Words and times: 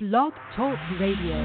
Blog 0.00 0.32
Talk 0.56 0.78
Radio. 0.98 1.36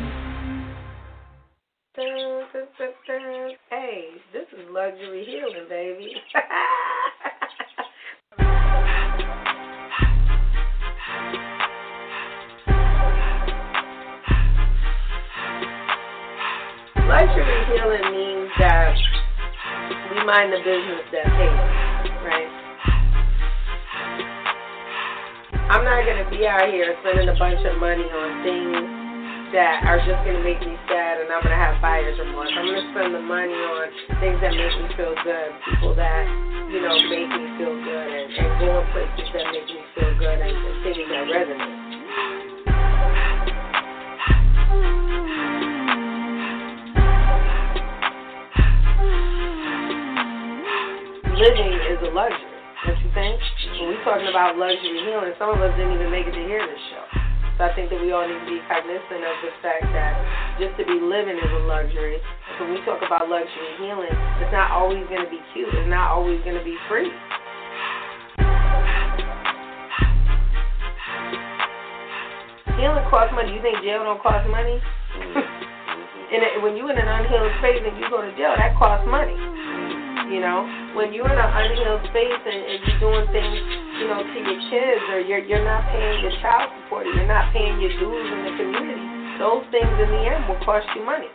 Hey, 3.70 4.10
this 4.32 4.48
is 4.54 4.70
luxury 4.72 5.26
healing, 5.26 5.68
baby. 5.68 6.14
luxury 17.10 17.66
healing 17.68 18.12
means 18.14 18.50
that 18.58 18.96
we 20.14 20.24
mind 20.26 20.54
the 20.54 20.60
business 20.64 21.04
that 21.12 21.26
pays, 21.26 21.75
I'm 25.66 25.82
not 25.82 26.06
to 26.06 26.30
be 26.30 26.46
out 26.46 26.70
here 26.70 26.94
spending 27.02 27.26
a 27.26 27.34
bunch 27.42 27.58
of 27.66 27.82
money 27.82 28.06
on 28.06 28.30
things 28.46 28.86
that 29.50 29.82
are 29.90 29.98
just 29.98 30.22
to 30.30 30.38
make 30.46 30.62
me 30.62 30.78
sad 30.86 31.18
and 31.18 31.26
I'm 31.34 31.42
to 31.42 31.58
have 31.58 31.82
buyer's 31.82 32.22
remorse. 32.22 32.54
I'm 32.54 32.70
to 32.70 32.86
spend 32.94 33.18
the 33.18 33.26
money 33.26 33.50
on 33.50 33.90
things 34.22 34.38
that 34.46 34.54
make 34.54 34.78
me 34.78 34.94
feel 34.94 35.18
good, 35.26 35.50
people 35.66 35.98
that, 35.98 36.24
you 36.70 36.86
know, 36.86 36.94
make 37.10 37.30
me 37.34 37.50
feel 37.58 37.74
good 37.82 38.10
and, 38.14 38.30
and 38.30 38.52
going 38.62 38.86
places 38.94 39.26
that 39.34 39.46
make 39.50 39.66
me 39.66 39.82
feel 39.98 40.14
good 40.22 40.38
and, 40.38 40.54
and 40.54 40.76
things 40.86 41.02
that 41.10 41.26
resonate. 41.34 41.86
living 51.36 51.74
is 51.92 52.00
a 52.00 52.12
luxury, 52.16 52.55
don't 52.86 53.02
you 53.02 53.12
think? 53.18 53.42
When 53.82 53.90
we're 53.90 54.06
talking 54.06 54.30
about 54.30 54.62
luxury 54.62 55.02
healing, 55.02 55.34
some 55.42 55.50
of 55.50 55.58
us 55.58 55.74
didn't 55.74 55.98
even 55.98 56.14
make 56.14 56.30
it 56.30 56.38
to 56.38 56.44
hear 56.46 56.62
this 56.62 56.82
show. 56.94 57.04
So 57.58 57.66
I 57.66 57.72
think 57.74 57.90
that 57.90 57.98
we 57.98 58.12
all 58.14 58.28
need 58.28 58.38
to 58.38 58.46
be 58.46 58.60
cognizant 58.68 59.24
of 59.26 59.36
the 59.42 59.52
fact 59.64 59.88
that 59.96 60.14
just 60.60 60.76
to 60.78 60.84
be 60.86 61.00
living 61.02 61.40
is 61.40 61.50
a 61.50 61.64
luxury. 61.66 62.22
So 62.58 62.68
when 62.68 62.78
we 62.78 62.82
talk 62.86 63.02
about 63.02 63.26
luxury 63.26 63.72
healing, 63.82 64.12
it's 64.44 64.54
not 64.54 64.70
always 64.70 65.02
going 65.08 65.24
to 65.24 65.32
be 65.32 65.42
cute. 65.56 65.72
It's 65.72 65.90
not 65.90 66.14
always 66.14 66.38
going 66.46 66.60
to 66.60 66.66
be 66.68 66.78
free. 66.86 67.10
Healing 72.76 73.08
costs 73.10 73.34
money. 73.34 73.56
You 73.56 73.64
think 73.64 73.82
jail 73.82 74.04
don't 74.04 74.22
cost 74.22 74.46
money? 74.50 74.78
Mm-hmm. 75.16 76.60
and 76.60 76.64
when 76.64 76.76
you're 76.76 76.92
in 76.92 76.98
an 77.00 77.08
unhealed 77.08 77.48
space 77.64 77.80
and 77.80 77.96
you 77.96 78.10
go 78.12 78.20
to 78.20 78.36
jail, 78.36 78.52
that 78.60 78.76
costs 78.76 79.08
money. 79.08 79.32
You 80.26 80.42
know, 80.42 80.66
when 80.98 81.14
you're 81.14 81.30
in 81.30 81.38
an 81.38 81.52
unhealed 81.54 82.02
space 82.10 82.42
and, 82.50 82.62
and 82.66 82.78
you're 82.82 83.00
doing 83.00 83.26
things, 83.30 83.56
you 84.02 84.10
know, 84.10 84.26
to 84.26 84.38
your 84.42 84.60
kids 84.74 85.04
or 85.14 85.20
you're 85.22 85.44
you're 85.46 85.64
not 85.64 85.86
paying 85.94 86.26
your 86.26 86.34
child 86.42 86.74
support, 86.82 87.06
or 87.06 87.14
you're 87.14 87.30
not 87.30 87.54
paying 87.54 87.78
your 87.80 87.94
dues 88.02 88.26
in 88.34 88.40
the 88.42 88.54
community, 88.58 89.06
those 89.38 89.62
things 89.70 89.94
in 90.02 90.10
the 90.10 90.22
end 90.26 90.50
will 90.50 90.60
cost 90.66 90.88
you 90.98 91.06
money. 91.06 91.30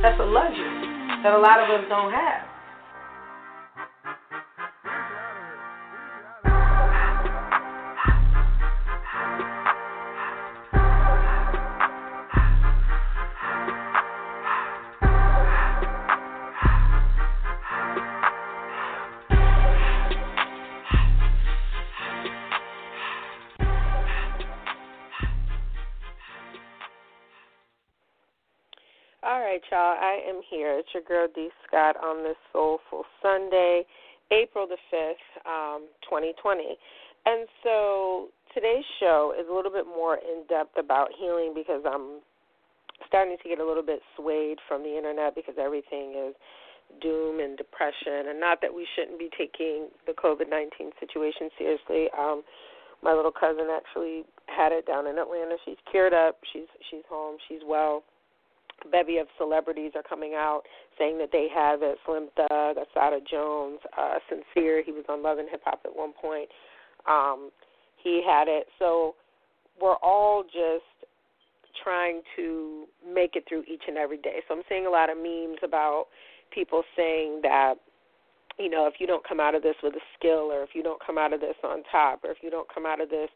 That's 0.00 0.18
a 0.18 0.24
luxury 0.24 0.80
that 1.22 1.32
a 1.32 1.38
lot 1.38 1.60
of 1.60 1.68
us 1.70 1.84
don't 1.88 2.10
have. 2.10 2.51
Y'all. 29.70 29.96
I 30.00 30.18
am 30.28 30.40
here. 30.48 30.78
It's 30.78 30.88
your 30.94 31.02
girl 31.02 31.28
D 31.34 31.48
Scott 31.66 31.96
on 32.02 32.24
this 32.24 32.36
Soulful 32.52 33.04
Sunday, 33.20 33.84
April 34.30 34.66
the 34.66 34.76
fifth, 34.90 35.22
um, 35.46 35.86
2020. 36.08 36.76
And 37.26 37.46
so 37.62 38.28
today's 38.54 38.84
show 38.98 39.34
is 39.38 39.46
a 39.50 39.54
little 39.54 39.70
bit 39.70 39.86
more 39.86 40.16
in 40.16 40.44
depth 40.48 40.78
about 40.78 41.10
healing 41.18 41.52
because 41.54 41.82
I'm 41.86 42.20
starting 43.06 43.36
to 43.42 43.48
get 43.48 43.60
a 43.60 43.66
little 43.66 43.82
bit 43.82 44.00
swayed 44.16 44.58
from 44.66 44.82
the 44.82 44.96
internet 44.96 45.34
because 45.34 45.54
everything 45.60 46.14
is 46.16 46.34
doom 47.00 47.40
and 47.40 47.56
depression. 47.56 48.32
And 48.32 48.40
not 48.40 48.60
that 48.62 48.72
we 48.72 48.86
shouldn't 48.96 49.18
be 49.18 49.30
taking 49.36 49.88
the 50.06 50.12
COVID 50.12 50.48
19 50.48 50.92
situation 50.98 51.50
seriously. 51.58 52.08
Um, 52.18 52.42
my 53.02 53.12
little 53.12 53.32
cousin 53.32 53.68
actually 53.70 54.24
had 54.46 54.72
it 54.72 54.86
down 54.86 55.06
in 55.06 55.18
Atlanta. 55.18 55.56
She's 55.64 55.80
cured 55.90 56.14
up. 56.14 56.38
She's 56.52 56.70
she's 56.90 57.06
home. 57.08 57.36
She's 57.48 57.60
well 57.66 58.02
bevy 58.90 59.18
of 59.18 59.26
celebrities 59.38 59.92
are 59.94 60.02
coming 60.02 60.34
out 60.34 60.62
saying 60.98 61.18
that 61.18 61.30
they 61.32 61.48
have 61.54 61.82
it. 61.82 61.98
Slim 62.06 62.28
Thug, 62.36 62.76
Asada 62.76 63.18
Jones, 63.28 63.78
uh, 63.96 64.18
Sincere, 64.28 64.82
he 64.82 64.92
was 64.92 65.04
on 65.08 65.22
Love 65.22 65.38
and 65.38 65.48
Hip 65.50 65.62
Hop 65.64 65.80
at 65.84 65.94
one 65.94 66.12
point. 66.12 66.48
Um, 67.08 67.50
he 68.02 68.22
had 68.26 68.48
it. 68.48 68.66
So 68.78 69.14
we're 69.80 69.96
all 69.96 70.42
just 70.42 70.84
trying 71.82 72.22
to 72.36 72.84
make 73.06 73.34
it 73.34 73.44
through 73.48 73.62
each 73.62 73.82
and 73.88 73.96
every 73.96 74.18
day. 74.18 74.42
So 74.46 74.54
I'm 74.54 74.62
seeing 74.68 74.86
a 74.86 74.90
lot 74.90 75.10
of 75.10 75.16
memes 75.16 75.58
about 75.62 76.06
people 76.52 76.82
saying 76.96 77.40
that 77.42 77.74
you 78.58 78.68
know, 78.68 78.86
if 78.86 78.94
you 78.98 79.06
don't 79.06 79.26
come 79.26 79.40
out 79.40 79.54
of 79.54 79.62
this 79.62 79.76
with 79.82 79.94
a 79.94 80.04
skill 80.18 80.52
or 80.52 80.62
if 80.62 80.70
you 80.74 80.82
don't 80.82 81.00
come 81.04 81.18
out 81.18 81.32
of 81.32 81.40
this 81.40 81.56
on 81.64 81.82
top 81.90 82.22
or 82.22 82.30
if 82.30 82.38
you 82.42 82.50
don't 82.50 82.72
come 82.72 82.84
out 82.84 83.00
of 83.00 83.08
this 83.08 83.30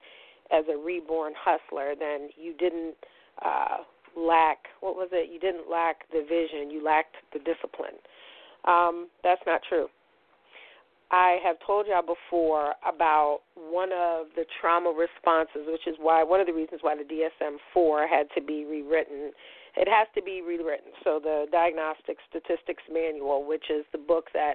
as 0.53 0.65
a 0.73 0.77
reborn 0.77 1.33
hustler, 1.37 1.95
then 1.99 2.29
you 2.37 2.55
didn't 2.55 2.95
uh 3.45 3.79
lack 4.17 4.59
what 4.81 4.97
was 4.97 5.09
it? 5.13 5.33
You 5.33 5.39
didn't 5.39 5.71
lack 5.71 6.09
the 6.11 6.25
vision, 6.29 6.71
you 6.71 6.83
lacked 6.83 7.17
the 7.33 7.39
discipline. 7.41 7.99
Um, 8.65 9.09
that's 9.23 9.43
not 9.47 9.61
true. 9.69 9.89
I 11.11 11.39
have 11.45 11.57
told 11.65 11.87
y'all 11.87 12.03
before 12.03 12.75
about 12.83 13.41
one 13.55 13.91
of 13.93 14.27
the 14.35 14.45
trauma 14.61 14.91
responses, 14.91 15.63
which 15.71 15.87
is 15.87 15.95
why 16.01 16.25
one 16.25 16.41
of 16.41 16.47
the 16.47 16.53
reasons 16.53 16.81
why 16.83 16.97
the 16.97 17.07
DSM 17.07 17.59
4 17.73 18.09
had 18.09 18.27
to 18.35 18.43
be 18.43 18.65
rewritten. 18.65 19.31
It 19.77 19.87
has 19.87 20.09
to 20.17 20.23
be 20.23 20.43
rewritten. 20.43 20.91
So, 21.05 21.21
the 21.23 21.47
Diagnostic 21.53 22.17
Statistics 22.29 22.83
Manual, 22.91 23.47
which 23.47 23.71
is 23.71 23.85
the 23.93 23.99
book 23.99 24.27
that 24.35 24.55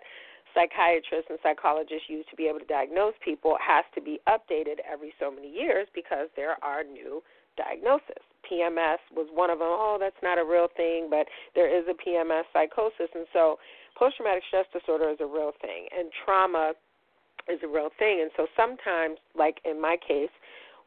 psychiatrists 0.54 1.30
and 1.30 1.40
psychologists 1.42 2.10
use 2.10 2.26
to 2.30 2.36
be 2.36 2.48
able 2.48 2.60
to 2.60 2.66
diagnose 2.66 3.14
people, 3.24 3.56
has 3.62 3.86
to 3.96 4.02
be 4.02 4.20
updated 4.28 4.84
every 4.84 5.14
so 5.20 5.32
many 5.32 5.48
years 5.48 5.88
because 5.96 6.28
there 6.36 6.58
are 6.62 6.84
new 6.84 7.24
diagnoses. 7.56 8.24
PMS 8.50 8.98
was 9.16 9.28
one 9.34 9.50
of 9.50 9.60
them. 9.60 9.68
Oh, 9.70 9.98
that's 10.00 10.22
not 10.24 10.38
a 10.38 10.46
real 10.46 10.68
thing, 10.76 11.08
but 11.10 11.28
there 11.56 11.70
is 11.70 11.86
a 11.90 11.94
PMS 11.94 12.44
psychosis. 12.54 13.10
And 13.14 13.26
so 13.34 13.58
post 13.98 14.18
traumatic 14.18 14.44
stress 14.48 14.66
disorder 14.74 15.10
is 15.10 15.18
a 15.20 15.26
real 15.26 15.52
thing, 15.62 15.88
and 15.98 16.12
trauma 16.26 16.74
is 17.50 17.60
a 17.64 17.68
real 17.68 17.90
thing. 17.98 18.22
And 18.22 18.32
so 18.38 18.48
sometimes, 18.56 19.18
like 19.36 19.60
in 19.66 19.82
my 19.82 19.98
case, 19.98 20.34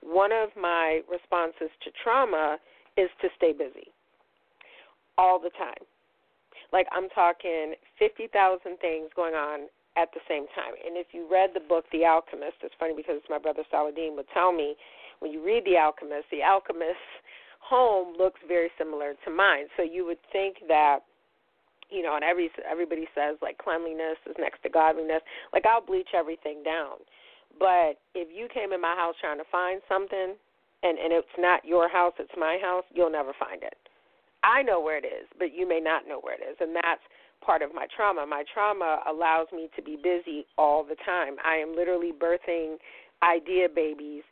one 0.01 0.33
of 0.33 0.51
my 0.61 1.01
responses 1.11 1.71
to 1.85 1.91
trauma 2.03 2.59
is 2.97 3.11
to 3.23 3.29
stay 3.37 3.53
busy 3.53 3.91
all 5.17 5.39
the 5.39 5.51
time. 5.51 5.83
Like 6.73 6.87
I'm 6.93 7.09
talking 7.11 7.75
50,000 7.99 8.79
things 8.79 9.11
going 9.15 9.35
on 9.35 9.69
at 9.97 10.11
the 10.13 10.21
same 10.29 10.47
time. 10.55 10.75
And 10.85 10.97
if 10.97 11.09
you 11.13 11.27
read 11.31 11.51
the 11.55 11.61
book 11.61 11.85
The 11.93 12.05
Alchemist, 12.05 12.59
it's 12.63 12.75
funny 12.79 12.95
because 12.97 13.23
my 13.31 13.39
brother 13.39 13.63
Saladin 13.71 14.15
would 14.17 14.27
tell 14.35 14.53
me 14.53 14.75
when 15.21 15.31
you 15.31 15.45
read 15.45 15.65
The 15.65 15.79
Alchemist, 15.79 16.27
The 16.31 16.43
Alchemist 16.43 16.99
home 17.65 18.15
looks 18.19 18.41
very 18.47 18.71
similar 18.77 19.15
to 19.25 19.31
mine. 19.31 19.67
So 19.77 19.83
you 19.83 20.05
would 20.05 20.19
think 20.33 20.57
that 20.69 21.01
you 21.91 22.03
know, 22.03 22.17
and 22.17 22.25
every 22.25 22.51
everybody 22.69 23.07
says 23.15 23.37
like 23.43 23.59
cleanliness 23.59 24.19
is 24.27 24.37
next 24.39 24.63
to 24.63 24.69
godliness. 24.69 25.23
Like 25.53 25.65
I'll 25.67 25.85
bleach 25.85 26.09
everything 26.15 26.63
down. 26.63 26.99
But 27.59 28.03
if 28.15 28.29
you 28.35 28.49
came 28.53 28.73
in 28.73 28.81
my 28.81 28.95
house 28.97 29.15
trying 29.21 29.39
to 29.39 29.49
find 29.51 29.81
something 29.89 30.35
and 30.83 30.99
and 30.99 31.13
it's 31.13 31.37
not 31.39 31.65
your 31.65 31.89
house, 31.89 32.15
it's 32.19 32.35
my 32.37 32.59
house, 32.61 32.85
you'll 32.93 33.13
never 33.13 33.33
find 33.39 33.63
it. 33.63 33.77
I 34.43 34.63
know 34.63 34.81
where 34.81 34.99
it 34.99 35.07
is, 35.07 35.27
but 35.39 35.55
you 35.55 35.67
may 35.67 35.81
not 35.81 36.07
know 36.07 36.21
where 36.21 36.35
it 36.35 36.45
is, 36.45 36.57
and 36.61 36.75
that's 36.77 37.01
part 37.45 37.63
of 37.63 37.75
my 37.75 37.87
trauma. 37.95 38.27
My 38.27 38.45
trauma 38.53 39.01
allows 39.09 39.47
me 39.53 39.69
to 39.77 39.83
be 39.83 39.97
busy 39.97 40.47
all 40.59 40.85
the 40.85 40.97
time. 41.05 41.37
I 41.45 41.57
am 41.57 41.75
literally 41.75 42.13
birthing 42.13 42.77
idea 43.23 43.69
babies 43.75 44.23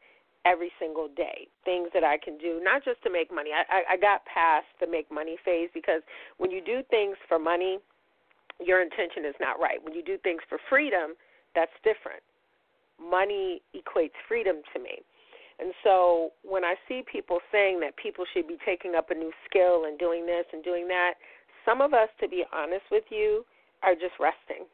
every 0.45 0.71
single 0.79 1.09
day. 1.17 1.47
Things 1.65 1.89
that 1.95 2.05
I 2.05 2.19
can 2.19 2.39
do, 2.39 2.61
not 2.63 2.85
just 2.85 3.03
to 3.05 3.11
make 3.11 3.33
money. 3.33 3.51
I, 3.55 3.95
I, 3.95 3.97
got 3.97 4.25
past 4.27 4.67
the 4.81 4.87
make 4.87 5.11
money 5.11 5.37
phase 5.45 5.71
because 5.73 6.03
when 6.39 6.51
you 6.51 6.61
do 6.61 6.83
things 6.91 7.17
for 7.29 7.39
money, 7.39 7.79
your 8.61 8.83
intention 8.83 9.25
is 9.25 9.35
not 9.41 9.61
right. 9.61 9.83
When 9.83 9.95
you 9.95 10.03
do 10.03 10.19
things 10.19 10.43
for 10.49 10.59
freedom, 10.69 11.15
that's 11.55 11.73
different. 11.85 12.23
Money 12.99 13.63
equates 13.75 14.19
freedom 14.29 14.57
to 14.75 14.83
me. 14.83 15.03
And 15.61 15.73
so 15.85 16.31
when 16.43 16.65
I 16.65 16.75
see 16.89 17.03
people 17.11 17.39
saying 17.53 17.81
that 17.81 17.97
people 17.97 18.25
should 18.35 18.49
be 18.49 18.57
taking 18.65 18.95
up 18.95 19.11
a 19.11 19.15
new 19.15 19.31
skill 19.49 19.85
and 19.87 19.99
doing 19.99 20.27
this 20.27 20.45
and 20.53 20.65
doing 20.65 20.89
that, 20.89 21.15
some 21.65 21.81
of 21.81 21.95
us, 21.95 22.09
to 22.21 22.29
be 22.29 22.45
honest 22.53 22.85
with 22.91 23.05
you, 23.11 23.45
are 23.83 23.95
just 23.95 24.15
resting 24.19 24.67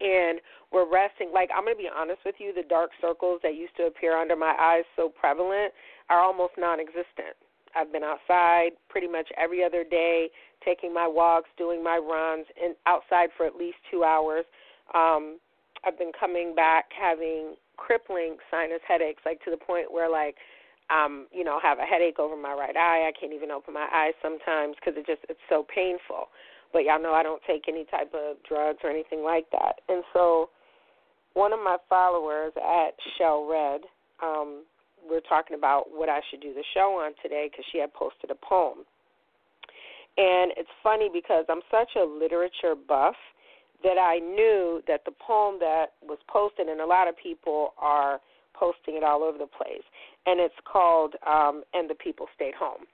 and 0.00 0.40
we're 0.72 0.90
resting. 0.90 1.30
Like 1.32 1.50
I'm 1.54 1.64
going 1.64 1.76
to 1.76 1.82
be 1.82 1.88
honest 1.88 2.20
with 2.24 2.36
you, 2.38 2.52
the 2.54 2.66
dark 2.68 2.90
circles 3.00 3.40
that 3.42 3.54
used 3.54 3.76
to 3.76 3.84
appear 3.84 4.16
under 4.18 4.36
my 4.36 4.54
eyes 4.58 4.84
so 4.96 5.08
prevalent 5.08 5.72
are 6.10 6.20
almost 6.20 6.54
non-existent. 6.58 7.36
I've 7.76 7.92
been 7.92 8.04
outside 8.04 8.70
pretty 8.88 9.08
much 9.08 9.28
every 9.36 9.64
other 9.64 9.82
day, 9.82 10.28
taking 10.64 10.94
my 10.94 11.08
walks, 11.08 11.48
doing 11.58 11.82
my 11.82 11.98
runs, 11.98 12.46
and 12.62 12.76
outside 12.86 13.30
for 13.36 13.46
at 13.46 13.56
least 13.56 13.78
two 13.90 14.04
hours. 14.04 14.44
Um, 14.94 15.38
I've 15.84 15.98
been 15.98 16.12
coming 16.18 16.54
back 16.54 16.86
having 16.98 17.54
crippling 17.76 18.36
sinus 18.50 18.80
headaches, 18.86 19.22
like 19.26 19.42
to 19.44 19.50
the 19.50 19.56
point 19.56 19.92
where 19.92 20.10
like 20.10 20.36
um, 20.90 21.26
you 21.32 21.44
know, 21.44 21.58
have 21.62 21.78
a 21.78 21.82
headache 21.82 22.18
over 22.18 22.36
my 22.36 22.52
right 22.52 22.76
eye. 22.76 23.08
I 23.08 23.12
can't 23.18 23.32
even 23.32 23.50
open 23.50 23.74
my 23.74 23.88
eyes 23.92 24.12
sometimes 24.22 24.76
because 24.76 24.98
it 24.98 25.06
just 25.06 25.22
it's 25.28 25.40
so 25.48 25.64
painful. 25.74 26.28
But 26.74 26.84
y'all 26.84 27.00
know 27.00 27.14
I 27.14 27.22
don't 27.22 27.40
take 27.46 27.64
any 27.68 27.84
type 27.84 28.12
of 28.12 28.36
drugs 28.46 28.78
or 28.82 28.90
anything 28.90 29.22
like 29.22 29.46
that. 29.52 29.80
And 29.88 30.02
so, 30.12 30.50
one 31.34 31.52
of 31.52 31.60
my 31.60 31.76
followers 31.88 32.52
at 32.56 32.94
Shell 33.16 33.46
Red, 33.48 33.82
um, 34.20 34.64
we're 35.08 35.20
talking 35.20 35.56
about 35.56 35.84
what 35.90 36.08
I 36.08 36.20
should 36.28 36.40
do 36.40 36.52
the 36.52 36.64
show 36.74 37.00
on 37.00 37.12
today 37.22 37.48
because 37.50 37.64
she 37.70 37.78
had 37.78 37.94
posted 37.94 38.30
a 38.30 38.34
poem. 38.34 38.78
And 40.16 40.52
it's 40.56 40.68
funny 40.82 41.08
because 41.12 41.44
I'm 41.48 41.62
such 41.70 41.90
a 41.96 42.04
literature 42.04 42.74
buff 42.74 43.14
that 43.84 43.98
I 43.98 44.18
knew 44.18 44.82
that 44.88 45.04
the 45.04 45.12
poem 45.12 45.58
that 45.60 45.92
was 46.02 46.18
posted, 46.28 46.68
and 46.68 46.80
a 46.80 46.86
lot 46.86 47.06
of 47.06 47.14
people 47.16 47.74
are 47.78 48.20
posting 48.54 48.96
it 48.96 49.04
all 49.04 49.22
over 49.22 49.38
the 49.38 49.46
place, 49.46 49.82
and 50.26 50.40
it's 50.40 50.54
called 50.64 51.14
um, 51.26 51.62
And 51.72 51.88
the 51.88 51.94
People 51.94 52.26
Stayed 52.34 52.54
Home. 52.54 52.86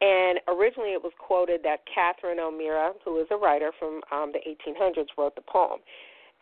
And 0.00 0.38
originally 0.46 0.94
it 0.94 1.02
was 1.02 1.12
quoted 1.18 1.60
that 1.64 1.82
Catherine 1.92 2.38
O'Meara, 2.38 2.92
who 3.04 3.18
is 3.20 3.26
a 3.30 3.36
writer 3.36 3.72
from 3.78 4.00
um, 4.12 4.32
the 4.32 4.38
1800s, 4.38 5.08
wrote 5.16 5.34
the 5.34 5.42
poem. 5.42 5.80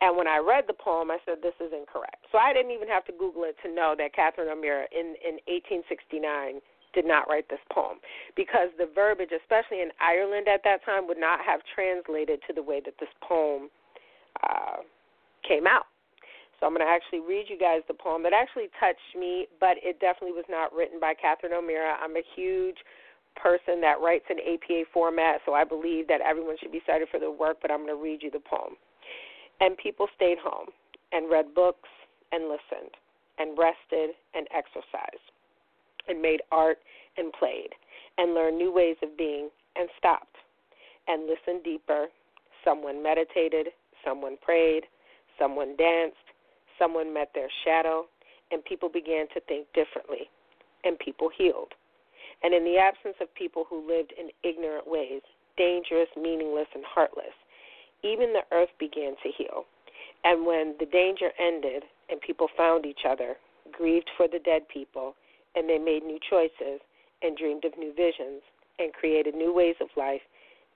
And 0.03 0.17
when 0.17 0.29
I 0.29 0.37
read 0.37 0.65
the 0.69 0.77
poem, 0.77 1.11
I 1.11 1.17
said, 1.25 1.41
this 1.41 1.57
is 1.57 1.73
incorrect. 1.73 2.29
So 2.31 2.37
I 2.37 2.53
didn't 2.53 2.73
even 2.73 2.89
have 2.89 3.07
to 3.07 3.13
Google 3.17 3.45
it 3.45 3.57
to 3.65 3.73
know 3.73 3.95
that 3.97 4.13
Catherine 4.13 4.53
O'Meara 4.53 4.85
in, 4.93 5.17
in 5.25 5.41
1869 5.49 6.61
did 6.93 7.07
not 7.07 7.29
write 7.29 7.49
this 7.49 7.61
poem 7.73 7.97
because 8.37 8.69
the 8.77 8.89
verbiage, 8.93 9.33
especially 9.33 9.81
in 9.81 9.89
Ireland 10.01 10.49
at 10.49 10.61
that 10.65 10.85
time, 10.85 11.09
would 11.09 11.21
not 11.21 11.41
have 11.41 11.61
translated 11.73 12.41
to 12.47 12.53
the 12.53 12.63
way 12.63 12.81
that 12.85 12.95
this 13.01 13.13
poem 13.25 13.69
uh, 14.45 14.85
came 15.49 15.67
out. 15.67 15.89
So 16.61 16.65
I'm 16.65 16.73
going 16.73 16.85
to 16.85 16.93
actually 16.93 17.21
read 17.21 17.49
you 17.49 17.59
guys 17.61 17.81
the 17.89 17.97
poem 17.97 18.23
that 18.25 18.33
actually 18.33 18.69
touched 18.81 19.13
me, 19.17 19.47
but 19.61 19.77
it 19.85 20.01
definitely 20.01 20.33
was 20.33 20.49
not 20.49 20.73
written 20.73 21.01
by 21.01 21.13
Catherine 21.13 21.53
O'Meara. 21.53 21.97
I'm 22.01 22.17
a 22.17 22.25
huge 22.35 22.81
person 23.41 23.81
that 23.81 24.01
writes 24.01 24.25
in 24.31 24.39
APA 24.39 24.89
format, 24.93 25.41
so 25.45 25.55
I 25.55 25.65
believe 25.65 26.09
that 26.09 26.21
everyone 26.21 26.57
should 26.61 26.73
be 26.73 26.83
cited 26.87 27.09
for 27.11 27.21
their 27.21 27.31
work, 27.31 27.59
but 27.63 27.71
I'm 27.71 27.85
going 27.87 27.97
to 27.97 28.03
read 28.03 28.23
you 28.23 28.31
the 28.31 28.41
poem. 28.41 28.75
And 29.61 29.77
people 29.77 30.07
stayed 30.15 30.39
home 30.39 30.67
and 31.13 31.31
read 31.31 31.55
books 31.55 31.89
and 32.33 32.45
listened 32.45 32.93
and 33.39 33.57
rested 33.57 34.11
and 34.35 34.47
exercised 34.55 35.27
and 36.09 36.21
made 36.21 36.41
art 36.53 36.79
and 37.17 37.33
played 37.33 37.71
and 38.19 38.35
learned 38.35 38.59
new 38.59 38.73
ways 38.73 38.97
of 39.03 39.17
being 39.17 39.49
and 39.77 39.89
stopped 39.99 40.37
and 41.09 41.29
listened 41.29 41.65
deeper. 41.65 42.07
Someone 42.65 43.03
meditated, 43.03 43.69
someone 44.05 44.37
prayed, 44.43 44.85
someone 45.39 45.77
danced, 45.77 46.17
someone 46.79 47.13
met 47.13 47.31
their 47.35 47.49
shadow, 47.65 48.07
and 48.51 48.65
people 48.65 48.89
began 48.89 49.27
to 49.35 49.41
think 49.49 49.67
differently, 49.75 50.29
and 50.85 50.99
people 50.99 51.31
healed. 51.37 51.73
And 52.43 52.55
in 52.55 52.65
the 52.65 52.79
absence 52.79 53.17
of 53.21 53.35
people 53.35 53.65
who 53.69 53.87
lived 53.87 54.13
in 54.19 54.31
ignorant 54.43 54.87
ways, 54.87 55.23
dangerous, 55.57 56.09
meaningless, 56.17 56.69
and 56.75 56.85
heartless, 56.85 57.35
even 58.03 58.33
the 58.33 58.45
earth 58.53 58.71
began 58.79 59.15
to 59.23 59.31
heal. 59.37 59.65
And 60.25 60.47
when 60.47 60.75
the 60.79 60.87
danger 60.87 61.31
ended 61.39 61.85
and 62.11 62.21
people 62.21 62.49
found 62.57 62.87
each 62.87 63.05
other, 63.09 63.37
grieved 63.73 64.11
for 64.17 64.29
the 64.29 64.39
dead 64.39 64.69
people, 64.69 65.15
and 65.55 65.69
they 65.69 65.79
made 65.79 66.05
new 66.05 66.19
choices 66.29 66.81
and 67.23 67.37
dreamed 67.37 67.65
of 67.65 67.77
new 67.79 67.93
visions 67.95 68.43
and 68.79 68.93
created 68.93 69.35
new 69.35 69.53
ways 69.53 69.77
of 69.81 69.89
life 69.97 70.21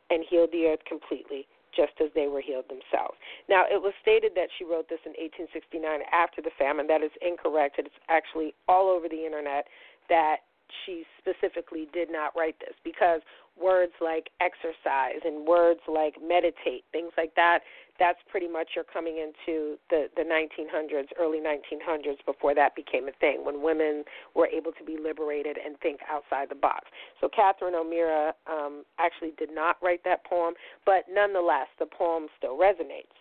and 0.09 0.25
healed 0.29 0.51
the 0.53 0.67
earth 0.67 0.81
completely, 0.89 1.47
just 1.77 1.93
as 2.03 2.09
they 2.15 2.27
were 2.27 2.41
healed 2.41 2.65
themselves. 2.67 3.15
Now, 3.49 3.65
it 3.71 3.81
was 3.81 3.93
stated 4.03 4.33
that 4.35 4.49
she 4.59 4.65
wrote 4.65 4.89
this 4.89 4.99
in 5.05 5.13
1869 5.13 6.01
after 6.11 6.43
the 6.43 6.51
famine. 6.59 6.87
That 6.89 7.03
is 7.03 7.13
incorrect. 7.23 7.77
It's 7.79 7.95
actually 8.09 8.55
all 8.67 8.89
over 8.89 9.09
the 9.09 9.25
internet 9.25 9.67
that 10.09 10.43
she 10.85 11.05
specifically 11.19 11.89
did 11.93 12.11
not 12.11 12.33
write 12.37 12.57
this 12.61 12.75
because 12.85 13.21
words 13.61 13.93
like 14.01 14.31
exercise 14.41 15.21
and 15.25 15.47
words 15.47 15.81
like 15.87 16.17
meditate, 16.23 16.85
things 16.93 17.13
like 17.17 17.35
that, 17.35 17.61
that's 17.99 18.19
pretty 18.31 18.49
much 18.49 18.71
you're 18.75 18.85
coming 18.85 19.19
into 19.19 19.77
the 19.91 20.09
the 20.17 20.23
1900s, 20.23 21.09
early 21.19 21.39
1900s 21.39 22.25
before 22.25 22.55
that 22.55 22.75
became 22.75 23.09
a 23.09 23.13
thing 23.21 23.45
when 23.45 23.63
women 23.63 24.05
were 24.35 24.47
able 24.47 24.73
to 24.73 24.85
be 24.85 24.97
liberated 25.01 25.59
and 25.65 25.79
think 25.81 26.01
outside 26.11 26.49
the 26.49 26.55
box. 26.55 26.87
So 27.21 27.29
Catherine 27.29 27.75
O'Meara 27.75 28.35
um, 28.47 28.85
actually 28.99 29.33
did 29.39 29.55
not 29.55 29.77
write 29.83 30.03
that 30.05 30.25
poem, 30.25 30.55
but 30.87 31.05
nonetheless, 31.11 31.69
the 31.79 31.87
poem 31.87 32.27
still 32.39 32.57
resonates, 32.57 33.13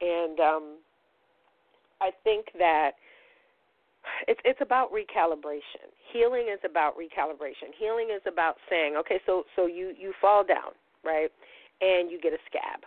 and 0.00 0.40
um, 0.40 0.76
I 2.00 2.10
think 2.24 2.46
that 2.58 2.92
it's 4.28 4.40
it's 4.44 4.60
about 4.60 4.90
recalibration. 4.92 5.90
Healing 6.12 6.46
is 6.52 6.60
about 6.64 6.96
recalibration. 6.96 7.72
Healing 7.78 8.08
is 8.14 8.22
about 8.26 8.56
saying, 8.68 8.96
okay, 8.96 9.20
so 9.26 9.44
so 9.56 9.66
you 9.66 9.92
you 9.98 10.12
fall 10.20 10.44
down, 10.44 10.72
right, 11.04 11.30
and 11.80 12.10
you 12.10 12.20
get 12.20 12.32
a 12.32 12.38
scab 12.46 12.84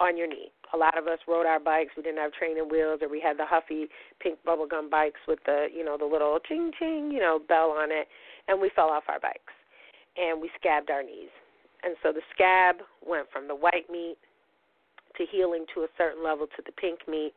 on 0.00 0.16
your 0.16 0.26
knee. 0.26 0.50
A 0.72 0.76
lot 0.76 0.98
of 0.98 1.06
us 1.06 1.18
rode 1.28 1.46
our 1.46 1.60
bikes. 1.60 1.92
We 1.96 2.02
didn't 2.02 2.18
have 2.18 2.32
training 2.32 2.68
wheels, 2.68 3.00
or 3.02 3.08
we 3.08 3.20
had 3.20 3.38
the 3.38 3.46
huffy 3.46 3.86
pink 4.20 4.38
bubblegum 4.46 4.90
bikes 4.90 5.20
with 5.28 5.38
the 5.46 5.66
you 5.72 5.84
know 5.84 5.96
the 5.98 6.06
little 6.06 6.38
ching 6.48 6.72
ching 6.78 7.10
you 7.12 7.20
know 7.20 7.40
bell 7.46 7.70
on 7.70 7.90
it, 7.90 8.08
and 8.48 8.60
we 8.60 8.70
fell 8.74 8.88
off 8.88 9.04
our 9.08 9.20
bikes, 9.20 9.54
and 10.16 10.40
we 10.40 10.50
scabbed 10.58 10.90
our 10.90 11.02
knees. 11.02 11.30
And 11.84 11.96
so 12.02 12.12
the 12.12 12.22
scab 12.34 12.76
went 13.06 13.26
from 13.30 13.46
the 13.46 13.54
white 13.54 13.90
meat 13.90 14.16
to 15.16 15.24
healing 15.30 15.66
to 15.74 15.82
a 15.82 15.88
certain 15.98 16.24
level 16.24 16.46
to 16.46 16.62
the 16.64 16.72
pink 16.72 17.00
meat 17.06 17.34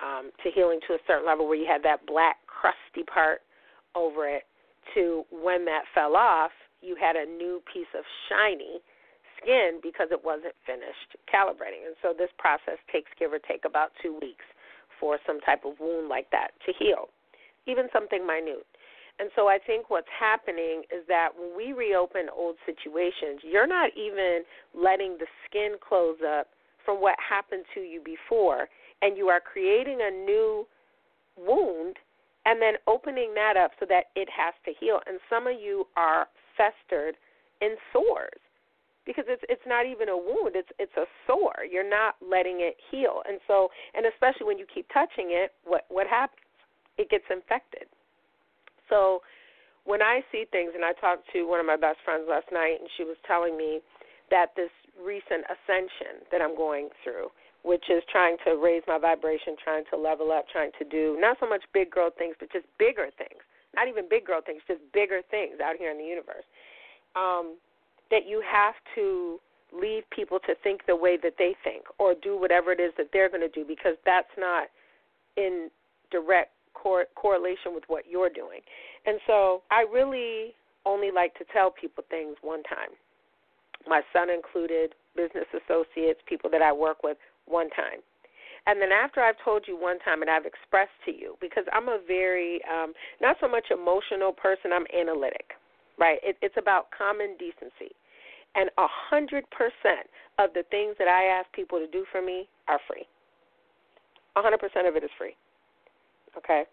um, 0.00 0.30
to 0.42 0.50
healing 0.50 0.80
to 0.88 0.94
a 0.94 0.98
certain 1.06 1.26
level 1.26 1.46
where 1.46 1.56
you 1.56 1.66
had 1.66 1.82
that 1.82 2.06
black 2.06 2.36
crusty 2.46 3.04
part 3.04 3.40
over 3.94 4.28
it 4.28 4.44
to 4.94 5.24
when 5.30 5.64
that 5.64 5.84
fell 5.94 6.16
off, 6.16 6.50
you 6.80 6.96
had 6.96 7.16
a 7.16 7.26
new 7.26 7.62
piece 7.72 7.90
of 7.96 8.04
shiny 8.28 8.80
skin 9.40 9.80
because 9.82 10.08
it 10.10 10.24
wasn't 10.24 10.54
finished 10.66 11.16
calibrating. 11.32 11.86
And 11.86 11.96
so 12.02 12.14
this 12.16 12.30
process 12.38 12.78
takes 12.90 13.10
give 13.18 13.32
or 13.32 13.38
take 13.38 13.64
about 13.64 13.92
two 14.02 14.18
weeks 14.20 14.44
for 14.98 15.18
some 15.26 15.40
type 15.40 15.64
of 15.64 15.74
wound 15.80 16.08
like 16.08 16.30
that 16.30 16.50
to 16.66 16.72
heal, 16.78 17.08
even 17.66 17.86
something 17.92 18.26
minute. 18.26 18.66
And 19.18 19.30
so 19.36 19.46
I 19.46 19.58
think 19.58 19.90
what's 19.90 20.08
happening 20.08 20.82
is 20.90 21.04
that 21.08 21.30
when 21.36 21.56
we 21.56 21.72
reopen 21.72 22.26
old 22.34 22.56
situations, 22.64 23.42
you're 23.42 23.66
not 23.66 23.90
even 23.96 24.42
letting 24.74 25.18
the 25.18 25.26
skin 25.46 25.76
close 25.86 26.16
up 26.26 26.48
from 26.84 27.00
what 27.00 27.14
happened 27.18 27.64
to 27.74 27.80
you 27.80 28.00
before 28.02 28.68
and 29.02 29.16
you 29.16 29.28
are 29.28 29.40
creating 29.40 29.98
a 30.00 30.10
new 30.10 30.66
wound 31.36 31.96
and 32.46 32.60
then 32.60 32.74
opening 32.86 33.34
that 33.34 33.56
up 33.56 33.72
so 33.78 33.86
that 33.88 34.06
it 34.16 34.28
has 34.30 34.54
to 34.64 34.72
heal. 34.78 35.00
And 35.06 35.18
some 35.28 35.46
of 35.46 35.54
you 35.60 35.86
are 35.96 36.26
festered 36.56 37.14
in 37.60 37.76
sores 37.92 38.40
because 39.04 39.24
it's 39.26 39.42
it's 39.48 39.62
not 39.66 39.86
even 39.86 40.08
a 40.08 40.16
wound 40.16 40.54
it's 40.54 40.70
it's 40.78 40.96
a 40.96 41.04
sore. 41.26 41.66
You're 41.70 41.88
not 41.88 42.16
letting 42.20 42.58
it 42.60 42.76
heal. 42.90 43.22
And 43.28 43.38
so 43.46 43.68
and 43.94 44.06
especially 44.06 44.46
when 44.46 44.58
you 44.58 44.66
keep 44.72 44.86
touching 44.92 45.30
it 45.30 45.52
what 45.64 45.84
what 45.88 46.06
happens? 46.06 46.38
It 46.98 47.10
gets 47.10 47.24
infected. 47.30 47.86
So 48.88 49.22
when 49.84 50.02
i 50.02 50.20
see 50.30 50.44
things 50.50 50.72
and 50.74 50.84
i 50.84 50.92
talked 50.94 51.26
to 51.32 51.42
one 51.46 51.60
of 51.60 51.66
my 51.66 51.76
best 51.76 51.98
friends 52.04 52.24
last 52.28 52.46
night 52.52 52.78
and 52.78 52.88
she 52.96 53.04
was 53.04 53.16
telling 53.26 53.56
me 53.56 53.80
that 54.30 54.54
this 54.56 54.70
recent 54.94 55.44
ascension 55.50 56.22
that 56.30 56.40
i'm 56.40 56.56
going 56.56 56.88
through 57.02 57.28
which 57.62 57.84
is 57.90 58.02
trying 58.10 58.36
to 58.44 58.56
raise 58.56 58.82
my 58.86 58.98
vibration, 58.98 59.56
trying 59.62 59.84
to 59.90 59.96
level 59.96 60.32
up, 60.32 60.46
trying 60.50 60.70
to 60.78 60.84
do 60.84 61.16
not 61.20 61.36
so 61.40 61.48
much 61.48 61.62
big 61.72 61.90
girl 61.90 62.10
things, 62.16 62.34
but 62.38 62.50
just 62.52 62.66
bigger 62.78 63.08
things. 63.16 63.40
Not 63.74 63.88
even 63.88 64.08
big 64.08 64.26
girl 64.26 64.40
things, 64.44 64.62
just 64.66 64.80
bigger 64.92 65.20
things 65.30 65.60
out 65.64 65.76
here 65.78 65.90
in 65.90 65.98
the 65.98 66.04
universe. 66.04 66.44
Um, 67.16 67.56
that 68.10 68.28
you 68.28 68.42
have 68.44 68.74
to 68.94 69.38
leave 69.72 70.02
people 70.10 70.38
to 70.46 70.54
think 70.62 70.82
the 70.86 70.96
way 70.96 71.16
that 71.22 71.34
they 71.38 71.56
think 71.64 71.84
or 71.98 72.14
do 72.14 72.38
whatever 72.38 72.72
it 72.72 72.80
is 72.80 72.92
that 72.98 73.08
they're 73.12 73.30
going 73.30 73.40
to 73.40 73.48
do 73.48 73.64
because 73.66 73.96
that's 74.04 74.28
not 74.36 74.68
in 75.36 75.70
direct 76.10 76.52
cor- 76.74 77.06
correlation 77.14 77.72
with 77.74 77.84
what 77.86 78.04
you're 78.08 78.28
doing. 78.28 78.60
And 79.06 79.18
so 79.26 79.62
I 79.70 79.86
really 79.90 80.54
only 80.84 81.10
like 81.10 81.34
to 81.38 81.44
tell 81.52 81.70
people 81.70 82.04
things 82.10 82.36
one 82.42 82.62
time. 82.64 82.90
My 83.88 84.02
son 84.12 84.28
included, 84.30 84.94
business 85.16 85.46
associates, 85.52 86.20
people 86.28 86.50
that 86.50 86.62
I 86.62 86.72
work 86.72 87.02
with, 87.02 87.16
one 87.46 87.70
time. 87.70 88.00
And 88.66 88.80
then 88.80 88.92
after 88.92 89.20
I've 89.20 89.40
told 89.44 89.64
you 89.66 89.76
one 89.76 89.98
time 90.00 90.22
and 90.22 90.30
I've 90.30 90.46
expressed 90.46 90.94
to 91.06 91.10
you, 91.10 91.36
because 91.40 91.64
I'm 91.72 91.88
a 91.88 91.98
very, 92.06 92.60
um, 92.70 92.92
not 93.20 93.36
so 93.40 93.48
much 93.48 93.66
emotional 93.72 94.32
person, 94.32 94.70
I'm 94.72 94.86
analytic, 94.94 95.58
right? 95.98 96.18
It, 96.22 96.36
it's 96.42 96.54
about 96.56 96.86
common 96.96 97.34
decency. 97.38 97.90
And 98.54 98.70
a 98.78 98.86
100% 99.10 99.42
of 100.38 100.52
the 100.54 100.62
things 100.70 100.94
that 100.98 101.08
I 101.08 101.24
ask 101.24 101.50
people 101.52 101.78
to 101.78 101.88
do 101.88 102.04
for 102.12 102.22
me 102.22 102.46
are 102.68 102.78
free. 102.86 103.06
A 104.36 104.40
100% 104.40 104.54
of 104.88 104.94
it 104.94 105.02
is 105.02 105.10
free. 105.18 105.34
Okay? 106.38 106.64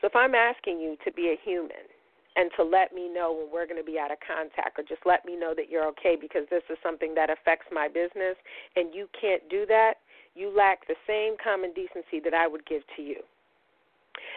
So 0.00 0.08
if 0.08 0.16
I'm 0.16 0.34
asking 0.34 0.80
you 0.80 0.96
to 1.04 1.12
be 1.12 1.32
a 1.32 1.40
human 1.42 1.88
and 2.36 2.50
to 2.56 2.64
let 2.64 2.94
me 2.94 3.08
know 3.08 3.32
when 3.32 3.52
we're 3.52 3.66
going 3.66 3.78
to 3.78 3.86
be 3.86 3.98
out 3.98 4.10
of 4.10 4.18
contact 4.26 4.78
or 4.78 4.82
just 4.82 5.02
let 5.06 5.24
me 5.24 5.36
know 5.36 5.54
that 5.56 5.70
you're 5.70 5.86
okay 5.88 6.16
because 6.20 6.42
this 6.50 6.62
is 6.70 6.76
something 6.82 7.14
that 7.14 7.30
affects 7.30 7.66
my 7.72 7.88
business 7.88 8.36
and 8.76 8.94
you 8.94 9.08
can't 9.18 9.42
do 9.48 9.64
that, 9.66 9.94
you 10.34 10.50
lack 10.54 10.86
the 10.86 10.96
same 11.06 11.36
common 11.42 11.72
decency 11.72 12.18
that 12.22 12.34
I 12.34 12.46
would 12.46 12.66
give 12.66 12.82
to 12.96 13.02
you. 13.02 13.22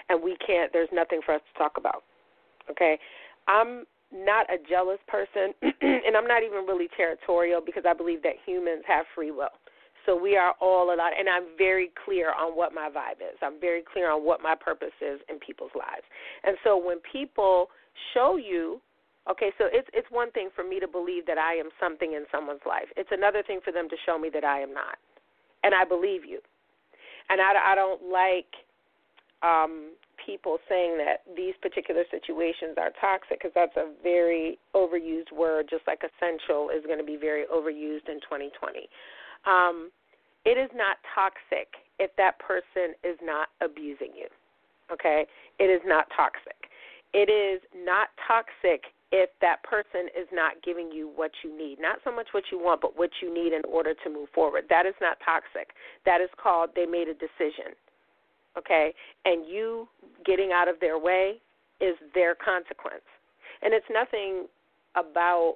And 0.09 0.21
we 0.21 0.37
can't, 0.45 0.71
there's 0.71 0.89
nothing 0.93 1.21
for 1.25 1.33
us 1.33 1.41
to 1.53 1.57
talk 1.57 1.77
about. 1.77 2.03
Okay? 2.69 2.99
I'm 3.47 3.85
not 4.13 4.45
a 4.49 4.57
jealous 4.69 4.99
person, 5.07 5.53
and 5.81 6.15
I'm 6.15 6.27
not 6.27 6.43
even 6.43 6.65
really 6.65 6.87
territorial 6.95 7.61
because 7.65 7.83
I 7.87 7.93
believe 7.93 8.21
that 8.23 8.35
humans 8.45 8.83
have 8.87 9.05
free 9.15 9.31
will. 9.31 9.53
So 10.05 10.15
we 10.15 10.37
are 10.37 10.55
all 10.61 10.93
a 10.93 10.95
lot, 10.95 11.11
and 11.19 11.27
I'm 11.27 11.43
very 11.57 11.91
clear 12.05 12.31
on 12.31 12.53
what 12.53 12.73
my 12.73 12.89
vibe 12.89 13.19
is. 13.19 13.37
I'm 13.41 13.59
very 13.59 13.83
clear 13.83 14.09
on 14.09 14.23
what 14.23 14.41
my 14.41 14.55
purpose 14.55 14.95
is 15.01 15.19
in 15.29 15.37
people's 15.39 15.75
lives. 15.75 16.07
And 16.45 16.55
so 16.63 16.77
when 16.77 16.99
people 17.11 17.67
show 18.13 18.37
you, 18.37 18.81
okay, 19.29 19.51
so 19.57 19.65
it's 19.71 19.87
it's 19.93 20.07
one 20.09 20.31
thing 20.31 20.49
for 20.55 20.63
me 20.63 20.79
to 20.79 20.87
believe 20.87 21.25
that 21.25 21.37
I 21.37 21.53
am 21.53 21.69
something 21.79 22.13
in 22.13 22.25
someone's 22.31 22.65
life. 22.65 22.87
It's 22.95 23.09
another 23.11 23.43
thing 23.43 23.59
for 23.63 23.71
them 23.71 23.89
to 23.89 23.95
show 24.05 24.17
me 24.17 24.29
that 24.33 24.43
I 24.43 24.59
am 24.59 24.73
not, 24.73 24.97
and 25.63 25.73
I 25.73 25.83
believe 25.83 26.25
you. 26.25 26.39
And 27.29 27.41
I, 27.41 27.73
I 27.73 27.75
don't 27.75 28.09
like 28.09 28.47
um, 29.43 29.91
people 30.25 30.57
saying 30.67 30.97
that 30.97 31.23
these 31.35 31.53
particular 31.61 32.03
situations 32.11 32.75
are 32.77 32.91
toxic 32.99 33.39
because 33.39 33.51
that's 33.53 33.75
a 33.77 33.91
very 34.03 34.57
overused 34.75 35.31
word, 35.31 35.67
just 35.69 35.83
like 35.87 36.01
essential 36.03 36.69
is 36.69 36.83
going 36.85 36.99
to 36.99 37.05
be 37.05 37.17
very 37.17 37.45
overused 37.53 38.09
in 38.09 38.19
2020. 38.21 38.89
Um, 39.45 39.91
it 40.45 40.57
is 40.57 40.69
not 40.75 40.97
toxic 41.13 41.67
if 41.99 42.11
that 42.17 42.39
person 42.39 42.95
is 43.03 43.17
not 43.21 43.49
abusing 43.61 44.11
you. 44.15 44.27
Okay? 44.91 45.25
It 45.59 45.65
is 45.65 45.81
not 45.85 46.07
toxic. 46.15 46.56
It 47.13 47.29
is 47.29 47.61
not 47.75 48.09
toxic 48.27 48.83
if 49.11 49.29
that 49.39 49.63
person 49.63 50.09
is 50.17 50.27
not 50.33 50.61
giving 50.63 50.91
you 50.91 51.11
what 51.15 51.31
you 51.43 51.55
need. 51.55 51.79
Not 51.79 51.99
so 52.03 52.13
much 52.13 52.27
what 52.33 52.43
you 52.51 52.59
want, 52.59 52.81
but 52.81 52.97
what 52.97 53.09
you 53.21 53.33
need 53.33 53.53
in 53.53 53.61
order 53.67 53.93
to 54.03 54.09
move 54.09 54.27
forward. 54.35 54.65
That 54.69 54.85
is 54.85 54.95
not 54.99 55.17
toxic. 55.23 55.71
That 56.05 56.19
is 56.19 56.29
called 56.41 56.71
they 56.75 56.85
made 56.85 57.07
a 57.07 57.13
decision. 57.13 57.71
Okay? 58.57 58.93
And 59.25 59.47
you 59.47 59.87
getting 60.25 60.51
out 60.51 60.67
of 60.67 60.79
their 60.81 60.99
way 60.99 61.39
is 61.79 61.95
their 62.13 62.35
consequence. 62.35 63.05
And 63.61 63.73
it's 63.73 63.85
nothing 63.89 64.47
about 64.95 65.55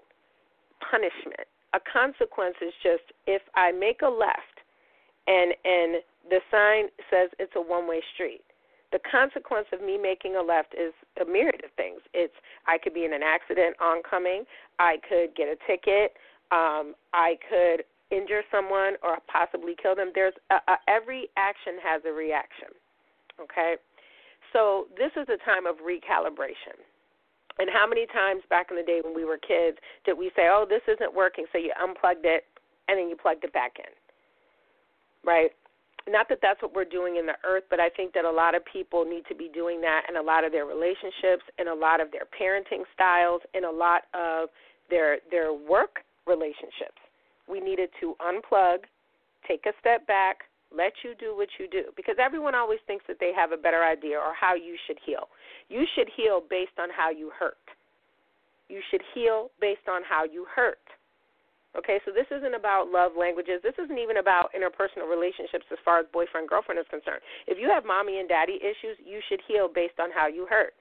punishment. 0.89 1.48
A 1.74 1.79
consequence 1.91 2.55
is 2.62 2.74
just 2.84 3.03
if 3.27 3.41
I 3.55 3.72
make 3.72 4.01
a 4.01 4.10
left 4.10 4.60
and 5.27 5.53
and 5.63 6.01
the 6.29 6.39
sign 6.51 6.86
says 7.10 7.29
it's 7.39 7.53
a 7.55 7.62
one 7.62 7.88
way 7.88 8.01
street. 8.13 8.41
The 8.91 9.00
consequence 9.10 9.67
of 9.71 9.81
me 9.81 9.98
making 9.98 10.36
a 10.36 10.41
left 10.41 10.74
is 10.74 10.93
a 11.19 11.25
myriad 11.25 11.63
of 11.63 11.71
things. 11.77 12.01
It's 12.13 12.33
I 12.67 12.77
could 12.77 12.93
be 12.93 13.05
in 13.05 13.13
an 13.13 13.24
accident 13.24 13.75
oncoming, 13.79 14.43
I 14.79 14.98
could 15.07 15.36
get 15.36 15.48
a 15.48 15.55
ticket, 15.65 16.13
um, 16.51 16.95
I 17.13 17.38
could 17.48 17.86
injure 18.12 18.43
someone 18.51 18.95
or 19.01 19.19
possibly 19.31 19.75
kill 19.81 19.95
them. 19.95 20.12
There's 20.13 20.33
a, 20.51 20.55
a, 20.67 20.75
every 20.88 21.29
action 21.38 21.79
has 21.81 22.01
a 22.05 22.12
reaction. 22.12 22.67
Okay, 23.39 23.75
so 24.51 24.88
this 24.98 25.12
is 25.15 25.27
a 25.29 25.39
time 25.45 25.65
of 25.65 25.77
recalibration. 25.77 26.75
And 27.60 27.69
how 27.71 27.88
many 27.88 28.05
times 28.07 28.43
back 28.50 28.67
in 28.71 28.77
the 28.77 28.83
day 28.83 29.00
when 29.03 29.15
we 29.15 29.24
were 29.24 29.38
kids 29.38 29.77
did 30.05 30.17
we 30.17 30.31
say, 30.36 30.51
"Oh, 30.51 30.65
this 30.67 30.83
isn't 30.88 31.13
working," 31.13 31.45
so 31.51 31.57
you 31.57 31.71
unplugged 31.79 32.25
it 32.25 32.43
and 32.88 33.00
then 33.00 33.07
you 33.07 33.15
plugged 33.15 33.45
it 33.45 33.53
back 33.53 33.79
in? 33.79 33.91
right? 35.24 35.51
Not 36.08 36.29
that 36.29 36.39
that's 36.41 36.62
what 36.62 36.74
we're 36.74 36.86
doing 36.86 37.17
in 37.17 37.25
the 37.25 37.38
earth, 37.46 37.63
but 37.70 37.79
I 37.79 37.89
think 37.89 38.13
that 38.13 38.25
a 38.25 38.31
lot 38.31 38.55
of 38.55 38.63
people 38.65 39.05
need 39.05 39.24
to 39.29 39.36
be 39.36 39.50
doing 39.53 39.81
that 39.81 40.03
in 40.10 40.17
a 40.17 40.22
lot 40.22 40.43
of 40.43 40.51
their 40.51 40.65
relationships, 40.65 41.46
in 41.60 41.67
a 41.67 41.74
lot 41.74 42.01
of 42.01 42.12
their 42.12 42.25
parenting 42.25 42.84
styles, 42.93 43.41
in 43.53 43.65
a 43.65 43.72
lot 43.72 44.03
of 44.13 44.50
their 44.89 45.17
their 45.29 45.53
work 45.53 46.01
relationships. 46.25 46.98
We 47.48 47.60
needed 47.60 47.89
to 48.00 48.15
unplug, 48.22 48.86
take 49.48 49.65
a 49.65 49.74
step 49.79 50.08
back, 50.08 50.50
let 50.75 50.93
you 51.03 51.13
do 51.20 51.36
what 51.36 51.50
you 51.60 51.67
do 51.70 51.91
because 51.96 52.15
everyone 52.20 52.55
always 52.55 52.79
thinks 52.88 53.05
that 53.08 53.17
they 53.20 53.31
have 53.36 53.51
a 53.51 53.58
better 53.58 53.84
idea 53.84 54.17
or 54.17 54.34
how 54.34 54.55
you 54.55 54.77
should 54.88 54.98
heal. 55.05 55.27
You 55.70 55.86
should 55.96 56.10
heal 56.15 56.41
based 56.50 56.79
on 56.79 56.89
how 56.96 57.10
you 57.12 57.31
hurt. 57.38 57.58
You 58.70 58.79
should 58.89 59.01
heal 59.13 59.51
based 59.60 59.88
on 59.89 60.01
how 60.08 60.24
you 60.24 60.46
hurt. 60.53 60.79
Okay, 61.77 62.01
so 62.03 62.11
this 62.11 62.27
isn't 62.35 62.53
about 62.53 62.91
love 62.91 63.13
languages. 63.17 63.63
This 63.63 63.77
isn't 63.79 63.97
even 63.97 64.17
about 64.17 64.51
interpersonal 64.51 65.07
relationships 65.07 65.63
as 65.71 65.79
far 65.85 65.99
as 65.99 66.05
boyfriend 66.11 66.49
girlfriend 66.49 66.79
is 66.79 66.89
concerned. 66.91 67.23
If 67.47 67.57
you 67.57 67.71
have 67.71 67.85
mommy 67.85 68.19
and 68.19 68.27
daddy 68.27 68.59
issues, 68.59 68.99
you 68.99 69.23
should 69.29 69.39
heal 69.47 69.71
based 69.71 69.95
on 69.99 70.11
how 70.11 70.27
you 70.27 70.45
hurt. 70.49 70.73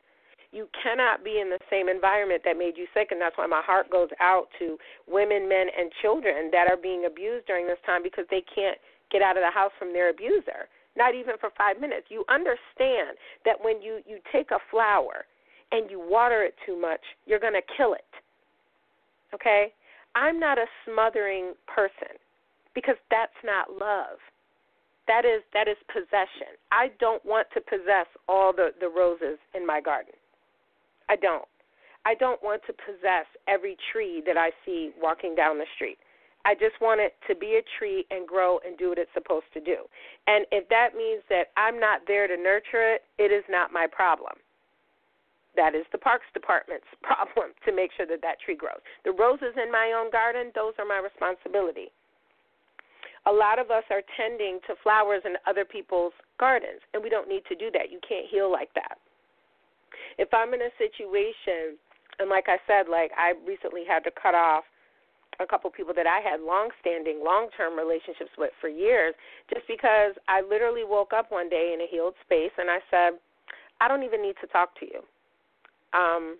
You 0.50 0.66
cannot 0.82 1.22
be 1.22 1.38
in 1.38 1.48
the 1.48 1.62
same 1.70 1.88
environment 1.88 2.42
that 2.44 2.58
made 2.58 2.74
you 2.76 2.90
sick, 2.92 3.14
and 3.14 3.20
that's 3.20 3.38
why 3.38 3.46
my 3.46 3.62
heart 3.62 3.88
goes 3.88 4.10
out 4.18 4.48
to 4.58 4.76
women, 5.06 5.48
men, 5.48 5.70
and 5.70 5.92
children 6.02 6.50
that 6.50 6.66
are 6.66 6.76
being 6.76 7.06
abused 7.06 7.46
during 7.46 7.68
this 7.68 7.78
time 7.86 8.02
because 8.02 8.26
they 8.30 8.42
can't 8.52 8.76
get 9.12 9.22
out 9.22 9.36
of 9.36 9.46
the 9.46 9.50
house 9.50 9.70
from 9.78 9.92
their 9.92 10.10
abuser, 10.10 10.66
not 10.96 11.14
even 11.14 11.38
for 11.38 11.50
five 11.56 11.80
minutes. 11.80 12.06
You 12.10 12.24
understand 12.28 13.14
that 13.44 13.62
when 13.62 13.80
you, 13.80 14.02
you 14.06 14.18
take 14.32 14.50
a 14.50 14.58
flower 14.72 15.22
and 15.70 15.88
you 15.88 16.02
water 16.02 16.42
it 16.42 16.54
too 16.66 16.74
much, 16.74 17.00
you're 17.26 17.38
going 17.38 17.54
to 17.54 17.62
kill 17.76 17.94
it. 17.94 18.10
Okay? 19.32 19.72
I'm 20.14 20.40
not 20.40 20.58
a 20.58 20.66
smothering 20.84 21.54
person 21.66 22.18
because 22.74 22.96
that's 23.10 23.32
not 23.44 23.70
love. 23.70 24.18
That 25.06 25.24
is 25.24 25.42
that 25.54 25.66
is 25.66 25.76
possession. 25.88 26.54
I 26.70 26.90
don't 27.00 27.24
want 27.24 27.48
to 27.54 27.60
possess 27.60 28.06
all 28.28 28.52
the, 28.52 28.70
the 28.80 28.88
roses 28.88 29.38
in 29.54 29.66
my 29.66 29.80
garden. 29.80 30.14
I 31.08 31.16
don't. 31.16 31.46
I 32.06 32.14
don't 32.14 32.42
want 32.42 32.62
to 32.66 32.72
possess 32.72 33.26
every 33.48 33.76
tree 33.92 34.22
that 34.26 34.36
I 34.36 34.50
see 34.64 34.90
walking 35.00 35.34
down 35.34 35.58
the 35.58 35.66
street. 35.74 35.98
I 36.44 36.54
just 36.54 36.80
want 36.80 37.00
it 37.00 37.14
to 37.28 37.34
be 37.34 37.58
a 37.60 37.64
tree 37.78 38.06
and 38.10 38.26
grow 38.26 38.60
and 38.64 38.78
do 38.78 38.88
what 38.90 38.98
it's 38.98 39.12
supposed 39.12 39.52
to 39.52 39.60
do. 39.60 39.84
And 40.26 40.46
if 40.50 40.68
that 40.70 40.96
means 40.96 41.22
that 41.28 41.52
I'm 41.56 41.78
not 41.78 42.00
there 42.06 42.26
to 42.26 42.36
nurture 42.36 42.94
it, 42.94 43.02
it 43.18 43.30
is 43.30 43.44
not 43.50 43.72
my 43.72 43.86
problem. 43.90 44.32
That 45.60 45.76
is 45.76 45.84
the 45.92 46.00
Parks 46.00 46.24
Department's 46.32 46.88
problem 47.04 47.52
to 47.68 47.70
make 47.76 47.92
sure 47.92 48.08
that 48.08 48.24
that 48.24 48.40
tree 48.40 48.56
grows. 48.56 48.80
The 49.04 49.12
roses 49.12 49.52
in 49.60 49.68
my 49.68 49.92
own 49.92 50.08
garden, 50.10 50.48
those 50.56 50.72
are 50.80 50.88
my 50.88 51.04
responsibility. 51.04 51.92
A 53.28 53.32
lot 53.32 53.60
of 53.60 53.68
us 53.68 53.84
are 53.92 54.00
tending 54.16 54.64
to 54.64 54.72
flowers 54.82 55.20
in 55.28 55.36
other 55.44 55.68
people's 55.68 56.16
gardens, 56.40 56.80
and 56.94 57.04
we 57.04 57.12
don't 57.12 57.28
need 57.28 57.44
to 57.52 57.54
do 57.54 57.68
that. 57.76 57.92
You 57.92 58.00
can't 58.00 58.24
heal 58.24 58.50
like 58.50 58.72
that. 58.72 58.96
If 60.16 60.32
I'm 60.32 60.56
in 60.56 60.64
a 60.64 60.72
situation, 60.80 61.76
and 62.16 62.32
like 62.32 62.48
I 62.48 62.56
said, 62.64 62.88
like 62.88 63.12
I 63.20 63.36
recently 63.44 63.84
had 63.84 64.00
to 64.08 64.12
cut 64.16 64.32
off 64.32 64.64
a 65.44 65.46
couple 65.46 65.68
people 65.68 65.92
that 65.92 66.08
I 66.08 66.24
had 66.24 66.40
long-standing, 66.40 67.20
long-term 67.20 67.76
relationships 67.76 68.32
with 68.40 68.56
for 68.64 68.72
years, 68.72 69.12
just 69.52 69.68
because 69.68 70.16
I 70.24 70.40
literally 70.40 70.88
woke 70.88 71.12
up 71.12 71.28
one 71.28 71.52
day 71.52 71.76
in 71.76 71.84
a 71.84 71.88
healed 71.90 72.16
space 72.24 72.52
and 72.56 72.72
I 72.72 72.80
said, 72.88 73.20
I 73.84 73.88
don't 73.88 74.04
even 74.04 74.24
need 74.24 74.40
to 74.40 74.48
talk 74.48 74.72
to 74.80 74.86
you 74.88 75.04
um, 75.92 76.38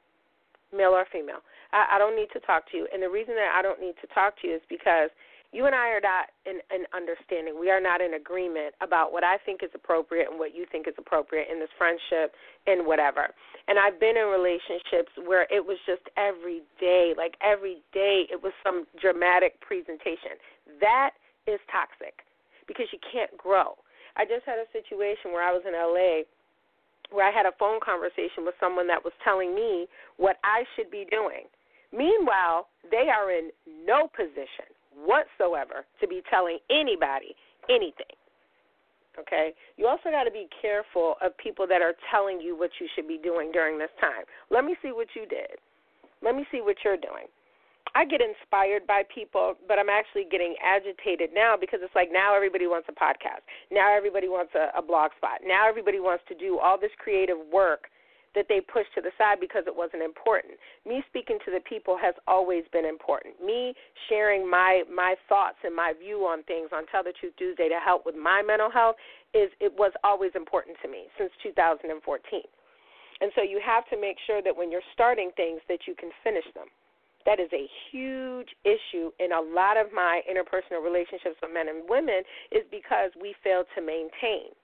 male 0.73 0.95
or 0.95 1.07
female. 1.13 1.43
I, 1.73 1.97
I 1.97 1.99
don't 1.99 2.17
need 2.17 2.29
to 2.33 2.41
talk 2.41 2.71
to 2.71 2.77
you. 2.77 2.87
And 2.93 3.03
the 3.03 3.11
reason 3.11 3.35
that 3.35 3.55
I 3.57 3.63
don't 3.63 3.81
need 3.81 3.95
to 4.01 4.07
talk 4.15 4.41
to 4.43 4.49
you 4.49 4.57
is 4.57 4.63
because 4.69 5.11
you 5.53 5.67
and 5.67 5.75
I 5.75 5.91
are 5.91 6.01
not 6.01 6.31
in, 6.47 6.63
in 6.71 6.87
understanding. 6.95 7.59
We 7.59 7.71
are 7.71 7.81
not 7.83 8.01
in 8.01 8.15
agreement 8.15 8.75
about 8.81 9.13
what 9.13 9.25
I 9.25 9.37
think 9.43 9.63
is 9.63 9.71
appropriate 9.75 10.31
and 10.31 10.39
what 10.39 10.55
you 10.55 10.65
think 10.71 10.87
is 10.87 10.95
appropriate 10.97 11.49
in 11.51 11.59
this 11.59 11.71
friendship 11.77 12.39
and 12.67 12.87
whatever. 12.87 13.35
And 13.67 13.79
I've 13.79 13.99
been 13.99 14.17
in 14.17 14.31
relationships 14.31 15.11
where 15.27 15.51
it 15.51 15.59
was 15.59 15.79
just 15.87 16.03
every 16.17 16.63
day, 16.79 17.15
like 17.17 17.35
every 17.43 17.83
day, 17.93 18.31
it 18.31 18.39
was 18.41 18.53
some 18.63 18.87
dramatic 19.01 19.61
presentation. 19.61 20.39
That 20.81 21.19
is 21.51 21.59
toxic 21.67 22.23
because 22.71 22.87
you 22.95 23.03
can't 23.11 23.35
grow. 23.35 23.75
I 24.15 24.25
just 24.25 24.47
had 24.47 24.63
a 24.63 24.71
situation 24.71 25.35
where 25.35 25.43
I 25.43 25.51
was 25.51 25.67
in 25.67 25.75
LA 25.75 26.31
where 27.11 27.27
I 27.27 27.33
had 27.33 27.47
a 27.47 27.57
phone 27.59 27.81
conversation 27.85 28.45
with 28.45 28.55
someone 28.61 28.87
that 28.89 29.03
was 29.03 29.13
telling 29.25 29.55
me 29.55 29.87
what 30.17 30.37
I 30.45 30.65
should 30.77 30.91
be 30.91 31.07
doing. 31.11 31.47
Meanwhile, 31.93 32.69
they 32.91 33.11
are 33.11 33.31
in 33.31 33.51
no 33.87 34.09
position 34.09 34.71
whatsoever 34.95 35.87
to 36.01 36.07
be 36.07 36.23
telling 36.31 36.59
anybody 36.71 37.35
anything. 37.69 38.15
Okay? 39.19 39.53
You 39.77 39.87
also 39.87 40.11
got 40.11 40.25
to 40.25 40.31
be 40.31 40.47
careful 40.63 41.17
of 41.21 41.37
people 41.37 41.67
that 41.67 41.83
are 41.83 41.95
telling 42.11 42.41
you 42.41 42.57
what 42.57 42.71
you 42.81 42.87
should 42.95 43.09
be 43.09 43.19
doing 43.19 43.51
during 43.53 43.79
this 43.79 43.91
time. 44.01 44.25
Let 44.51 44.65
me 44.65 44.77
see 44.83 44.93
what 44.93 45.09
you 45.15 45.27
did. 45.27 45.59
Let 46.23 46.37
me 46.37 46.47
see 46.53 46.61
what 46.61 46.77
you're 46.85 46.97
doing. 46.97 47.27
I 47.95 48.05
get 48.05 48.21
inspired 48.21 48.87
by 48.87 49.03
people, 49.13 49.55
but 49.67 49.79
I'm 49.79 49.89
actually 49.89 50.27
getting 50.31 50.55
agitated 50.63 51.31
now 51.35 51.57
because 51.61 51.81
it's 51.83 51.95
like 51.95 52.11
now 52.13 52.37
everybody 52.37 52.67
wants 52.67 52.89
a 52.89 52.95
podcast. 52.95 53.43
Now 53.71 53.95
everybody 53.95 54.29
wants 54.29 54.53
a, 54.55 54.71
a 54.79 54.83
blog 54.83 55.11
spot. 55.17 55.41
Now 55.45 55.69
everybody 55.69 55.99
wants 55.99 56.23
to 56.29 56.35
do 56.35 56.59
all 56.59 56.79
this 56.79 56.95
creative 56.99 57.39
work 57.53 57.91
that 58.35 58.47
they 58.49 58.61
pushed 58.61 58.95
to 58.95 59.01
the 59.01 59.11
side 59.19 59.41
because 59.41 59.65
it 59.67 59.75
wasn't 59.75 60.03
important. 60.03 60.55
Me 60.87 61.03
speaking 61.09 61.39
to 61.45 61.51
the 61.51 61.61
people 61.67 61.99
has 62.01 62.15
always 62.29 62.63
been 62.73 62.87
important. 62.87 63.35
Me 63.43 63.75
sharing 64.09 64.49
my 64.49 64.85
my 64.87 65.15
thoughts 65.29 65.59
and 65.65 65.75
my 65.75 65.93
view 65.99 66.23
on 66.23 66.43
things 66.45 66.71
on 66.73 66.87
Tell 66.87 67.03
the 67.03 67.13
Truth 67.19 67.35
Tuesday 67.37 67.69
to 67.69 67.81
help 67.83 68.07
with 68.07 68.15
my 68.15 68.43
mental 68.43 68.71
health 68.71 68.97
is 69.35 69.51
it 69.59 69.73
was 69.75 69.93
always 70.05 70.31
important 70.35 70.77
to 70.83 70.89
me 70.89 71.11
since 71.19 71.31
2014. 71.43 71.91
And 73.21 73.33
so 73.35 73.43
you 73.43 73.61
have 73.65 73.85
to 73.91 74.01
make 74.01 74.17
sure 74.27 74.41
that 74.43 74.57
when 74.57 74.71
you're 74.71 74.87
starting 74.95 75.31
things 75.37 75.61
that 75.69 75.87
you 75.87 75.95
can 75.95 76.11
finish 76.25 76.47
them. 76.55 76.71
That 77.27 77.39
is 77.39 77.51
a 77.53 77.69
huge 77.91 78.49
issue 78.65 79.13
in 79.21 79.33
a 79.33 79.41
lot 79.41 79.77
of 79.77 79.93
my 79.93 80.23
interpersonal 80.25 80.83
relationships 80.83 81.37
with 81.43 81.53
men 81.53 81.69
and 81.69 81.85
women 81.89 82.23
is 82.51 82.65
because 82.71 83.11
we 83.21 83.35
fail 83.45 83.65
to 83.77 83.81
maintain. 83.81 84.57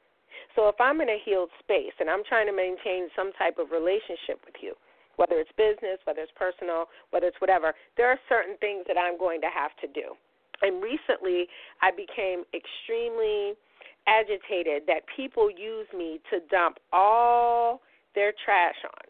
So 0.55 0.69
if 0.69 0.77
I'm 0.81 1.01
in 1.01 1.09
a 1.09 1.21
healed 1.25 1.51
space 1.61 1.93
and 2.01 2.09
I'm 2.09 2.25
trying 2.25 2.47
to 2.47 2.57
maintain 2.57 3.09
some 3.15 3.33
type 3.37 3.59
of 3.59 3.71
relationship 3.71 4.41
with 4.45 4.57
you, 4.61 4.73
whether 5.17 5.37
it's 5.37 5.53
business, 5.57 6.01
whether 6.05 6.21
it's 6.21 6.33
personal, 6.37 6.87
whether 7.11 7.27
it's 7.27 7.41
whatever, 7.41 7.75
there 7.97 8.09
are 8.09 8.19
certain 8.29 8.57
things 8.59 8.85
that 8.89 8.97
I'm 8.97 9.19
going 9.19 9.41
to 9.41 9.53
have 9.53 9.73
to 9.81 9.89
do. 9.89 10.17
And 10.63 10.83
recently, 10.83 11.49
I 11.83 11.91
became 11.91 12.45
extremely 12.57 13.57
agitated 14.07 14.85
that 14.87 15.03
people 15.17 15.51
use 15.51 15.87
me 15.97 16.21
to 16.31 16.41
dump 16.51 16.79
all 16.93 17.81
their 18.15 18.33
trash 18.45 18.77
on, 18.85 19.05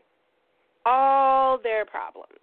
all 0.85 1.59
their 1.62 1.85
problems, 1.85 2.43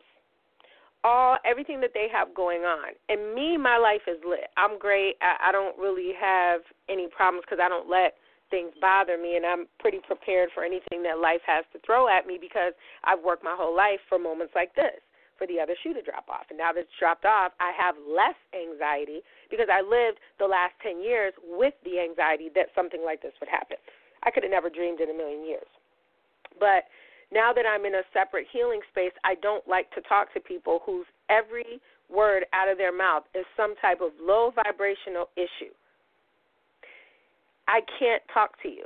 all 1.03 1.37
everything 1.45 1.81
that 1.81 1.91
they 1.93 2.07
have 2.11 2.33
going 2.33 2.61
on. 2.61 2.95
And 3.09 3.35
me, 3.35 3.57
my 3.57 3.77
life 3.77 4.07
is 4.07 4.17
lit. 4.27 4.47
I'm 4.57 4.79
great. 4.79 5.15
I, 5.21 5.49
I 5.49 5.51
don't 5.51 5.77
really 5.77 6.11
have 6.19 6.61
any 6.89 7.07
problems 7.07 7.43
because 7.45 7.59
I 7.61 7.69
don't 7.69 7.89
let 7.89 8.15
things 8.49 8.71
bother 8.79 9.17
me, 9.17 9.35
and 9.35 9.45
I'm 9.45 9.65
pretty 9.79 9.99
prepared 10.05 10.49
for 10.53 10.63
anything 10.63 11.01
that 11.03 11.17
life 11.17 11.41
has 11.47 11.65
to 11.73 11.79
throw 11.85 12.07
at 12.07 12.27
me 12.27 12.37
because 12.39 12.73
I've 13.03 13.23
worked 13.23 13.43
my 13.43 13.55
whole 13.57 13.75
life 13.75 13.99
for 14.07 14.19
moments 14.19 14.53
like 14.55 14.75
this 14.75 15.01
for 15.37 15.47
the 15.47 15.59
other 15.59 15.73
shoe 15.81 15.93
to 15.93 16.01
drop 16.05 16.29
off. 16.29 16.45
And 16.49 16.57
now 16.61 16.71
that 16.71 16.85
it's 16.85 16.99
dropped 16.99 17.25
off, 17.25 17.51
I 17.59 17.73
have 17.73 17.95
less 18.05 18.37
anxiety 18.53 19.25
because 19.49 19.67
I 19.73 19.81
lived 19.81 20.21
the 20.37 20.45
last 20.45 20.77
10 20.85 21.01
years 21.01 21.33
with 21.41 21.73
the 21.83 21.97
anxiety 21.97 22.53
that 22.53 22.69
something 22.77 23.01
like 23.03 23.21
this 23.25 23.33
would 23.41 23.49
happen. 23.49 23.77
I 24.21 24.29
could 24.29 24.43
have 24.43 24.53
never 24.53 24.69
dreamed 24.69 25.01
in 25.01 25.09
a 25.09 25.17
million 25.17 25.43
years. 25.45 25.67
But 26.59 26.85
now 27.33 27.51
that 27.53 27.65
I'm 27.65 27.85
in 27.85 27.95
a 27.95 28.03
separate 28.13 28.47
healing 28.51 28.81
space, 28.91 29.11
I 29.23 29.35
don't 29.35 29.67
like 29.67 29.89
to 29.91 30.01
talk 30.01 30.33
to 30.33 30.39
people 30.39 30.79
whose 30.85 31.05
every 31.29 31.81
word 32.09 32.45
out 32.53 32.69
of 32.69 32.77
their 32.77 32.95
mouth 32.95 33.23
is 33.33 33.45
some 33.57 33.75
type 33.81 34.01
of 34.01 34.11
low 34.21 34.51
vibrational 34.55 35.29
issue. 35.35 35.73
I 37.67 37.81
can't 37.99 38.21
talk 38.33 38.61
to 38.61 38.69
you. 38.69 38.85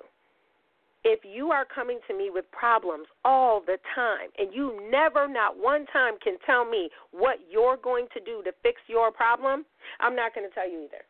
If 1.04 1.20
you 1.24 1.52
are 1.52 1.64
coming 1.64 2.00
to 2.08 2.18
me 2.18 2.30
with 2.34 2.46
problems 2.52 3.08
all 3.24 3.62
the 3.66 3.78
time 3.96 4.30
and 4.38 4.54
you 4.54 4.80
never, 4.92 5.28
not 5.28 5.56
one 5.58 5.86
time, 5.94 6.16
can 6.22 6.38
tell 6.46 6.66
me 6.66 6.90
what 7.12 7.38
you're 7.50 7.78
going 7.78 8.08
to 8.14 8.20
do 8.20 8.42
to 8.44 8.52
fix 8.62 8.82
your 8.88 9.12
problem, 9.12 9.66
I'm 10.00 10.16
not 10.16 10.36
going 10.36 10.48
to 10.48 10.54
tell 10.54 10.70
you 10.70 10.80
either. 10.86 11.04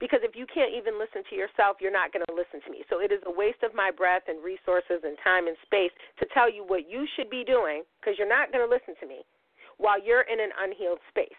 Because 0.00 0.20
if 0.22 0.34
you 0.34 0.46
can't 0.46 0.74
even 0.74 0.98
listen 0.98 1.22
to 1.30 1.34
yourself, 1.38 1.78
you're 1.78 1.94
not 1.94 2.10
going 2.10 2.26
to 2.26 2.34
listen 2.34 2.58
to 2.66 2.70
me. 2.70 2.82
So 2.90 2.98
it 2.98 3.14
is 3.14 3.22
a 3.26 3.32
waste 3.32 3.62
of 3.62 3.74
my 3.74 3.90
breath 3.94 4.26
and 4.26 4.42
resources 4.42 5.06
and 5.06 5.14
time 5.22 5.46
and 5.46 5.56
space 5.62 5.94
to 6.18 6.26
tell 6.34 6.50
you 6.50 6.66
what 6.66 6.90
you 6.90 7.06
should 7.14 7.30
be 7.30 7.46
doing 7.46 7.86
because 8.00 8.18
you're 8.18 8.30
not 8.30 8.50
going 8.50 8.64
to 8.64 8.70
listen 8.70 8.98
to 8.98 9.06
me 9.06 9.22
while 9.78 9.98
you're 9.98 10.26
in 10.26 10.40
an 10.42 10.50
unhealed 10.58 11.02
space. 11.08 11.38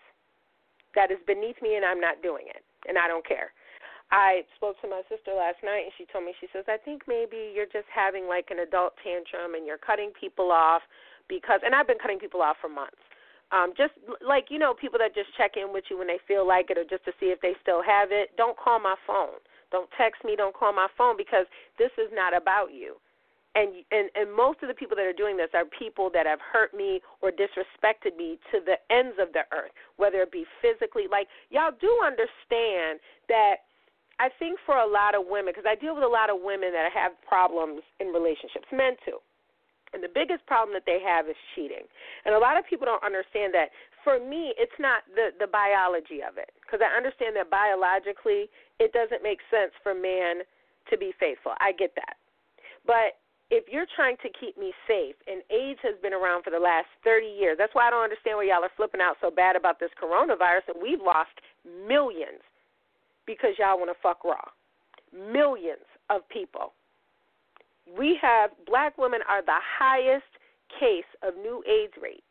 That 0.96 1.12
is 1.12 1.20
beneath 1.28 1.60
me 1.60 1.76
and 1.76 1.84
I'm 1.84 2.00
not 2.00 2.24
doing 2.24 2.48
it. 2.48 2.64
And 2.88 2.98
I 2.98 3.08
don't 3.08 3.26
care. 3.26 3.52
I 4.12 4.46
spoke 4.56 4.80
to 4.82 4.88
my 4.88 5.02
sister 5.10 5.34
last 5.34 5.58
night 5.66 5.90
and 5.90 5.94
she 5.98 6.06
told 6.06 6.26
me 6.26 6.34
she 6.40 6.48
says 6.54 6.66
I 6.70 6.78
think 6.78 7.04
maybe 7.10 7.52
you're 7.54 7.70
just 7.70 7.90
having 7.90 8.30
like 8.30 8.54
an 8.54 8.62
adult 8.62 8.94
tantrum 9.02 9.56
and 9.58 9.66
you're 9.66 9.82
cutting 9.82 10.14
people 10.14 10.52
off 10.54 10.86
because 11.28 11.62
and 11.66 11.74
I've 11.74 11.90
been 11.90 11.98
cutting 11.98 12.20
people 12.20 12.42
off 12.42 12.58
for 12.62 12.70
months. 12.70 13.02
Um 13.52 13.74
just 13.78 13.94
like 14.26 14.48
you 14.50 14.60
know 14.60 14.74
people 14.74 15.00
that 15.00 15.14
just 15.14 15.30
check 15.38 15.58
in 15.58 15.74
with 15.74 15.86
you 15.90 15.98
when 15.98 16.08
they 16.08 16.20
feel 16.28 16.48
like 16.48 16.70
it 16.70 16.78
or 16.78 16.84
just 16.84 17.06
to 17.06 17.14
see 17.20 17.28
if 17.28 17.42
they 17.42 17.54
still 17.62 17.82
have 17.84 18.10
it. 18.12 18.36
Don't 18.38 18.58
call 18.58 18.80
my 18.80 18.96
phone. 19.06 19.40
Don't 19.72 19.90
text 19.98 20.24
me, 20.24 20.36
don't 20.36 20.56
call 20.56 20.74
my 20.74 20.88
phone 20.98 21.18
because 21.18 21.46
this 21.78 21.92
is 21.98 22.10
not 22.14 22.36
about 22.36 22.74
you. 22.74 22.96
And 23.56 23.86
and 23.92 24.10
and 24.16 24.34
most 24.36 24.62
of 24.62 24.68
the 24.68 24.74
people 24.74 24.96
that 24.98 25.06
are 25.06 25.16
doing 25.16 25.38
this 25.38 25.50
are 25.54 25.64
people 25.66 26.10
that 26.14 26.26
have 26.26 26.40
hurt 26.40 26.74
me 26.74 27.02
or 27.22 27.32
disrespected 27.32 28.18
me 28.18 28.38
to 28.52 28.60
the 28.60 28.76
ends 28.92 29.16
of 29.20 29.32
the 29.32 29.48
earth, 29.56 29.72
whether 29.96 30.22
it 30.22 30.32
be 30.32 30.46
physically 30.62 31.06
like 31.10 31.28
y'all 31.50 31.72
do 31.80 31.92
understand 32.04 33.00
that 33.30 33.64
I 34.20 34.30
think 34.40 34.60
for 34.66 34.78
a 34.78 34.88
lot 34.88 35.16
of 35.16 35.28
women, 35.28 35.52
because 35.52 35.68
I 35.68 35.76
deal 35.76 35.96
with 35.96 36.04
a 36.04 36.08
lot 36.08 36.30
of 36.30 36.38
women 36.40 36.72
that 36.72 36.92
have 36.94 37.12
problems 37.28 37.82
in 38.00 38.08
relationships, 38.16 38.68
men 38.72 38.96
too. 39.04 39.20
And 39.96 40.04
the 40.04 40.12
biggest 40.12 40.44
problem 40.44 40.76
that 40.76 40.84
they 40.84 41.00
have 41.00 41.32
is 41.32 41.40
cheating. 41.56 41.88
And 42.28 42.36
a 42.36 42.40
lot 42.40 42.60
of 42.60 42.68
people 42.68 42.84
don't 42.84 43.00
understand 43.00 43.56
that. 43.56 43.72
For 44.04 44.20
me, 44.20 44.52
it's 44.60 44.76
not 44.78 45.08
the 45.16 45.32
the 45.40 45.48
biology 45.48 46.20
of 46.20 46.36
it, 46.36 46.52
because 46.60 46.84
I 46.84 46.92
understand 46.92 47.40
that 47.40 47.48
biologically 47.48 48.52
it 48.78 48.92
doesn't 48.92 49.24
make 49.24 49.40
sense 49.48 49.72
for 49.80 49.96
man 49.96 50.44
to 50.92 50.96
be 51.00 51.16
faithful. 51.16 51.56
I 51.64 51.72
get 51.72 51.96
that. 51.96 52.20
But 52.86 53.18
if 53.50 53.66
you're 53.72 53.88
trying 53.96 54.18
to 54.22 54.30
keep 54.36 54.58
me 54.58 54.74
safe, 54.86 55.16
and 55.26 55.42
AIDS 55.54 55.80
has 55.82 55.96
been 56.02 56.14
around 56.14 56.44
for 56.44 56.50
the 56.50 56.60
last 56.60 56.90
30 57.04 57.26
years, 57.26 57.58
that's 57.58 57.74
why 57.74 57.88
I 57.88 57.90
don't 57.90 58.04
understand 58.04 58.38
why 58.38 58.46
y'all 58.46 58.66
are 58.66 58.74
flipping 58.76 59.02
out 59.02 59.18
so 59.22 59.30
bad 59.30 59.56
about 59.56 59.80
this 59.80 59.94
coronavirus, 60.02 60.74
and 60.74 60.82
we've 60.82 61.02
lost 61.02 61.34
millions 61.88 62.42
because 63.26 63.58
y'all 63.58 63.78
want 63.78 63.90
to 63.90 63.98
fuck 64.02 64.24
raw. 64.24 64.44
Millions 65.14 65.86
of 66.10 66.28
people. 66.30 66.74
We 67.86 68.18
have 68.22 68.52
black 68.66 68.98
women 68.98 69.22
are 69.30 69.42
the 69.42 69.62
highest 69.62 70.30
case 70.80 71.08
of 71.22 71.36
new 71.36 71.64
AIDS 71.70 71.94
rate 72.02 72.24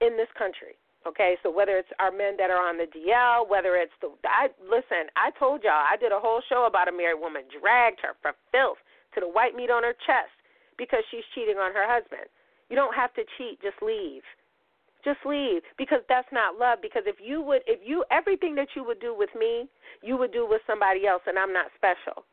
in 0.00 0.16
this 0.16 0.28
country. 0.36 0.74
Okay, 1.06 1.36
so 1.42 1.52
whether 1.52 1.76
it's 1.76 1.92
our 2.00 2.10
men 2.10 2.34
that 2.38 2.48
are 2.48 2.64
on 2.64 2.78
the 2.78 2.88
DL, 2.88 3.48
whether 3.48 3.76
it's 3.76 3.92
the 4.00 4.08
I 4.24 4.48
listen, 4.64 5.12
I 5.16 5.30
told 5.38 5.62
y'all 5.62 5.84
I 5.84 5.96
did 6.00 6.12
a 6.12 6.18
whole 6.18 6.40
show 6.48 6.64
about 6.64 6.88
a 6.88 6.92
married 6.92 7.20
woman 7.20 7.44
dragged 7.52 8.00
her 8.00 8.16
for 8.22 8.32
filth 8.52 8.80
to 9.14 9.20
the 9.20 9.28
white 9.28 9.54
meat 9.54 9.68
on 9.68 9.84
her 9.84 9.92
chest 10.06 10.32
because 10.78 11.04
she's 11.10 11.24
cheating 11.34 11.60
on 11.60 11.76
her 11.76 11.84
husband. 11.84 12.24
You 12.70 12.76
don't 12.76 12.96
have 12.96 13.12
to 13.14 13.22
cheat, 13.36 13.60
just 13.60 13.76
leave 13.84 14.24
just 15.04 15.20
leave 15.26 15.60
because 15.76 16.00
that's 16.08 16.28
not 16.32 16.58
love 16.58 16.78
because 16.80 17.02
if 17.06 17.16
you 17.22 17.42
would 17.42 17.60
if 17.66 17.78
you 17.84 18.04
everything 18.10 18.54
that 18.54 18.68
you 18.74 18.82
would 18.82 18.98
do 19.00 19.14
with 19.14 19.28
me 19.38 19.68
you 20.02 20.16
would 20.16 20.32
do 20.32 20.48
with 20.48 20.62
somebody 20.66 21.06
else 21.06 21.22
and 21.26 21.38
i'm 21.38 21.52
not 21.52 21.66
special 21.76 22.24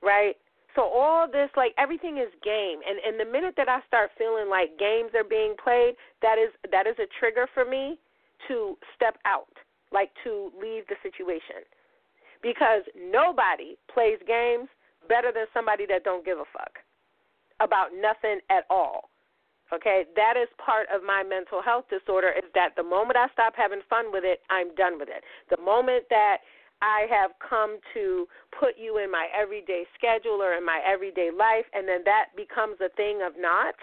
right 0.00 0.36
so 0.74 0.82
all 0.82 1.28
this 1.30 1.50
like 1.56 1.74
everything 1.78 2.18
is 2.18 2.32
game. 2.42 2.80
And 2.86 2.98
and 3.06 3.20
the 3.20 3.30
minute 3.30 3.54
that 3.56 3.68
i 3.68 3.80
start 3.86 4.10
feeling 4.16 4.48
like 4.48 4.78
games 4.78 5.10
are 5.14 5.24
being 5.24 5.54
played 5.62 5.94
that 6.20 6.38
is 6.38 6.50
that 6.70 6.86
is 6.86 6.96
a 6.98 7.08
trigger 7.18 7.46
for 7.54 7.64
me 7.64 7.98
to 8.48 8.76
step 8.96 9.16
out 9.24 9.52
like 9.92 10.10
to 10.24 10.50
leave 10.60 10.86
the 10.88 10.96
situation. 11.02 11.64
Because 12.42 12.82
nobody 12.98 13.76
plays 13.92 14.18
games 14.26 14.68
better 15.08 15.30
than 15.32 15.46
somebody 15.54 15.86
that 15.86 16.02
don't 16.02 16.24
give 16.24 16.38
a 16.38 16.48
fuck 16.52 16.80
about 17.60 17.90
nothing 17.94 18.40
at 18.50 18.64
all. 18.68 19.10
Okay, 19.72 20.04
that 20.16 20.36
is 20.36 20.48
part 20.60 20.86
of 20.92 21.02
my 21.02 21.22
mental 21.22 21.62
health 21.62 21.86
disorder 21.88 22.28
is 22.28 22.44
that 22.54 22.76
the 22.76 22.82
moment 22.82 23.16
I 23.16 23.28
stop 23.32 23.54
having 23.56 23.80
fun 23.88 24.12
with 24.12 24.24
it, 24.24 24.40
I'm 24.50 24.74
done 24.74 24.98
with 24.98 25.08
it. 25.08 25.24
The 25.48 25.56
moment 25.62 26.04
that 26.10 26.44
I 26.82 27.06
have 27.08 27.30
come 27.38 27.78
to 27.94 28.26
put 28.50 28.74
you 28.76 28.98
in 28.98 29.10
my 29.10 29.30
everyday 29.30 29.86
schedule 29.94 30.42
or 30.42 30.58
in 30.58 30.66
my 30.66 30.82
everyday 30.82 31.30
life, 31.30 31.64
and 31.72 31.86
then 31.86 32.02
that 32.04 32.34
becomes 32.34 32.82
a 32.82 32.90
thing 32.98 33.22
of 33.22 33.38
not, 33.38 33.78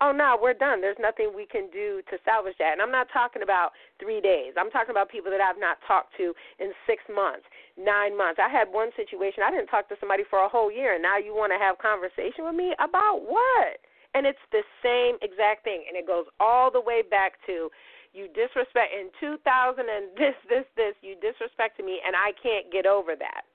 oh 0.00 0.14
no, 0.14 0.38
we're 0.40 0.54
done. 0.54 0.80
There's 0.80 1.02
nothing 1.02 1.34
we 1.34 1.44
can 1.50 1.66
do 1.74 2.00
to 2.06 2.14
salvage 2.22 2.54
that. 2.62 2.78
And 2.78 2.80
I'm 2.80 2.94
not 2.94 3.08
talking 3.12 3.42
about 3.42 3.74
three 3.98 4.22
days. 4.22 4.54
I'm 4.54 4.70
talking 4.70 4.94
about 4.94 5.10
people 5.10 5.34
that 5.34 5.42
I've 5.42 5.58
not 5.58 5.82
talked 5.82 6.14
to 6.22 6.30
in 6.62 6.70
six 6.86 7.02
months, 7.10 7.42
nine 7.74 8.14
months. 8.16 8.38
I 8.38 8.46
had 8.46 8.70
one 8.70 8.94
situation. 8.94 9.42
I 9.42 9.50
didn't 9.50 9.66
talk 9.66 9.90
to 9.90 9.98
somebody 9.98 10.22
for 10.30 10.38
a 10.38 10.48
whole 10.48 10.70
year, 10.70 10.94
and 10.94 11.02
now 11.02 11.18
you 11.18 11.34
want 11.34 11.50
to 11.50 11.58
have 11.58 11.82
conversation 11.82 12.46
with 12.46 12.54
me 12.54 12.78
about 12.78 13.26
what? 13.26 13.82
And 14.14 14.24
it's 14.24 14.46
the 14.54 14.62
same 14.78 15.18
exact 15.26 15.66
thing. 15.66 15.82
And 15.90 15.98
it 15.98 16.06
goes 16.06 16.30
all 16.38 16.70
the 16.70 16.80
way 16.80 17.02
back 17.02 17.34
to 17.50 17.68
you 18.18 18.26
disrespect 18.34 18.90
in 18.90 19.14
2000 19.22 19.38
and 19.86 20.10
this, 20.18 20.34
this, 20.50 20.66
this, 20.74 20.94
you 21.00 21.14
disrespected 21.22 21.86
me, 21.86 22.02
and 22.02 22.18
I 22.18 22.34
can't 22.42 22.66
get 22.74 22.86
over 22.86 23.14
that. 23.14 23.46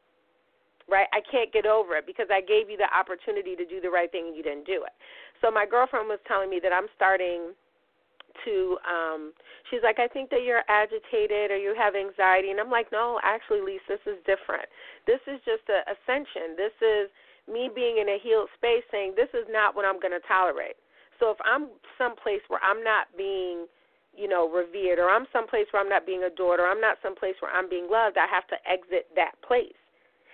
Right? 0.88 1.08
I 1.16 1.24
can't 1.24 1.52
get 1.52 1.66
over 1.66 1.96
it 1.96 2.08
because 2.08 2.28
I 2.28 2.44
gave 2.44 2.68
you 2.68 2.76
the 2.76 2.92
opportunity 2.92 3.56
to 3.56 3.64
do 3.64 3.80
the 3.80 3.88
right 3.88 4.12
thing 4.12 4.28
and 4.28 4.36
you 4.36 4.44
didn't 4.44 4.68
do 4.68 4.84
it. 4.84 4.92
So 5.40 5.48
my 5.48 5.64
girlfriend 5.64 6.12
was 6.12 6.20
telling 6.28 6.52
me 6.52 6.60
that 6.60 6.76
I'm 6.76 6.92
starting 6.96 7.56
to 8.50 8.82
um 8.82 9.30
she's 9.70 9.86
like 9.86 10.02
i 10.02 10.10
think 10.10 10.26
that 10.34 10.42
you're 10.42 10.66
agitated 10.66 11.54
or 11.54 11.60
you 11.62 11.70
have 11.78 11.94
anxiety 11.94 12.50
and 12.50 12.58
i'm 12.58 12.74
like 12.74 12.90
no 12.90 13.22
actually 13.22 13.62
lisa 13.62 13.94
this 13.94 14.02
is 14.10 14.18
different 14.26 14.66
this 15.06 15.22
is 15.30 15.38
just 15.46 15.62
a 15.70 15.86
ascension 15.86 16.58
this 16.58 16.74
is 16.82 17.14
me 17.48 17.70
being 17.74 17.98
in 18.00 18.08
a 18.08 18.18
healed 18.22 18.48
space 18.56 18.84
saying 18.92 19.14
this 19.16 19.32
is 19.34 19.46
not 19.50 19.76
what 19.76 19.86
I'm 19.86 20.00
going 20.00 20.16
to 20.16 20.24
tolerate. 20.28 20.80
So 21.20 21.32
if 21.32 21.38
I'm 21.44 21.70
someplace 21.98 22.42
where 22.48 22.64
I'm 22.64 22.84
not 22.84 23.08
being, 23.18 23.68
you 24.16 24.28
know, 24.28 24.50
revered 24.50 25.00
or 25.00 25.10
I'm 25.10 25.26
someplace 25.34 25.66
where 25.72 25.82
I'm 25.82 25.90
not 25.90 26.06
being 26.06 26.24
adored 26.24 26.60
or 26.60 26.68
I'm 26.68 26.82
not 26.82 26.98
someplace 27.02 27.36
where 27.42 27.52
I'm 27.52 27.70
being 27.70 27.90
loved, 27.90 28.18
I 28.18 28.28
have 28.30 28.48
to 28.48 28.58
exit 28.70 29.08
that 29.16 29.34
place. 29.46 29.76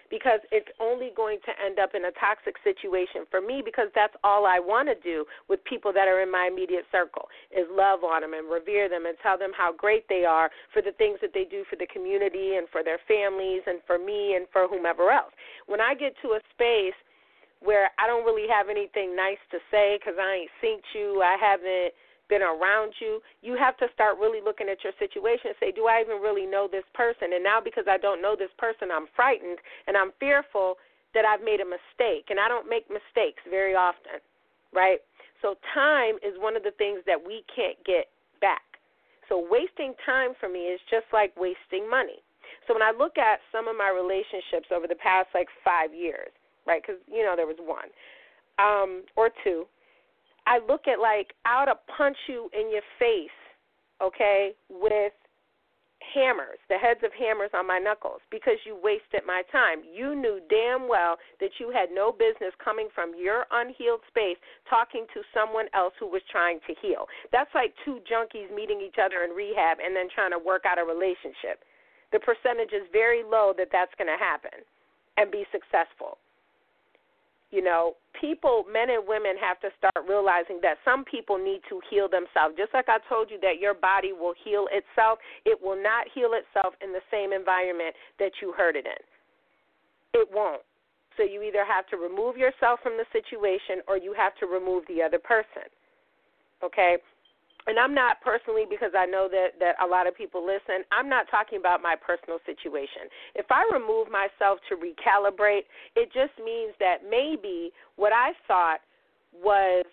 Because 0.10 0.42
it's 0.50 0.74
only 0.82 1.13
going 1.13 1.38
to 1.46 1.54
end 1.62 1.78
up 1.78 1.94
in 1.94 2.10
a 2.10 2.13
toxic 2.18 2.58
situation 2.65 3.30
for 3.30 3.46
me 3.46 3.62
because 3.63 3.94
that's 3.94 4.18
all 4.26 4.50
I 4.50 4.58
want 4.58 4.89
to 4.89 4.98
do 5.06 5.22
with 5.46 5.62
people 5.70 5.94
that 5.94 6.10
are 6.10 6.26
in 6.26 6.34
my 6.34 6.50
immediate 6.50 6.89
circle 6.89 7.30
is 7.54 7.70
love 7.70 8.02
on 8.02 8.26
them 8.26 8.34
and 8.34 8.50
revere 8.50 8.89
them 8.89 9.06
and 9.06 9.13
tell 9.22 9.38
them 9.38 9.54
how 9.54 9.70
great 9.70 10.10
they 10.10 10.26
are 10.26 10.50
for 10.74 10.82
the 10.82 10.98
things 10.98 11.22
that 11.22 11.30
they 11.38 11.46
do 11.46 11.62
for 11.70 11.78
the 11.78 11.86
community 11.94 12.58
and 12.58 12.65
for 12.74 12.82
their 12.82 12.98
families 13.06 13.62
and 13.70 13.86
for 13.86 14.02
me 14.02 14.34
and 14.34 14.50
for 14.50 14.65
whomever 14.65 15.13
else 15.13 15.30
when 15.70 15.80
I 15.80 15.94
get 15.94 16.18
to 16.26 16.34
a 16.34 16.42
space 16.58 16.98
where 17.62 17.92
I 18.00 18.08
don't 18.08 18.26
really 18.26 18.50
have 18.50 18.70
anything 18.70 19.15
nice 19.15 19.39
to 19.52 19.60
say 19.70 20.00
because 20.00 20.18
I 20.18 20.48
ain't 20.48 20.54
seen 20.58 20.80
you, 20.96 21.22
I 21.22 21.38
haven't 21.39 21.94
been 22.30 22.42
around 22.42 22.94
you, 23.02 23.20
you 23.42 23.58
have 23.58 23.76
to 23.78 23.88
start 23.94 24.18
really 24.18 24.39
looking 24.39 24.70
at 24.70 24.84
your 24.84 24.94
situation 25.02 25.52
and 25.52 25.60
say, 25.60 25.74
Do 25.74 25.89
I 25.89 26.02
even 26.02 26.22
really 26.22 26.46
know 26.46 26.70
this 26.70 26.86
person? 26.94 27.34
And 27.34 27.44
now 27.44 27.60
because 27.60 27.86
I 27.89 27.98
don't 27.98 28.22
know 28.22 28.36
this 28.38 28.54
person, 28.58 28.94
I'm 28.94 29.10
frightened 29.15 29.58
and 29.88 29.98
I'm 29.98 30.13
fearful 30.20 30.78
that 31.13 31.26
I've 31.26 31.42
made 31.42 31.60
a 31.60 31.65
mistake. 31.65 32.30
And 32.30 32.39
I 32.39 32.48
don't 32.48 32.70
make 32.70 32.86
mistakes 32.88 33.42
very 33.50 33.74
often, 33.74 34.22
right? 34.74 35.02
So 35.42 35.56
time 35.74 36.22
is 36.22 36.38
one 36.38 36.56
of 36.56 36.63
the 36.63 36.76
things 36.78 37.02
that 37.10 37.18
we 37.18 37.44
can't 37.50 37.78
get 37.84 38.13
back. 38.42 38.62
So 39.28 39.42
wasting 39.50 39.94
time 40.06 40.34
for 40.39 40.50
me 40.50 40.70
is 40.70 40.80
just 40.89 41.06
like 41.13 41.34
wasting 41.38 41.89
money. 41.89 42.22
So 42.68 42.74
when 42.74 42.84
I 42.84 42.94
look 42.94 43.18
at 43.18 43.42
some 43.52 43.68
of 43.68 43.78
my 43.78 43.89
relationships 43.89 44.70
over 44.70 44.86
the 44.86 44.98
past 44.98 45.30
like 45.34 45.48
five 45.65 45.94
years, 45.94 46.30
right? 46.68 46.82
Because 46.82 47.02
you 47.10 47.26
know 47.26 47.34
there 47.34 47.50
was 47.50 47.58
one 47.58 47.89
um, 48.60 49.04
or 49.15 49.30
two, 49.44 49.65
I 50.49 50.57
look 50.67 50.89
at 50.89 50.99
like 50.99 51.38
I 51.45 51.62
ought 51.62 51.69
to 51.69 51.77
punch 51.95 52.17
you 52.27 52.49
in 52.57 52.71
your 52.73 52.81
face, 52.97 53.38
okay, 54.01 54.51
with 54.67 55.13
hammers, 56.01 56.57
the 56.73 56.77
heads 56.81 57.05
of 57.05 57.13
hammers 57.13 57.51
on 57.53 57.67
my 57.67 57.77
knuckles 57.77 58.21
because 58.31 58.57
you 58.65 58.73
wasted 58.81 59.21
my 59.27 59.43
time. 59.51 59.85
You 59.85 60.15
knew 60.15 60.41
damn 60.49 60.89
well 60.89 61.21
that 61.39 61.53
you 61.59 61.69
had 61.69 61.93
no 61.93 62.12
business 62.12 62.55
coming 62.57 62.89
from 62.95 63.13
your 63.13 63.45
unhealed 63.51 64.01
space 64.09 64.41
talking 64.65 65.05
to 65.13 65.21
someone 65.38 65.69
else 65.77 65.93
who 65.99 66.09
was 66.09 66.25
trying 66.31 66.59
to 66.65 66.73
heal. 66.81 67.05
That's 67.31 67.53
like 67.53 67.77
two 67.85 68.01
junkies 68.09 68.49
meeting 68.49 68.81
each 68.81 68.97
other 68.97 69.21
in 69.21 69.38
rehab 69.38 69.77
and 69.77 69.95
then 69.95 70.09
trying 70.09 70.31
to 70.31 70.41
work 70.41 70.65
out 70.65 70.81
a 70.81 70.85
relationship. 70.88 71.62
The 72.09 72.25
percentage 72.25 72.73
is 72.73 72.89
very 72.89 73.21
low 73.21 73.53
that 73.62 73.69
that's 73.71 73.93
going 74.01 74.09
to 74.09 74.17
happen 74.17 74.65
and 75.17 75.29
be 75.29 75.45
successful. 75.53 76.17
You 77.51 77.63
know, 77.63 77.97
people, 78.19 78.65
men 78.71 78.91
and 78.91 79.07
women, 79.07 79.33
have 79.41 79.59
to 79.62 79.69
start 79.77 80.05
realizing 80.07 80.59
that 80.62 80.77
some 80.85 81.03
people 81.03 81.38
need 81.38 81.62
to 81.69 81.81
heal 81.89 82.07
themselves. 82.07 82.53
Just 82.55 82.73
like 82.73 82.85
I 82.88 82.99
told 83.09 83.31
you 83.31 83.39
that 83.41 83.57
your 83.59 83.73
body 83.73 84.13
will 84.13 84.33
heal 84.45 84.67
itself, 84.71 85.17
it 85.45 85.57
will 85.57 85.81
not 85.81 86.05
heal 86.13 86.38
itself 86.38 86.75
in 86.81 86.93
the 86.93 87.01
same 87.09 87.33
environment 87.33 87.95
that 88.19 88.33
you 88.41 88.53
hurt 88.53 88.75
it 88.75 88.85
in. 88.85 89.01
It 90.13 90.29
won't. 90.31 90.62
So 91.17 91.23
you 91.23 91.41
either 91.41 91.65
have 91.65 91.88
to 91.88 91.97
remove 91.97 92.38
yourself 92.38 92.79
from 92.81 92.97
the 92.97 93.05
situation 93.12 93.81
or 93.88 93.97
you 93.97 94.13
have 94.13 94.35
to 94.39 94.45
remove 94.45 94.83
the 94.88 95.01
other 95.01 95.19
person. 95.19 95.67
Okay? 96.63 96.97
And 97.69 97.77
I'm 97.77 97.93
not 97.93 98.17
personally 98.25 98.65
because 98.65 98.97
I 98.97 99.05
know 99.05 99.29
that 99.29 99.62
that 99.62 99.77
a 99.77 99.86
lot 99.86 100.10
of 100.10 100.17
people 100.17 100.41
listen. 100.41 100.82
I'm 100.89 101.08
not 101.08 101.29
talking 101.29 101.62
about 101.62 101.86
my 101.86 101.93
personal 101.93 102.41
situation. 102.49 103.05
If 103.38 103.45
I 103.53 103.62
remove 103.69 104.10
myself 104.10 104.58
to 104.73 104.75
recalibrate, 104.75 105.69
it 105.93 106.10
just 106.10 106.34
means 106.41 106.73
that 106.82 107.05
maybe 107.05 107.69
what 107.95 108.10
I 108.12 108.34
thought 108.49 108.82
was 109.29 109.86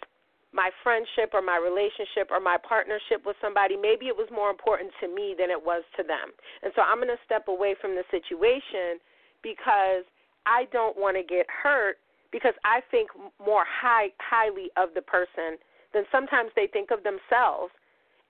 my 0.57 0.73
friendship 0.81 1.37
or 1.37 1.45
my 1.45 1.61
relationship 1.61 2.33
or 2.33 2.41
my 2.41 2.57
partnership 2.57 3.29
with 3.29 3.37
somebody, 3.45 3.77
maybe 3.77 4.09
it 4.09 4.17
was 4.17 4.29
more 4.33 4.49
important 4.49 4.89
to 5.05 5.07
me 5.13 5.37
than 5.37 5.53
it 5.53 5.61
was 5.61 5.85
to 6.01 6.03
them. 6.03 6.33
And 6.65 6.73
so 6.73 6.81
I'm 6.81 6.97
going 6.97 7.13
to 7.13 7.21
step 7.29 7.49
away 7.53 7.77
from 7.77 7.93
the 7.93 8.09
situation 8.09 8.97
because 9.45 10.09
I 10.49 10.65
don't 10.73 10.97
want 10.97 11.21
to 11.21 11.23
get 11.23 11.45
hurt 11.53 12.01
because 12.33 12.55
I 12.65 12.81
think 12.91 13.11
more 13.37 13.69
high 13.69 14.09
highly 14.17 14.73
of 14.81 14.97
the 14.97 15.05
person 15.05 15.61
then 15.97 16.05
sometimes 16.13 16.51
they 16.55 16.67
think 16.67 16.91
of 16.91 17.03
themselves. 17.03 17.73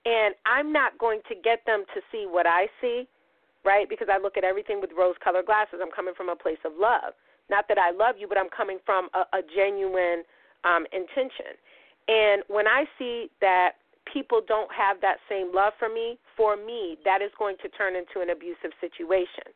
And 0.05 0.33
I'm 0.45 0.71
not 0.71 0.97
going 0.97 1.19
to 1.27 1.35
get 1.35 1.65
them 1.65 1.83
to 1.93 1.99
see 2.11 2.23
what 2.23 2.47
I 2.47 2.67
see, 2.79 3.07
right? 3.65 3.89
Because 3.89 4.07
I 4.09 4.17
look 4.17 4.37
at 4.37 4.45
everything 4.45 4.79
with 4.79 4.91
rose 4.97 5.15
colored 5.21 5.45
glasses. 5.45 5.79
I'm 5.83 5.91
coming 5.91 6.13
from 6.15 6.29
a 6.29 6.35
place 6.35 6.61
of 6.63 6.71
love. 6.79 7.11
Not 7.49 7.67
that 7.67 7.77
I 7.77 7.91
love 7.91 8.15
you, 8.17 8.27
but 8.27 8.37
I'm 8.37 8.49
coming 8.49 8.79
from 8.85 9.09
a, 9.13 9.27
a 9.35 9.41
genuine 9.43 10.23
um, 10.63 10.87
intention. 10.95 11.59
And 12.07 12.43
when 12.47 12.67
I 12.67 12.85
see 12.97 13.27
that 13.41 13.83
people 14.07 14.39
don't 14.39 14.71
have 14.71 15.01
that 15.01 15.17
same 15.27 15.51
love 15.53 15.73
for 15.77 15.89
me, 15.91 16.17
for 16.37 16.55
me, 16.55 16.95
that 17.03 17.21
is 17.21 17.31
going 17.37 17.57
to 17.63 17.67
turn 17.69 17.95
into 17.95 18.23
an 18.23 18.29
abusive 18.31 18.71
situation 18.79 19.51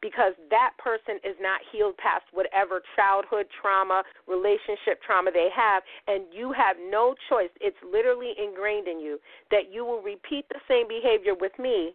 because 0.00 0.32
that 0.50 0.72
person 0.78 1.16
is 1.24 1.34
not 1.40 1.60
healed 1.72 1.96
past 1.96 2.24
whatever 2.32 2.82
childhood 2.94 3.46
trauma, 3.60 4.02
relationship 4.26 5.02
trauma 5.04 5.30
they 5.32 5.48
have, 5.54 5.82
and 6.06 6.24
you 6.32 6.52
have 6.52 6.76
no 6.90 7.14
choice. 7.28 7.50
It's 7.60 7.76
literally 7.82 8.34
ingrained 8.38 8.88
in 8.88 9.00
you 9.00 9.18
that 9.50 9.72
you 9.72 9.84
will 9.84 10.02
repeat 10.02 10.46
the 10.48 10.60
same 10.68 10.86
behavior 10.86 11.34
with 11.34 11.52
me, 11.58 11.94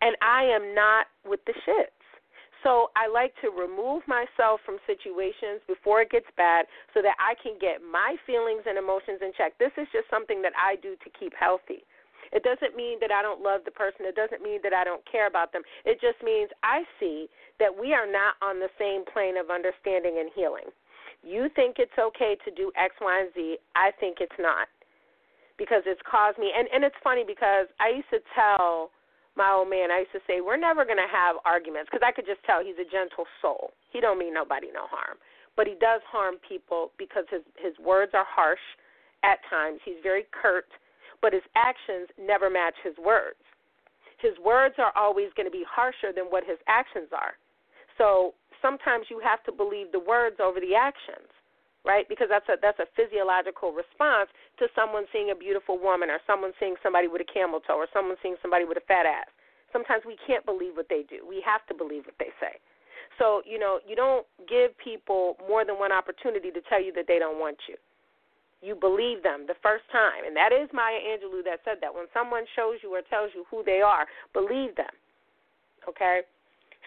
and 0.00 0.16
I 0.22 0.44
am 0.44 0.74
not 0.74 1.06
with 1.24 1.40
the 1.46 1.54
shits. 1.66 1.92
So 2.62 2.90
I 2.96 3.06
like 3.06 3.32
to 3.42 3.50
remove 3.54 4.02
myself 4.08 4.60
from 4.64 4.78
situations 4.88 5.62
before 5.68 6.00
it 6.00 6.10
gets 6.10 6.26
bad 6.36 6.66
so 6.94 7.02
that 7.02 7.14
I 7.20 7.38
can 7.38 7.60
get 7.60 7.78
my 7.78 8.16
feelings 8.26 8.62
and 8.66 8.76
emotions 8.76 9.20
in 9.22 9.30
check. 9.36 9.56
This 9.58 9.70
is 9.76 9.86
just 9.92 10.10
something 10.10 10.42
that 10.42 10.52
I 10.58 10.74
do 10.80 10.96
to 11.04 11.08
keep 11.14 11.32
healthy. 11.38 11.84
It 12.32 12.42
doesn't 12.42 12.76
mean 12.76 12.98
that 13.00 13.10
I 13.10 13.22
don't 13.22 13.42
love 13.42 13.62
the 13.64 13.70
person. 13.70 14.06
It 14.06 14.16
doesn't 14.16 14.42
mean 14.42 14.60
that 14.62 14.72
I 14.72 14.84
don't 14.84 15.02
care 15.10 15.26
about 15.26 15.52
them. 15.52 15.62
It 15.84 16.00
just 16.00 16.22
means 16.24 16.50
I 16.62 16.82
see 16.98 17.28
that 17.58 17.70
we 17.72 17.94
are 17.94 18.06
not 18.06 18.34
on 18.42 18.58
the 18.58 18.70
same 18.78 19.04
plane 19.04 19.36
of 19.36 19.50
understanding 19.50 20.18
and 20.18 20.30
healing. 20.34 20.68
You 21.22 21.48
think 21.56 21.76
it's 21.78 21.96
okay 21.98 22.36
to 22.44 22.50
do 22.50 22.70
X, 22.76 22.94
Y, 23.00 23.20
and 23.20 23.30
Z. 23.34 23.56
I 23.74 23.90
think 23.98 24.18
it's 24.20 24.38
not 24.38 24.68
because 25.58 25.82
it's 25.86 26.00
caused 26.08 26.38
me. 26.38 26.52
And 26.56 26.68
and 26.72 26.84
it's 26.84 26.96
funny 27.02 27.24
because 27.26 27.66
I 27.80 27.90
used 27.96 28.10
to 28.10 28.20
tell 28.34 28.90
my 29.36 29.52
old 29.52 29.68
man, 29.68 29.90
I 29.90 30.08
used 30.08 30.16
to 30.16 30.24
say, 30.24 30.40
we're 30.40 30.56
never 30.56 30.84
going 30.88 31.00
to 31.00 31.12
have 31.12 31.36
arguments 31.44 31.92
because 31.92 32.00
I 32.00 32.12
could 32.12 32.24
just 32.24 32.40
tell 32.48 32.64
he's 32.64 32.80
a 32.80 32.88
gentle 32.88 33.28
soul. 33.44 33.76
He 33.92 34.00
don't 34.00 34.16
mean 34.18 34.32
nobody 34.32 34.72
no 34.72 34.88
harm, 34.88 35.20
but 35.56 35.66
he 35.66 35.76
does 35.76 36.00
harm 36.08 36.36
people 36.46 36.92
because 36.96 37.24
his 37.30 37.42
his 37.56 37.76
words 37.80 38.12
are 38.14 38.26
harsh 38.28 38.62
at 39.24 39.40
times. 39.48 39.80
He's 39.84 40.00
very 40.02 40.24
curt 40.32 40.68
but 41.20 41.32
his 41.32 41.44
actions 41.54 42.08
never 42.18 42.50
match 42.50 42.74
his 42.82 42.94
words. 42.98 43.40
His 44.18 44.32
words 44.40 44.76
are 44.78 44.92
always 44.96 45.28
going 45.36 45.46
to 45.46 45.52
be 45.52 45.64
harsher 45.68 46.12
than 46.14 46.26
what 46.32 46.44
his 46.44 46.58
actions 46.66 47.08
are. 47.12 47.36
So 47.98 48.34
sometimes 48.62 49.06
you 49.10 49.20
have 49.20 49.44
to 49.44 49.52
believe 49.52 49.92
the 49.92 50.00
words 50.00 50.36
over 50.40 50.60
the 50.60 50.74
actions, 50.74 51.28
right? 51.84 52.08
Because 52.08 52.28
that's 52.28 52.48
a 52.48 52.56
that's 52.60 52.80
a 52.80 52.88
physiological 52.96 53.72
response 53.72 54.32
to 54.58 54.68
someone 54.74 55.04
seeing 55.12 55.30
a 55.30 55.36
beautiful 55.36 55.78
woman 55.78 56.08
or 56.08 56.20
someone 56.26 56.52
seeing 56.60 56.76
somebody 56.82 57.08
with 57.08 57.20
a 57.20 57.28
camel 57.28 57.60
toe 57.60 57.76
or 57.76 57.88
someone 57.92 58.16
seeing 58.22 58.36
somebody 58.40 58.64
with 58.64 58.78
a 58.80 58.86
fat 58.88 59.04
ass. 59.04 59.28
Sometimes 59.72 60.04
we 60.06 60.16
can't 60.26 60.44
believe 60.46 60.76
what 60.76 60.88
they 60.88 61.04
do. 61.04 61.20
We 61.28 61.42
have 61.44 61.66
to 61.68 61.74
believe 61.74 62.08
what 62.08 62.16
they 62.18 62.32
say. 62.40 62.56
So, 63.18 63.42
you 63.44 63.58
know, 63.58 63.80
you 63.86 63.96
don't 63.96 64.26
give 64.48 64.76
people 64.76 65.36
more 65.48 65.64
than 65.64 65.78
one 65.78 65.92
opportunity 65.92 66.50
to 66.50 66.60
tell 66.68 66.80
you 66.82 66.92
that 66.94 67.04
they 67.08 67.18
don't 67.18 67.38
want 67.38 67.56
you 67.68 67.76
you 68.66 68.74
believe 68.74 69.22
them 69.22 69.46
the 69.46 69.54
first 69.62 69.84
time. 69.94 70.26
And 70.26 70.34
that 70.34 70.50
is 70.50 70.68
Maya 70.74 70.98
Angelou 70.98 71.46
that 71.46 71.62
said 71.64 71.78
that. 71.80 71.94
When 71.94 72.10
someone 72.12 72.42
shows 72.58 72.82
you 72.82 72.90
or 72.90 73.02
tells 73.06 73.30
you 73.34 73.46
who 73.50 73.62
they 73.62 73.80
are, 73.80 74.06
believe 74.34 74.74
them. 74.74 74.90
Okay? 75.88 76.26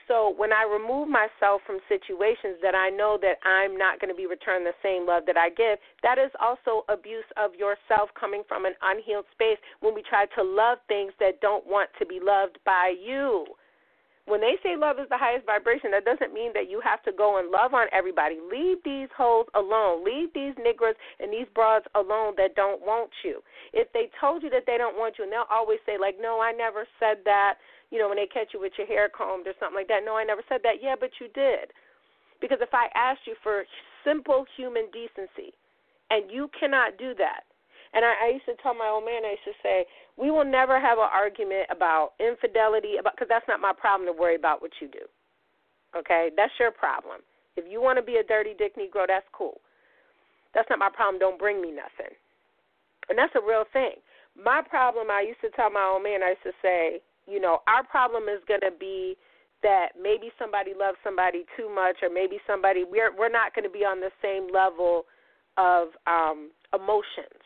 So 0.10 0.34
when 0.36 0.52
I 0.52 0.65
remove 0.65 1.08
myself 1.08 1.62
from 1.65 1.78
situations 1.88 2.58
that 2.65 2.74
I 2.74 2.89
know 2.89 3.18
that 3.22 3.38
I'm 3.46 3.78
not 3.78 4.02
going 4.02 4.10
to 4.10 4.18
be 4.18 4.26
returned 4.26 4.65
the 4.65 4.74
same 4.82 5.06
love 5.06 5.24
that 5.28 5.38
I 5.38 5.50
give, 5.50 5.78
that 6.02 6.18
is 6.18 6.32
also 6.42 6.84
abuse 6.89 7.30
of 7.38 7.54
yourself 7.54 8.10
coming 8.20 8.42
from 8.48 8.65
an 8.65 8.74
unhealed 8.82 9.30
space 9.32 9.62
when 9.80 9.94
we 9.94 10.02
try 10.02 10.26
to 10.36 10.44
love 10.44 10.80
things 10.88 11.13
that 11.20 11.39
don't 11.42 11.65
want 11.65 11.89
to 12.00 12.06
be 12.06 12.20
loved 12.20 12.58
by 12.65 12.92
you 13.00 13.46
when 14.30 14.42
they 14.42 14.56
say 14.62 14.78
love 14.78 15.00
is 15.00 15.10
the 15.10 15.18
highest 15.18 15.46
vibration, 15.46 15.92
that 15.92 16.06
doesn't 16.06 16.34
mean 16.34 16.54
that 16.54 16.70
you 16.70 16.80
have 16.80 17.02
to 17.04 17.12
go 17.12 17.39
and 17.39 17.50
love 17.50 17.74
on 17.74 17.88
everybody. 17.92 18.38
Leave 18.39 18.78
these 18.86 19.10
hoes 19.15 19.46
alone. 19.56 20.06
Leave 20.06 20.30
these 20.34 20.54
niggas 20.56 20.96
and 21.20 21.34
these 21.34 21.50
broads 21.54 21.86
alone 21.96 22.34
that 22.38 22.56
don't 22.56 22.82
want 22.82 23.10
you. 23.24 23.42
If 23.74 23.92
they 23.94 24.10
told 24.22 24.44
you 24.44 24.50
that 24.52 24.63
they 24.65 24.78
don't 24.78 24.98
want 24.98 25.18
you, 25.18 25.26
and 25.26 25.34
they'll 25.34 25.50
always 25.50 25.80
say, 25.86 25.98
like, 25.98 26.15
no, 26.22 26.39
I 26.39 26.52
never 26.52 26.86
said 27.00 27.26
that, 27.26 27.58
you 27.89 27.98
know, 27.98 28.08
when 28.08 28.18
they 28.18 28.30
catch 28.30 28.54
you 28.54 28.62
with 28.62 28.74
your 28.78 28.88
hair 28.88 29.10
combed 29.10 29.48
or 29.48 29.54
something 29.60 29.76
like 29.76 29.89
that. 29.89 30.06
No, 30.06 30.15
I 30.15 30.24
never 30.24 30.44
said 30.48 30.62
that. 30.63 30.82
Yeah, 30.82 30.96
but 31.00 31.10
you 31.20 31.28
did. 31.34 31.74
Because 32.39 32.60
if 32.62 32.74
I 32.74 32.88
asked 32.96 33.26
you 33.26 33.36
for 33.44 33.65
simple 34.06 34.46
human 34.56 34.86
decency, 34.94 35.54
and 36.10 36.32
you 36.32 36.50
cannot 36.58 36.98
do 36.98 37.13
that, 37.18 37.44
and 37.94 38.06
I, 38.06 38.13
I 38.26 38.28
used 38.34 38.46
to 38.46 38.56
tell 38.62 38.74
my 38.74 38.88
old 38.88 39.06
man, 39.06 39.26
I 39.26 39.34
used 39.38 39.50
to 39.50 39.58
say, 39.62 39.86
we 40.19 40.32
will 40.32 40.45
never 40.45 40.79
have 40.79 40.97
an 40.97 41.08
argument 41.12 41.67
about 41.71 42.12
infidelity, 42.19 42.97
about 42.99 43.15
because 43.15 43.29
that's 43.29 43.47
not 43.47 43.62
my 43.62 43.71
problem 43.71 44.08
to 44.08 44.13
worry 44.13 44.36
about 44.36 44.62
what 44.62 44.71
you 44.82 44.88
do. 44.88 45.05
Okay, 45.95 46.29
that's 46.36 46.51
your 46.60 46.71
problem. 46.71 47.21
If 47.55 47.65
you 47.69 47.82
want 47.82 47.97
to 47.97 48.03
be 48.03 48.17
a 48.17 48.23
dirty 48.23 48.53
dick 48.58 48.75
Negro, 48.75 49.08
that's 49.08 49.25
cool. 49.32 49.62
That's 50.53 50.69
not 50.69 50.79
my 50.79 50.89
problem. 50.89 51.19
Don't 51.19 51.39
bring 51.39 51.62
me 51.62 51.71
nothing. 51.71 52.13
And 53.10 53.17
that's 53.17 53.34
a 53.36 53.41
real 53.41 53.63
thing. 53.73 53.97
My 54.38 54.62
problem, 54.62 55.10
I 55.10 55.25
used 55.25 55.41
to 55.41 55.49
tell 55.55 55.71
my 55.71 55.84
old 55.93 56.03
man, 56.03 56.21
I 56.21 56.38
used 56.38 56.45
to 56.45 56.53
say, 56.62 57.01
you 57.25 57.39
know, 57.39 57.60
our 57.67 57.84
problem 57.84 58.23
is 58.29 58.39
going 58.47 58.62
to 58.62 58.75
be 58.77 59.17
that 59.63 59.97
maybe 59.99 60.32
somebody 60.38 60.71
loves 60.77 60.97
somebody 61.03 61.43
too 61.58 61.73
much, 61.73 61.97
or 62.01 62.10
maybe 62.10 62.38
somebody 62.45 62.84
we're 62.84 63.15
we're 63.15 63.34
not 63.34 63.55
going 63.55 63.65
to 63.65 63.71
be 63.71 63.84
on 63.84 63.99
the 63.99 64.12
same 64.21 64.47
level 64.51 65.05
of 65.58 65.89
um, 66.08 66.51
emotions 66.73 67.43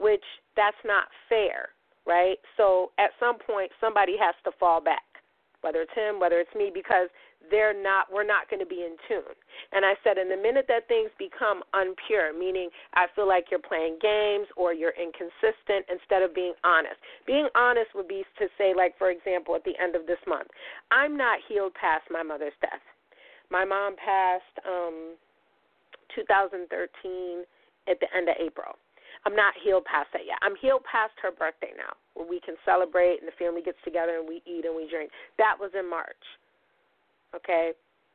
which 0.00 0.24
that's 0.56 0.80
not 0.84 1.12
fair, 1.28 1.76
right? 2.10 2.38
So 2.58 2.90
at 2.98 3.14
some 3.22 3.38
point, 3.38 3.70
somebody 3.80 4.18
has 4.18 4.34
to 4.42 4.50
fall 4.58 4.82
back, 4.82 5.06
whether 5.62 5.82
it's 5.86 5.94
him, 5.94 6.18
whether 6.18 6.42
it's 6.42 6.50
me, 6.58 6.72
because 6.74 7.06
they're 7.48 7.74
not 7.74 8.06
we're 8.12 8.26
not 8.26 8.50
going 8.50 8.60
to 8.60 8.68
be 8.68 8.84
in 8.84 9.00
tune. 9.08 9.34
And 9.72 9.84
i 9.84 9.94
said 10.04 10.18
in 10.18 10.28
the 10.28 10.36
minute 10.36 10.66
that 10.68 10.86
things 10.88 11.08
become 11.18 11.64
unpure 11.72 12.36
meaning 12.36 12.68
i 12.94 13.06
feel 13.16 13.26
like 13.26 13.46
you're 13.50 13.64
playing 13.64 13.96
games 14.00 14.46
or 14.60 14.74
you're 14.74 14.92
inconsistent 14.92 15.88
instead 15.88 16.20
of 16.22 16.34
being 16.34 16.52
honest. 16.64 17.00
Being 17.26 17.48
honest 17.56 17.90
would 17.94 18.08
be 18.08 18.24
to 18.38 18.46
say 18.58 18.74
like 18.76 18.96
for 18.98 19.10
example 19.10 19.56
at 19.56 19.64
the 19.64 19.72
end 19.80 19.96
of 19.96 20.06
this 20.06 20.20
month 20.28 20.48
i'm 20.92 21.16
not 21.16 21.40
healed 21.48 21.72
past 21.74 22.04
my 22.10 22.22
mother's 22.22 22.56
death. 22.60 22.84
My 23.50 23.64
mom 23.64 23.96
passed 23.96 24.56
um 24.68 25.16
2013 26.14 26.68
at 27.88 27.98
the 28.04 28.06
end 28.14 28.28
of 28.28 28.36
april 28.36 28.76
i'm 29.26 29.36
not 29.36 29.54
healed 29.62 29.84
past 29.84 30.08
that 30.12 30.26
yet 30.26 30.38
i'm 30.42 30.56
healed 30.60 30.84
past 30.84 31.12
her 31.20 31.30
birthday 31.30 31.72
now 31.76 31.92
where 32.14 32.26
we 32.28 32.40
can 32.40 32.54
celebrate 32.64 33.18
and 33.20 33.28
the 33.28 33.36
family 33.38 33.62
gets 33.62 33.78
together 33.84 34.18
and 34.18 34.28
we 34.28 34.42
eat 34.46 34.64
and 34.64 34.74
we 34.74 34.88
drink 34.88 35.10
that 35.38 35.54
was 35.58 35.70
in 35.78 35.88
march 35.88 36.24
Okay, 37.34 37.72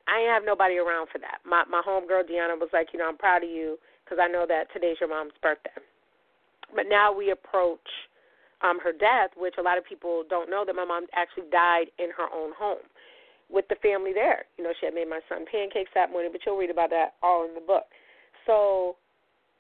I 0.08 0.20
ain't 0.20 0.30
have 0.34 0.44
nobody 0.46 0.78
around 0.78 1.08
for 1.12 1.20
that. 1.20 1.40
My 1.46 1.64
my 1.70 1.82
homegirl 1.86 2.28
Deanna 2.28 2.60
was 2.60 2.70
like, 2.74 2.90
you 2.94 3.00
know, 3.00 3.08
I'm 3.08 3.18
proud 3.18 3.44
of 3.44 3.50
you 3.50 3.78
because 4.04 4.20
I 4.22 4.28
know 4.28 4.46
that 4.48 4.68
today's 4.74 4.98
your 5.00 5.10
mom's 5.10 5.38
birthday. 5.42 5.76
But 6.76 6.86
now 6.90 7.14
we 7.14 7.32
approach 7.32 7.88
um 8.62 8.80
her 8.84 8.92
death, 8.92 9.32
which 9.38 9.56
a 9.58 9.64
lot 9.64 9.78
of 9.78 9.86
people 9.86 10.24
don't 10.30 10.50
know 10.50 10.64
that 10.66 10.76
my 10.76 10.86
mom 10.86 11.08
actually 11.16 11.50
died 11.52 11.88
in 12.00 12.10
her 12.12 12.28
own 12.34 12.52
home 12.58 12.84
with 13.50 13.66
the 13.70 13.76
family 13.82 14.12
there. 14.14 14.46
You 14.58 14.64
know, 14.64 14.74
she 14.80 14.86
had 14.86 14.96
made 14.96 15.10
my 15.10 15.22
son 15.30 15.46
pancakes 15.50 15.92
that 15.96 16.12
morning, 16.12 16.32
but 16.32 16.42
you'll 16.46 16.58
read 16.58 16.72
about 16.72 16.90
that 16.90 17.14
all 17.24 17.46
in 17.48 17.54
the 17.54 17.62
book. 17.62 17.86
So 18.46 18.98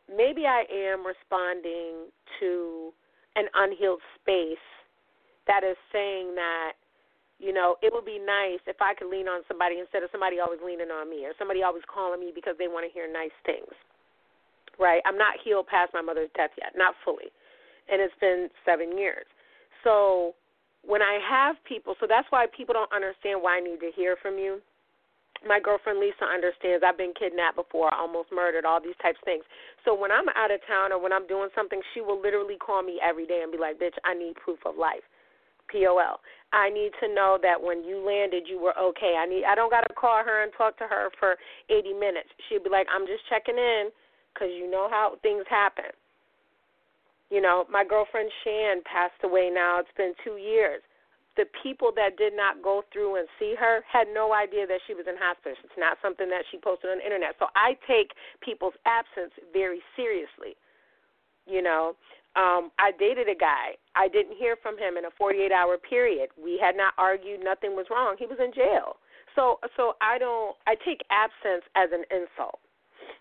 maybe 0.10 0.46
I 0.46 0.64
am 0.72 1.06
responding 1.06 2.10
to 2.40 2.92
an 3.36 3.46
unhealed 3.54 4.02
space 4.22 4.64
that 5.48 5.64
is 5.64 5.78
saying 5.92 6.36
that 6.36 6.74
you 7.40 7.52
know, 7.52 7.76
it 7.84 7.92
would 7.92 8.06
be 8.06 8.20
nice 8.20 8.64
if 8.66 8.80
I 8.80 8.94
could 8.96 9.12
lean 9.12 9.28
on 9.28 9.44
somebody 9.48 9.80
instead 9.80 10.04
of 10.04 10.10
somebody 10.12 10.40
always 10.40 10.60
leaning 10.64 10.88
on 10.88 11.10
me 11.10 11.26
or 11.28 11.36
somebody 11.38 11.64
always 11.64 11.84
calling 11.92 12.20
me 12.20 12.32
because 12.34 12.56
they 12.58 12.68
want 12.68 12.88
to 12.88 12.92
hear 12.92 13.12
nice 13.12 13.36
things. 13.46 13.72
Right? 14.80 15.02
I'm 15.06 15.18
not 15.18 15.40
healed 15.44 15.68
past 15.68 15.92
my 15.94 16.02
mother's 16.02 16.32
death 16.36 16.52
yet, 16.58 16.74
not 16.76 16.96
fully. 17.04 17.32
And 17.92 18.02
it's 18.02 18.16
been 18.20 18.50
seven 18.66 18.98
years. 18.98 19.28
So 19.84 20.36
when 20.84 21.02
I 21.02 21.20
have 21.20 21.56
people, 21.68 21.96
so 22.00 22.08
that's 22.08 22.28
why 22.30 22.48
people 22.56 22.74
don't 22.74 22.92
understand 22.92 23.42
why 23.42 23.58
I 23.58 23.60
need 23.60 23.80
to 23.80 23.92
hear 23.96 24.16
from 24.22 24.38
you. 24.40 24.60
My 25.44 25.60
girlfriend 25.60 26.00
Lisa 26.00 26.26
understands 26.26 26.84
I've 26.86 26.98
been 26.98 27.14
kidnapped 27.18 27.58
before, 27.58 27.94
almost 27.94 28.30
murdered, 28.32 28.66
all 28.66 28.82
these 28.82 28.98
types 29.02 29.20
of 29.22 29.26
things. 29.26 29.44
So 29.84 29.94
when 29.94 30.12
I'm 30.12 30.30
out 30.34 30.50
of 30.50 30.62
town 30.66 30.92
or 30.92 31.02
when 31.02 31.14
I'm 31.14 31.28
doing 31.28 31.50
something, 31.54 31.82
she 31.94 32.02
will 32.02 32.22
literally 32.22 32.58
call 32.58 32.82
me 32.82 32.98
every 33.04 33.28
day 33.28 33.42
and 33.44 33.52
be 33.52 33.58
like, 33.58 33.78
bitch, 33.78 33.98
I 34.06 34.14
need 34.14 34.36
proof 34.36 34.60
of 34.66 34.78
life. 34.78 35.06
POL. 35.72 36.22
I 36.54 36.70
need 36.70 36.92
to 37.02 37.14
know 37.14 37.38
that 37.42 37.58
when 37.58 37.84
you 37.84 37.98
landed, 37.98 38.46
you 38.48 38.62
were 38.62 38.78
okay. 38.78 39.18
I 39.18 39.26
need. 39.26 39.44
I 39.44 39.56
don't 39.56 39.72
got 39.72 39.82
to 39.82 39.94
call 39.94 40.24
her 40.24 40.44
and 40.44 40.52
talk 40.56 40.78
to 40.78 40.86
her 40.86 41.10
for 41.20 41.36
80 41.70 41.94
minutes. 41.94 42.30
She'd 42.48 42.64
be 42.64 42.70
like, 42.70 42.88
I'm 42.94 43.06
just 43.06 43.26
checking 43.30 43.58
in, 43.58 43.90
cause 44.38 44.50
you 44.54 44.70
know 44.70 44.88
how 44.90 45.18
things 45.22 45.44
happen. 45.50 45.92
You 47.30 47.42
know, 47.42 47.66
my 47.70 47.84
girlfriend 47.84 48.30
Shan 48.44 48.82
passed 48.86 49.20
away 49.24 49.50
now. 49.54 49.80
It's 49.80 49.90
been 49.98 50.14
two 50.24 50.38
years. 50.38 50.82
The 51.38 51.46
people 51.64 51.92
that 51.96 52.18
did 52.18 52.36
not 52.36 52.64
go 52.64 52.84
through 52.94 53.20
and 53.20 53.28
see 53.40 53.56
her 53.60 53.84
had 53.92 54.08
no 54.14 54.34
idea 54.34 54.66
that 54.68 54.80
she 54.88 54.94
was 54.94 55.06
in 55.08 55.16
hospice. 55.20 55.60
It's 55.64 55.78
not 55.78 55.98
something 56.02 56.30
that 56.30 56.48
she 56.50 56.58
posted 56.58 56.92
on 56.92 57.00
the 57.00 57.06
internet. 57.06 57.36
So 57.40 57.48
I 57.56 57.76
take 57.88 58.16
people's 58.40 58.76
absence 58.88 59.36
very 59.52 59.84
seriously. 59.96 60.56
You 61.46 61.62
know, 61.62 61.96
um, 62.36 62.72
I 62.80 62.92
dated 62.98 63.28
a 63.28 63.36
guy. 63.36 63.80
I 63.96 64.08
didn't 64.08 64.36
hear 64.36 64.56
from 64.60 64.78
him 64.78 64.98
in 64.98 65.06
a 65.06 65.14
48 65.18 65.52
hour 65.52 65.78
period. 65.78 66.30
We 66.36 66.60
had 66.60 66.76
not 66.76 66.94
argued. 66.98 67.44
Nothing 67.44 67.76
was 67.76 67.88
wrong. 67.92 68.16
He 68.20 68.26
was 68.28 68.40
in 68.40 68.52
jail. 68.52 69.00
So, 69.36 69.60
so 69.76 69.96
I 70.02 70.18
don't. 70.18 70.56
I 70.68 70.76
take 70.76 71.04
absence 71.12 71.64
as 71.76 71.92
an 71.92 72.04
insult, 72.12 72.60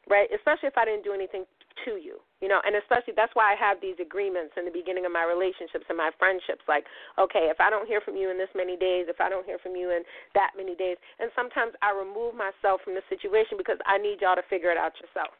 right? 0.08 0.30
Especially 0.34 0.70
if 0.70 0.78
I 0.78 0.84
didn't 0.84 1.02
do 1.02 1.12
anything 1.12 1.44
to 1.84 1.98
you, 1.98 2.22
you 2.40 2.48
know. 2.48 2.62
And 2.62 2.78
especially 2.78 3.14
that's 3.16 3.34
why 3.34 3.52
I 3.52 3.56
have 3.58 3.82
these 3.82 3.98
agreements 3.98 4.54
in 4.56 4.64
the 4.64 4.74
beginning 4.74 5.04
of 5.04 5.12
my 5.12 5.26
relationships 5.26 5.86
and 5.88 5.98
my 5.98 6.14
friendships. 6.18 6.62
Like, 6.66 6.86
okay, 7.18 7.50
if 7.50 7.58
I 7.58 7.70
don't 7.70 7.90
hear 7.90 8.00
from 8.00 8.14
you 8.14 8.30
in 8.30 8.38
this 8.38 8.52
many 8.54 8.78
days, 8.78 9.06
if 9.10 9.20
I 9.20 9.28
don't 9.28 9.46
hear 9.46 9.58
from 9.58 9.74
you 9.74 9.90
in 9.90 10.06
that 10.34 10.54
many 10.56 10.74
days, 10.74 10.96
and 11.18 11.30
sometimes 11.34 11.74
I 11.82 11.90
remove 11.90 12.34
myself 12.38 12.80
from 12.86 12.94
the 12.94 13.04
situation 13.10 13.58
because 13.58 13.78
I 13.84 13.98
need 13.98 14.22
y'all 14.22 14.38
to 14.38 14.46
figure 14.46 14.70
it 14.70 14.78
out 14.78 14.94
yourself. 15.02 15.34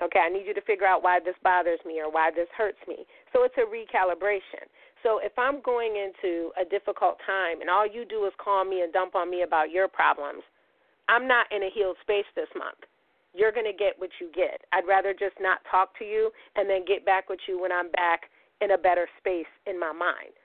Okay, 0.00 0.18
I 0.18 0.32
need 0.32 0.48
you 0.48 0.54
to 0.54 0.64
figure 0.64 0.86
out 0.86 1.04
why 1.04 1.20
this 1.20 1.36
bothers 1.44 1.78
me 1.86 2.00
or 2.00 2.10
why 2.10 2.30
this 2.34 2.48
hurts 2.56 2.80
me. 2.88 3.04
So 3.32 3.44
it's 3.44 3.54
a 3.60 3.68
recalibration. 3.68 4.66
So 5.02 5.18
if 5.18 5.32
I'm 5.36 5.60
going 5.60 5.94
into 5.94 6.50
a 6.58 6.64
difficult 6.64 7.18
time 7.26 7.60
and 7.60 7.68
all 7.68 7.86
you 7.86 8.04
do 8.04 8.24
is 8.26 8.32
call 8.42 8.64
me 8.64 8.82
and 8.82 8.92
dump 8.92 9.14
on 9.14 9.30
me 9.30 9.42
about 9.42 9.70
your 9.70 9.86
problems, 9.86 10.42
I'm 11.08 11.28
not 11.28 11.46
in 11.50 11.62
a 11.62 11.70
healed 11.74 11.96
space 12.02 12.26
this 12.34 12.48
month. 12.56 12.78
You're 13.34 13.52
going 13.52 13.70
to 13.70 13.76
get 13.76 13.94
what 13.98 14.10
you 14.20 14.30
get. 14.34 14.60
I'd 14.72 14.86
rather 14.86 15.12
just 15.12 15.36
not 15.40 15.58
talk 15.70 15.96
to 15.98 16.04
you 16.04 16.30
and 16.56 16.68
then 16.68 16.84
get 16.84 17.04
back 17.06 17.28
with 17.28 17.40
you 17.48 17.60
when 17.60 17.72
I'm 17.72 17.90
back 17.92 18.22
in 18.60 18.72
a 18.72 18.78
better 18.78 19.08
space 19.18 19.50
in 19.66 19.78
my 19.78 19.92
mind. 19.92 20.36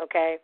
Okay? 0.00 0.38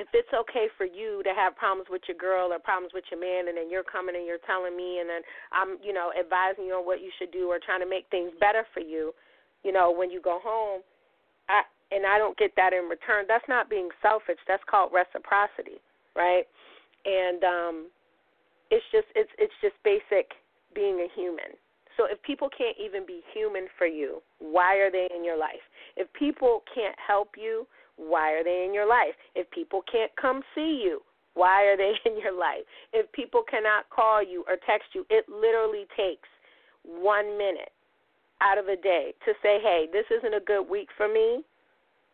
if 0.00 0.08
it's 0.16 0.32
okay 0.32 0.72
for 0.80 0.88
you 0.88 1.20
to 1.28 1.36
have 1.36 1.52
problems 1.60 1.84
with 1.92 2.00
your 2.08 2.16
girl 2.16 2.56
or 2.56 2.58
problems 2.58 2.96
with 2.96 3.04
your 3.12 3.20
man 3.20 3.52
and 3.52 3.56
then 3.60 3.68
you're 3.68 3.84
coming 3.84 4.16
and 4.16 4.24
you're 4.24 4.40
telling 4.48 4.72
me 4.72 4.96
and 5.04 5.04
then 5.04 5.20
I'm, 5.52 5.76
you 5.84 5.92
know, 5.92 6.08
advising 6.16 6.64
you 6.64 6.80
on 6.80 6.88
what 6.88 7.04
you 7.04 7.12
should 7.20 7.28
do 7.28 7.52
or 7.52 7.60
trying 7.60 7.84
to 7.84 7.90
make 7.90 8.08
things 8.08 8.32
better 8.40 8.64
for 8.72 8.80
you, 8.80 9.12
you 9.60 9.76
know, 9.76 9.92
when 9.92 10.08
you 10.08 10.24
go 10.24 10.40
home, 10.40 10.80
I 11.52 11.68
and 11.92 12.08
I 12.08 12.16
don't 12.16 12.38
get 12.38 12.56
that 12.56 12.72
in 12.72 12.88
return, 12.88 13.28
that's 13.28 13.44
not 13.44 13.68
being 13.68 13.92
selfish. 14.00 14.40
That's 14.48 14.64
called 14.64 14.88
reciprocity, 14.88 15.84
right? 16.16 16.48
And 17.04 17.44
um 17.44 17.76
it's 18.72 18.86
just 18.96 19.12
it's 19.12 19.30
it's 19.36 19.58
just 19.60 19.76
basic 19.84 20.32
being 20.74 21.00
a 21.00 21.08
human. 21.14 21.56
So 21.96 22.06
if 22.10 22.22
people 22.22 22.48
can't 22.56 22.76
even 22.82 23.04
be 23.06 23.20
human 23.34 23.66
for 23.76 23.86
you, 23.86 24.22
why 24.38 24.76
are 24.76 24.90
they 24.90 25.08
in 25.14 25.24
your 25.24 25.36
life? 25.36 25.60
If 25.96 26.12
people 26.12 26.62
can't 26.74 26.96
help 26.96 27.30
you, 27.36 27.66
why 27.96 28.32
are 28.32 28.44
they 28.44 28.64
in 28.66 28.72
your 28.72 28.88
life? 28.88 29.14
If 29.34 29.50
people 29.50 29.82
can't 29.90 30.10
come 30.20 30.42
see 30.54 30.80
you, 30.82 31.02
why 31.34 31.64
are 31.64 31.76
they 31.76 31.92
in 32.06 32.18
your 32.18 32.32
life? 32.32 32.64
If 32.92 33.10
people 33.12 33.42
cannot 33.48 33.90
call 33.90 34.22
you 34.22 34.44
or 34.48 34.56
text 34.66 34.88
you, 34.94 35.04
it 35.10 35.26
literally 35.28 35.86
takes 35.96 36.28
one 36.84 37.36
minute 37.36 37.72
out 38.40 38.56
of 38.56 38.68
a 38.68 38.76
day 38.76 39.12
to 39.26 39.32
say, 39.42 39.60
"Hey, 39.60 39.86
this 39.92 40.06
isn't 40.10 40.34
a 40.34 40.40
good 40.40 40.62
week 40.62 40.88
for 40.96 41.08
me," 41.08 41.44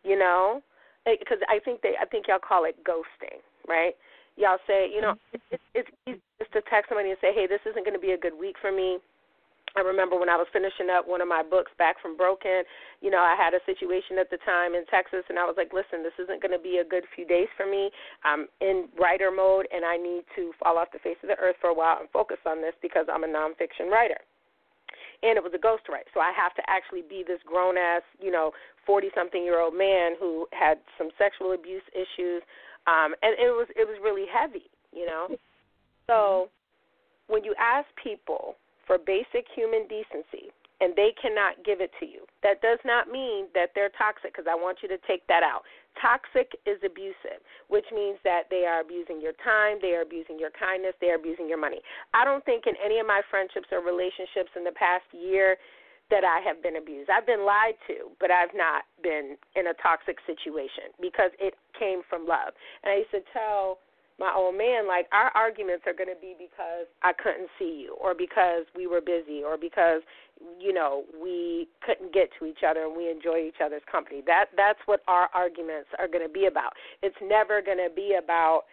you 0.03 0.17
know, 0.17 0.61
because 1.05 1.39
I 1.47 1.59
think 1.59 1.81
they, 1.81 1.93
I 1.99 2.05
think 2.05 2.27
y'all 2.27 2.39
call 2.39 2.65
it 2.65 2.75
ghosting, 2.83 3.39
right? 3.67 3.95
Y'all 4.37 4.61
say, 4.67 4.87
you 4.93 5.01
know, 5.01 5.17
mm-hmm. 5.33 5.51
it's, 5.51 5.63
it's 5.73 5.91
easy 6.05 6.21
just 6.39 6.53
to 6.53 6.61
text 6.69 6.89
somebody 6.89 7.09
and 7.09 7.17
say, 7.19 7.33
"Hey, 7.33 7.47
this 7.47 7.61
isn't 7.65 7.83
going 7.83 7.97
to 7.97 8.01
be 8.01 8.13
a 8.13 8.17
good 8.17 8.37
week 8.37 8.55
for 8.61 8.71
me." 8.71 9.01
I 9.77 9.81
remember 9.81 10.17
when 10.17 10.29
I 10.29 10.37
was 10.41 10.49
finishing 10.49 10.89
up 10.89 11.05
one 11.05 11.21
of 11.21 11.27
my 11.29 11.45
books 11.45 11.69
back 11.77 12.01
from 12.01 12.17
Broken, 12.17 12.65
you 13.01 13.13
know, 13.13 13.21
I 13.21 13.37
had 13.37 13.53
a 13.53 13.61
situation 13.69 14.17
at 14.17 14.29
the 14.33 14.41
time 14.41 14.73
in 14.73 14.89
Texas 14.89 15.21
and 15.29 15.37
I 15.37 15.45
was 15.45 15.53
like, 15.53 15.69
listen, 15.69 16.01
this 16.01 16.17
isn't 16.17 16.41
going 16.41 16.55
to 16.55 16.61
be 16.61 16.81
a 16.81 16.87
good 16.87 17.05
few 17.13 17.29
days 17.29 17.45
for 17.53 17.69
me. 17.69 17.93
I'm 18.25 18.49
in 18.57 18.89
writer 18.97 19.29
mode 19.29 19.69
and 19.69 19.85
I 19.85 19.97
need 19.97 20.25
to 20.33 20.49
fall 20.57 20.81
off 20.81 20.89
the 20.89 21.03
face 21.05 21.21
of 21.21 21.29
the 21.29 21.37
earth 21.37 21.61
for 21.61 21.69
a 21.69 21.77
while 21.77 22.01
and 22.01 22.09
focus 22.09 22.41
on 22.49 22.57
this 22.57 22.73
because 22.81 23.05
I'm 23.05 23.21
a 23.21 23.29
nonfiction 23.29 23.93
writer. 23.93 24.17
And 25.21 25.37
it 25.37 25.43
was 25.45 25.53
a 25.53 25.61
ghostwrite. 25.61 26.09
So 26.13 26.21
I 26.21 26.33
have 26.33 26.57
to 26.57 26.63
actually 26.65 27.05
be 27.05 27.21
this 27.21 27.41
grown 27.45 27.77
ass, 27.77 28.01
you 28.17 28.31
know, 28.31 28.57
40 28.85 29.09
something 29.13 29.43
year 29.43 29.61
old 29.61 29.77
man 29.77 30.17
who 30.17 30.47
had 30.57 30.81
some 30.97 31.09
sexual 31.21 31.53
abuse 31.53 31.85
issues. 31.93 32.41
Um, 32.87 33.13
and 33.21 33.35
it 33.37 33.51
was 33.51 33.67
it 33.75 33.87
was 33.87 33.97
really 34.01 34.25
heavy, 34.31 34.71
you 34.93 35.05
know. 35.05 35.27
So 36.07 36.49
when 37.27 37.43
you 37.43 37.53
ask 37.59 37.87
people 38.01 38.55
for 38.87 38.97
basic 38.97 39.45
human 39.53 39.83
decency 39.87 40.49
and 40.79 40.95
they 40.95 41.13
cannot 41.19 41.65
give 41.65 41.81
it 41.81 41.91
to 41.99 42.05
you. 42.05 42.21
That 42.43 42.61
does 42.61 42.77
not 42.85 43.09
mean 43.09 43.47
that 43.53 43.73
they're 43.73 43.91
toxic 43.97 44.31
because 44.31 44.45
I 44.49 44.55
want 44.55 44.79
you 44.81 44.87
to 44.89 44.97
take 45.07 45.25
that 45.27 45.41
out. 45.41 45.65
Toxic 45.99 46.53
is 46.69 46.77
abusive, 46.85 47.41
which 47.67 47.85
means 47.89 48.21
that 48.23 48.45
they 48.49 48.69
are 48.69 48.81
abusing 48.81 49.19
your 49.19 49.33
time, 49.41 49.81
they 49.81 49.97
are 49.97 50.05
abusing 50.05 50.37
your 50.37 50.53
kindness, 50.53 50.93
they 51.01 51.09
are 51.09 51.17
abusing 51.17 51.49
your 51.49 51.57
money. 51.57 51.81
I 52.13 52.23
don't 52.23 52.45
think 52.45 52.67
in 52.67 52.77
any 52.77 52.99
of 52.99 53.07
my 53.07 53.21
friendships 53.29 53.67
or 53.71 53.81
relationships 53.81 54.53
in 54.55 54.63
the 54.63 54.77
past 54.77 55.09
year 55.11 55.57
that 56.09 56.23
I 56.23 56.39
have 56.47 56.63
been 56.63 56.77
abused. 56.77 57.09
I've 57.09 57.25
been 57.25 57.45
lied 57.45 57.75
to, 57.87 58.11
but 58.19 58.31
I've 58.31 58.55
not 58.55 58.83
been 59.03 59.37
in 59.55 59.67
a 59.67 59.73
toxic 59.81 60.17
situation 60.25 60.95
because 61.01 61.31
it 61.39 61.55
came 61.77 62.01
from 62.09 62.25
love. 62.25 62.55
And 62.83 62.91
I 62.91 62.97
used 63.03 63.11
to 63.11 63.21
tell 63.33 63.79
my 64.19 64.33
old 64.35 64.57
man, 64.57 64.87
like 64.87 65.07
our 65.11 65.29
arguments 65.35 65.83
are 65.85 65.93
going 65.93 66.09
to 66.09 66.19
be 66.19 66.33
because 66.37 66.89
I 67.03 67.13
couldn't 67.13 67.49
see 67.59 67.85
you, 67.85 67.95
or 68.01 68.15
because 68.15 68.65
we 68.75 68.87
were 68.87 69.01
busy, 69.01 69.43
or 69.43 69.57
because 69.57 70.01
you 70.59 70.73
know 70.73 71.03
we 71.21 71.67
couldn't 71.85 72.13
get 72.13 72.29
to 72.39 72.45
each 72.45 72.65
other 72.67 72.85
and 72.85 72.97
we 72.97 73.11
enjoy 73.11 73.45
each 73.45 73.61
other's 73.63 73.85
company. 73.91 74.23
That 74.25 74.45
that's 74.55 74.79
what 74.85 75.01
our 75.07 75.29
arguments 75.35 75.89
are 75.99 76.07
going 76.07 76.25
to 76.25 76.33
be 76.33 76.47
about. 76.47 76.73
It's 77.03 77.17
never 77.21 77.61
going 77.61 77.77
to 77.77 77.93
be 77.93 78.17
about 78.21 78.63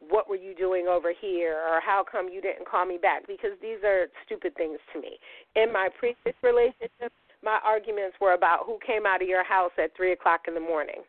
what 0.00 0.28
were 0.28 0.36
you 0.36 0.54
doing 0.54 0.86
over 0.88 1.12
here 1.20 1.58
or 1.68 1.80
how 1.80 2.04
come 2.10 2.28
you 2.28 2.40
didn't 2.40 2.68
call 2.68 2.86
me 2.86 2.98
back 3.00 3.26
because 3.26 3.52
these 3.62 3.82
are 3.84 4.08
stupid 4.24 4.54
things 4.56 4.78
to 4.92 5.00
me. 5.00 5.18
In 5.54 5.72
my 5.72 5.88
previous 5.98 6.36
relationship, 6.42 7.12
my 7.42 7.58
arguments 7.64 8.16
were 8.20 8.34
about 8.34 8.66
who 8.66 8.78
came 8.86 9.06
out 9.06 9.22
of 9.22 9.28
your 9.28 9.44
house 9.44 9.72
at 9.78 9.94
three 9.96 10.12
o'clock 10.12 10.42
in 10.48 10.54
the 10.54 10.60
morning 10.60 11.02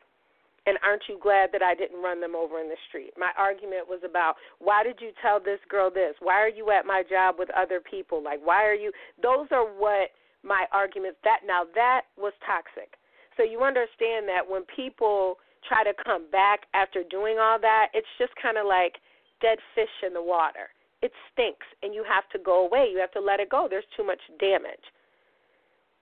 And 0.67 0.77
aren't 0.83 1.03
you 1.07 1.17
glad 1.23 1.49
that 1.53 1.63
I 1.63 1.73
didn't 1.73 2.03
run 2.03 2.19
them 2.19 2.35
over 2.35 2.59
in 2.59 2.67
the 2.67 2.75
street? 2.89 3.13
My 3.17 3.31
argument 3.37 3.87
was 3.87 4.01
about 4.03 4.35
why 4.59 4.83
did 4.83 4.99
you 4.99 5.11
tell 5.21 5.39
this 5.39 5.59
girl 5.69 5.89
this? 5.89 6.15
Why 6.19 6.35
are 6.35 6.49
you 6.49 6.71
at 6.71 6.85
my 6.85 7.03
job 7.09 7.35
with 7.39 7.49
other 7.55 7.79
people? 7.79 8.21
Like, 8.21 8.41
why 8.43 8.65
are 8.65 8.75
you? 8.75 8.91
Those 9.23 9.47
are 9.51 9.63
what 9.63 10.11
my 10.43 10.65
arguments. 10.73 11.19
That 11.23 11.39
now 11.47 11.63
that 11.73 12.01
was 12.17 12.33
toxic. 12.45 12.99
So 13.37 13.43
you 13.43 13.63
understand 13.63 14.27
that 14.27 14.43
when 14.47 14.63
people 14.75 15.37
try 15.67 15.83
to 15.83 15.93
come 16.03 16.29
back 16.31 16.67
after 16.73 17.03
doing 17.03 17.37
all 17.39 17.59
that, 17.59 17.87
it's 17.93 18.07
just 18.17 18.33
kind 18.41 18.57
of 18.57 18.65
like 18.65 18.97
dead 19.41 19.59
fish 19.75 19.93
in 20.05 20.13
the 20.13 20.21
water. 20.21 20.69
It 21.01 21.11
stinks, 21.31 21.65
and 21.83 21.93
you 21.93 22.03
have 22.09 22.27
to 22.33 22.39
go 22.39 22.65
away. 22.65 22.89
You 22.91 22.97
have 22.99 23.11
to 23.11 23.21
let 23.21 23.39
it 23.39 23.49
go. 23.49 23.67
There's 23.69 23.85
too 23.95 24.03
much 24.03 24.19
damage. 24.39 24.81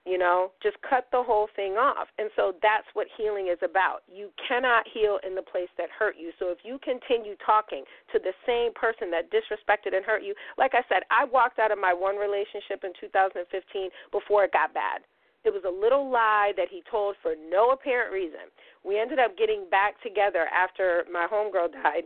You 0.06 0.20
know, 0.20 0.52
just 0.62 0.78
cut 0.88 1.08
the 1.12 1.24
whole 1.24 1.50
thing 1.56 1.74
off. 1.82 2.08
And 2.20 2.30
so 2.36 2.54
that's 2.62 2.86
what 2.94 3.08
healing 3.18 3.50
is 3.52 3.58
about. 3.66 4.06
You 4.08 4.30
cannot 4.48 4.86
heal 4.88 5.18
in 5.26 5.34
the 5.34 5.42
place 5.42 5.68
that 5.80 5.90
hurt 5.90 6.16
you. 6.16 6.32
So 6.38 6.54
if 6.54 6.60
you 6.64 6.78
continue 6.78 7.36
talking 7.44 7.84
to 8.14 8.20
the 8.20 8.32
same 8.46 8.72
person 8.74 9.10
that 9.12 9.34
disrespected 9.34 9.98
and 9.98 10.06
hurt 10.06 10.22
you, 10.24 10.36
like 10.60 10.76
I 10.76 10.86
said, 10.88 11.02
I 11.10 11.26
walked 11.26 11.58
out 11.58 11.72
of 11.72 11.80
my 11.80 11.92
one 11.92 12.18
relationship 12.18 12.86
in 12.86 12.94
2015 13.02 13.90
before 14.12 14.46
it 14.46 14.54
got 14.54 14.74
bad. 14.74 15.02
It 15.46 15.54
was 15.54 15.64
a 15.66 15.72
little 15.72 16.10
lie 16.10 16.54
that 16.58 16.68
he 16.70 16.82
told 16.90 17.16
for 17.22 17.36
no 17.50 17.72
apparent 17.72 18.12
reason. 18.12 18.52
We 18.84 19.00
ended 19.00 19.20
up 19.20 19.38
getting 19.38 19.70
back 19.70 20.02
together 20.02 20.48
after 20.54 21.06
my 21.12 21.28
homegirl 21.32 21.74
died 21.74 22.04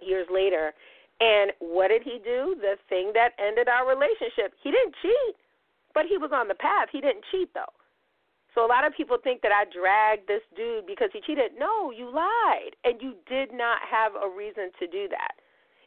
years 0.00 0.26
later. 0.32 0.72
And 1.20 1.52
what 1.58 1.88
did 1.88 2.02
he 2.02 2.18
do? 2.24 2.56
The 2.60 2.76
thing 2.88 3.12
that 3.14 3.30
ended 3.38 3.68
our 3.68 3.86
relationship. 3.86 4.54
He 4.62 4.70
didn't 4.70 4.94
cheat 5.02 5.36
but 5.94 6.06
he 6.06 6.18
was 6.18 6.30
on 6.32 6.48
the 6.48 6.54
path. 6.54 6.88
He 6.92 7.00
didn't 7.00 7.24
cheat 7.30 7.52
though. 7.54 7.74
So 8.54 8.66
a 8.66 8.70
lot 8.70 8.84
of 8.84 8.94
people 8.96 9.16
think 9.22 9.42
that 9.42 9.52
I 9.52 9.64
dragged 9.70 10.26
this 10.26 10.42
dude 10.56 10.86
because 10.86 11.10
he 11.12 11.20
cheated. 11.20 11.52
No, 11.56 11.90
you 11.90 12.10
lied. 12.10 12.74
And 12.84 13.00
you 13.00 13.14
did 13.28 13.52
not 13.52 13.78
have 13.86 14.12
a 14.18 14.28
reason 14.28 14.70
to 14.80 14.86
do 14.86 15.06
that. 15.08 15.38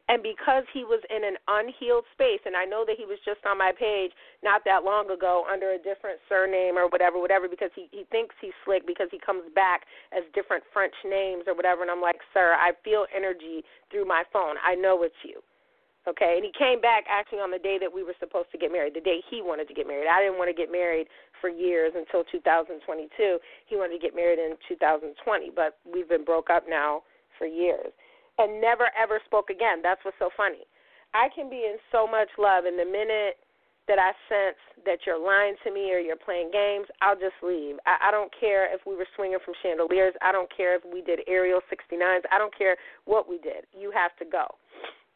And 0.10 0.20
because 0.20 0.68
he 0.76 0.84
was 0.84 1.00
in 1.08 1.24
an 1.24 1.39
unhealed 1.48 2.04
space, 2.12 2.44
and 2.44 2.60
I 2.60 2.68
know 2.68 2.84
that 2.84 3.00
he 3.00 3.08
was 3.08 3.24
just 3.24 3.39
on 3.48 3.58
my 3.58 3.72
page 3.72 4.12
not 4.44 4.68
that 4.68 4.84
long 4.84 5.08
ago 5.08 5.48
under 5.48 5.72
a 5.72 5.80
different 5.80 6.20
surname 6.28 6.76
or 6.76 6.92
whatever, 6.92 7.24
whatever, 7.24 7.48
because 7.48 7.72
he, 7.72 7.88
he 7.92 8.04
thinks 8.12 8.36
he's 8.44 8.56
slick 8.68 8.84
because 8.86 9.08
he 9.16 9.20
comes 9.24 9.48
back 9.56 9.88
as 10.12 10.28
different 10.36 10.63
French 10.76 10.94
names 11.08 11.48
or 11.48 11.56
whatever. 11.56 11.88
And 11.88 11.92
I'm 11.92 12.04
like, 12.04 12.20
sir, 12.36 12.52
I 12.60 12.76
feel 12.84 13.08
energy 13.16 13.63
through 13.92 14.04
my 14.04 14.24
phone. 14.34 14.60
I 14.60 14.76
know 14.76 15.04
it's 15.04 15.16
you. 15.24 15.39
Okay, 16.04 16.36
and 16.36 16.44
he 16.44 16.52
came 16.52 16.84
back 16.84 17.08
actually 17.08 17.39
on 17.39 17.48
the 17.48 17.63
day 17.63 17.80
that 17.80 17.88
we 17.88 18.04
were 18.04 18.16
supposed 18.20 18.52
to 18.52 18.58
get 18.60 18.76
married, 18.76 18.92
the 18.92 19.00
day 19.00 19.24
he 19.32 19.39
wanted 19.39 19.72
to 19.72 19.74
get 19.74 19.88
married. 19.88 20.12
I 20.12 20.20
didn't 20.20 20.36
want 20.36 20.52
to 20.52 20.54
get 20.54 20.70
married 20.70 21.08
for 21.39 21.48
years 21.48 21.96
until 21.96 22.28
2022. 22.28 23.39
He 23.72 23.80
wanted 23.80 23.96
to 23.96 24.04
get 24.04 24.12
married 24.12 24.36
in 24.36 24.60
2020, 24.68 25.16
but 25.56 25.80
we've 25.88 26.10
been 26.10 26.28
broke 26.28 26.50
up 26.52 26.68
now 26.68 27.08
for 27.39 27.48
years 27.48 27.96
and 28.38 28.62
never 28.62 28.89
ever 28.98 29.22
spoke 29.26 29.50
again. 29.50 29.82
That's 29.82 30.04
what's 30.04 30.17
so 30.19 30.30
funny. 30.36 30.65
I 31.13 31.30
can 31.36 31.50
be 31.50 31.69
in 31.69 31.78
so 31.91 32.08
much 32.08 32.30
love, 32.38 32.65
and 32.65 32.78
the 32.78 32.86
minute 32.86 33.38
that 33.88 34.00
I 34.00 34.15
sense 34.32 34.58
that 34.86 35.00
you're 35.06 35.19
lying 35.19 35.56
to 35.63 35.72
me 35.72 35.91
or 35.91 36.00
you're 36.00 36.15
playing 36.15 36.52
games, 36.52 36.88
I'll 37.02 37.19
just 37.19 37.36
leave. 37.43 37.76
I, 37.86 38.10
I 38.10 38.12
don't 38.12 38.32
care 38.39 38.74
if 38.74 38.82
we 38.88 38.96
were 38.96 39.08
swinging 39.15 39.39
from 39.43 39.54
chandeliers. 39.62 40.13
I 40.22 40.32
don't 40.32 40.50
care 40.56 40.76
if 40.76 40.84
we 40.88 41.02
did 41.02 41.19
aerial 41.28 41.60
69s. 41.67 42.24
I 42.32 42.38
don't 42.38 42.58
care 42.58 42.78
what 43.06 43.28
we 43.28 43.39
did. 43.39 43.67
You 43.78 43.91
have 43.91 44.15
to 44.19 44.26
go 44.26 44.56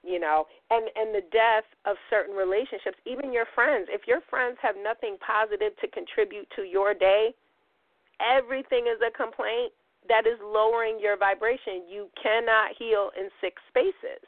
you 0.08 0.20
know 0.20 0.46
and 0.70 0.90
and 0.96 1.14
the 1.14 1.26
death 1.32 1.66
of 1.86 1.98
certain 2.10 2.36
relationships 2.36 2.98
even 3.06 3.34
your 3.34 3.46
friends 3.54 3.88
if 3.92 4.02
your 4.08 4.22
friends 4.30 4.58
have 4.62 4.76
nothing 4.82 5.18
positive 5.26 5.74
to 5.82 5.88
contribute 5.90 6.48
to 6.56 6.64
your 6.64 6.94
day 6.94 7.34
everything 8.22 8.86
is 8.88 9.02
a 9.02 9.12
complaint 9.12 9.74
that 10.08 10.28
is 10.28 10.40
lowering 10.42 11.00
your 11.00 11.18
vibration 11.18 11.84
you 11.90 12.08
cannot 12.22 12.72
heal 12.78 13.12
in 13.20 13.30
six 13.42 13.62
spaces 13.70 14.24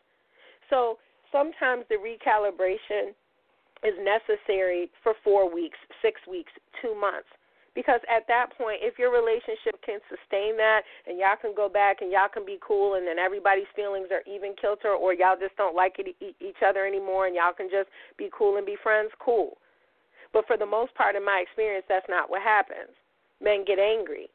so 0.70 0.98
sometimes 1.32 1.86
the 1.90 1.96
recalibration 1.96 3.14
is 3.84 3.94
necessary 4.04 4.90
for 5.04 5.14
4 5.24 5.52
weeks 5.54 5.78
6 6.02 6.20
weeks 6.30 6.52
2 6.82 6.96
months 6.96 7.30
because 7.76 8.02
at 8.12 8.28
that 8.28 8.52
point, 8.58 8.82
if 8.82 8.98
your 8.98 9.08
relationship 9.08 9.80
can 9.86 10.00
sustain 10.10 10.58
that 10.58 10.82
and 11.08 11.18
y'all 11.18 11.40
can 11.40 11.54
go 11.56 11.70
back 11.70 12.02
and 12.02 12.12
y'all 12.12 12.28
can 12.28 12.46
be 12.46 12.60
cool 12.60 12.96
and 12.96 13.08
then 13.08 13.20
everybody's 13.20 13.70
feelings 13.76 14.08
are 14.12 14.20
even 14.28 14.56
kilter 14.60 14.92
or 14.92 15.14
y'all 15.14 15.40
just 15.40 15.56
don't 15.56 15.76
like 15.76 15.96
it, 16.00 16.16
each 16.20 16.62
other 16.66 16.86
anymore 16.86 17.28
and 17.28 17.36
y'all 17.36 17.56
can 17.56 17.70
just 17.70 17.88
be 18.18 18.30
cool 18.36 18.58
and 18.58 18.66
be 18.66 18.76
friends, 18.82 19.12
cool. 19.20 19.58
But 20.34 20.46
for 20.46 20.58
the 20.58 20.66
most 20.66 20.94
part, 20.96 21.16
in 21.16 21.24
my 21.24 21.42
experience, 21.46 21.86
that's 21.88 22.06
not 22.10 22.30
what 22.30 22.42
happens. 22.42 22.92
Men 23.42 23.64
get 23.66 23.80
angry 23.80 24.30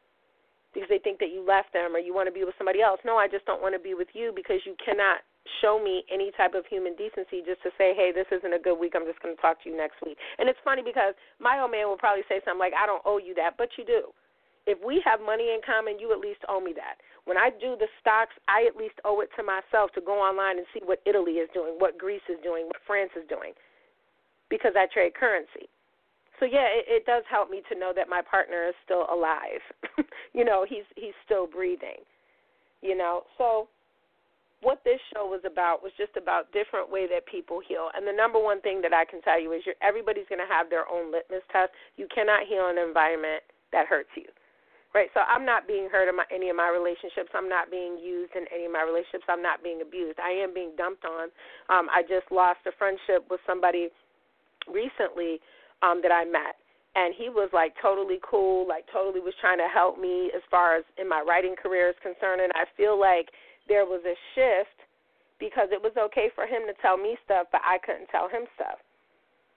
because 0.74 0.90
they 0.90 0.98
think 0.98 1.22
that 1.22 1.30
you 1.30 1.46
left 1.46 1.72
them 1.72 1.94
or 1.94 2.02
you 2.02 2.12
want 2.12 2.26
to 2.26 2.34
be 2.34 2.42
with 2.42 2.58
somebody 2.58 2.82
else. 2.82 2.98
No, 3.06 3.16
I 3.16 3.30
just 3.30 3.46
don't 3.46 3.62
want 3.62 3.72
to 3.72 3.80
be 3.80 3.94
with 3.94 4.10
you 4.12 4.34
because 4.34 4.58
you 4.66 4.74
cannot 4.82 5.22
show 5.62 5.78
me 5.78 6.02
any 6.10 6.34
type 6.34 6.58
of 6.58 6.66
human 6.66 6.96
decency 6.98 7.46
just 7.46 7.62
to 7.62 7.70
say, 7.78 7.94
hey, 7.94 8.10
this 8.10 8.26
isn't 8.34 8.52
a 8.52 8.58
good 8.58 8.74
week. 8.74 8.98
I'm 8.98 9.06
just 9.06 9.22
going 9.22 9.36
to 9.36 9.40
talk 9.40 9.62
to 9.62 9.70
you 9.70 9.76
next 9.76 10.02
week. 10.04 10.18
And 10.38 10.48
it's 10.48 10.58
funny 10.64 10.82
because 10.82 11.14
my 11.38 11.60
old 11.62 11.70
man 11.70 11.86
will 11.86 12.00
probably 12.00 12.26
say 12.28 12.42
something 12.42 12.60
like, 12.60 12.74
I 12.74 12.84
don't 12.84 13.04
owe 13.06 13.22
you 13.22 13.32
that, 13.38 13.56
but 13.56 13.70
you 13.78 13.84
do. 13.86 14.10
If 14.66 14.80
we 14.80 15.04
have 15.04 15.20
money 15.20 15.52
in 15.52 15.60
common, 15.60 16.00
you 16.00 16.10
at 16.16 16.18
least 16.18 16.40
owe 16.48 16.60
me 16.60 16.72
that. 16.80 16.96
When 17.28 17.36
I 17.36 17.52
do 17.52 17.76
the 17.76 17.88
stocks, 18.00 18.32
I 18.48 18.64
at 18.64 18.76
least 18.76 18.96
owe 19.04 19.20
it 19.20 19.28
to 19.36 19.44
myself 19.44 19.92
to 19.92 20.00
go 20.00 20.16
online 20.16 20.56
and 20.56 20.66
see 20.72 20.80
what 20.84 21.04
Italy 21.04 21.36
is 21.40 21.52
doing, 21.52 21.76
what 21.76 22.00
Greece 22.00 22.24
is 22.32 22.40
doing, 22.42 22.64
what 22.66 22.80
France 22.88 23.12
is 23.12 23.28
doing, 23.28 23.52
because 24.48 24.72
I 24.76 24.88
trade 24.88 25.12
currency. 25.12 25.68
So 26.40 26.46
yeah, 26.46 26.66
it, 26.66 26.84
it 26.88 27.06
does 27.06 27.22
help 27.30 27.50
me 27.50 27.62
to 27.72 27.78
know 27.78 27.92
that 27.94 28.08
my 28.08 28.22
partner 28.22 28.66
is 28.68 28.74
still 28.84 29.06
alive. 29.12 29.62
you 30.34 30.44
know, 30.44 30.66
he's 30.68 30.84
he's 30.96 31.14
still 31.24 31.46
breathing. 31.46 32.02
You 32.82 32.96
know, 32.96 33.22
so 33.38 33.68
what 34.64 34.80
this 34.82 34.98
show 35.12 35.28
was 35.28 35.44
about 35.44 35.84
was 35.84 35.92
just 36.00 36.16
about 36.16 36.50
different 36.56 36.88
way 36.88 37.06
that 37.06 37.28
people 37.28 37.60
heal. 37.60 37.92
And 37.92 38.08
the 38.08 38.16
number 38.16 38.40
one 38.40 38.64
thing 38.64 38.80
that 38.80 38.96
I 38.96 39.04
can 39.04 39.20
tell 39.20 39.36
you 39.36 39.52
is 39.52 39.60
you're, 39.68 39.78
everybody's 39.84 40.24
going 40.32 40.40
to 40.40 40.48
have 40.48 40.72
their 40.72 40.88
own 40.88 41.12
litmus 41.12 41.44
test. 41.52 41.70
You 42.00 42.08
cannot 42.08 42.48
heal 42.48 42.72
an 42.72 42.80
environment 42.80 43.44
that 43.76 43.86
hurts 43.86 44.10
you. 44.16 44.24
Right, 44.94 45.10
so 45.10 45.26
I'm 45.26 45.42
not 45.44 45.66
being 45.66 45.90
hurt 45.90 46.08
in 46.08 46.14
my, 46.14 46.22
any 46.30 46.54
of 46.54 46.56
my 46.56 46.70
relationships. 46.70 47.34
I'm 47.34 47.50
not 47.50 47.66
being 47.66 47.98
used 47.98 48.30
in 48.38 48.46
any 48.54 48.64
of 48.64 48.70
my 48.70 48.86
relationships. 48.86 49.26
I'm 49.26 49.42
not 49.42 49.58
being 49.58 49.82
abused. 49.82 50.22
I 50.22 50.30
am 50.30 50.54
being 50.54 50.70
dumped 50.78 51.02
on. 51.02 51.34
Um, 51.66 51.90
I 51.90 52.06
just 52.06 52.30
lost 52.30 52.62
a 52.64 52.72
friendship 52.78 53.26
with 53.26 53.42
somebody 53.42 53.90
recently 54.70 55.42
um, 55.84 56.00
that 56.00 56.12
I 56.12 56.24
met, 56.24 56.56
and 56.96 57.12
he 57.12 57.28
was 57.28 57.50
like 57.52 57.74
totally 57.82 58.18
cool, 58.24 58.66
like 58.66 58.84
totally 58.92 59.20
was 59.20 59.34
trying 59.40 59.58
to 59.58 59.68
help 59.68 60.00
me 60.00 60.30
as 60.34 60.42
far 60.50 60.76
as 60.76 60.84
in 60.96 61.08
my 61.08 61.20
writing 61.26 61.54
career 61.60 61.90
is 61.90 61.98
concerned. 62.00 62.40
And 62.40 62.52
I 62.54 62.64
feel 62.76 62.98
like 62.98 63.28
there 63.68 63.84
was 63.84 64.00
a 64.06 64.16
shift 64.34 64.78
because 65.38 65.68
it 65.72 65.82
was 65.82 65.92
okay 65.98 66.30
for 66.34 66.46
him 66.46 66.62
to 66.66 66.74
tell 66.80 66.96
me 66.96 67.18
stuff, 67.24 67.48
but 67.52 67.60
I 67.64 67.78
couldn't 67.84 68.08
tell 68.08 68.28
him 68.28 68.46
stuff. 68.54 68.78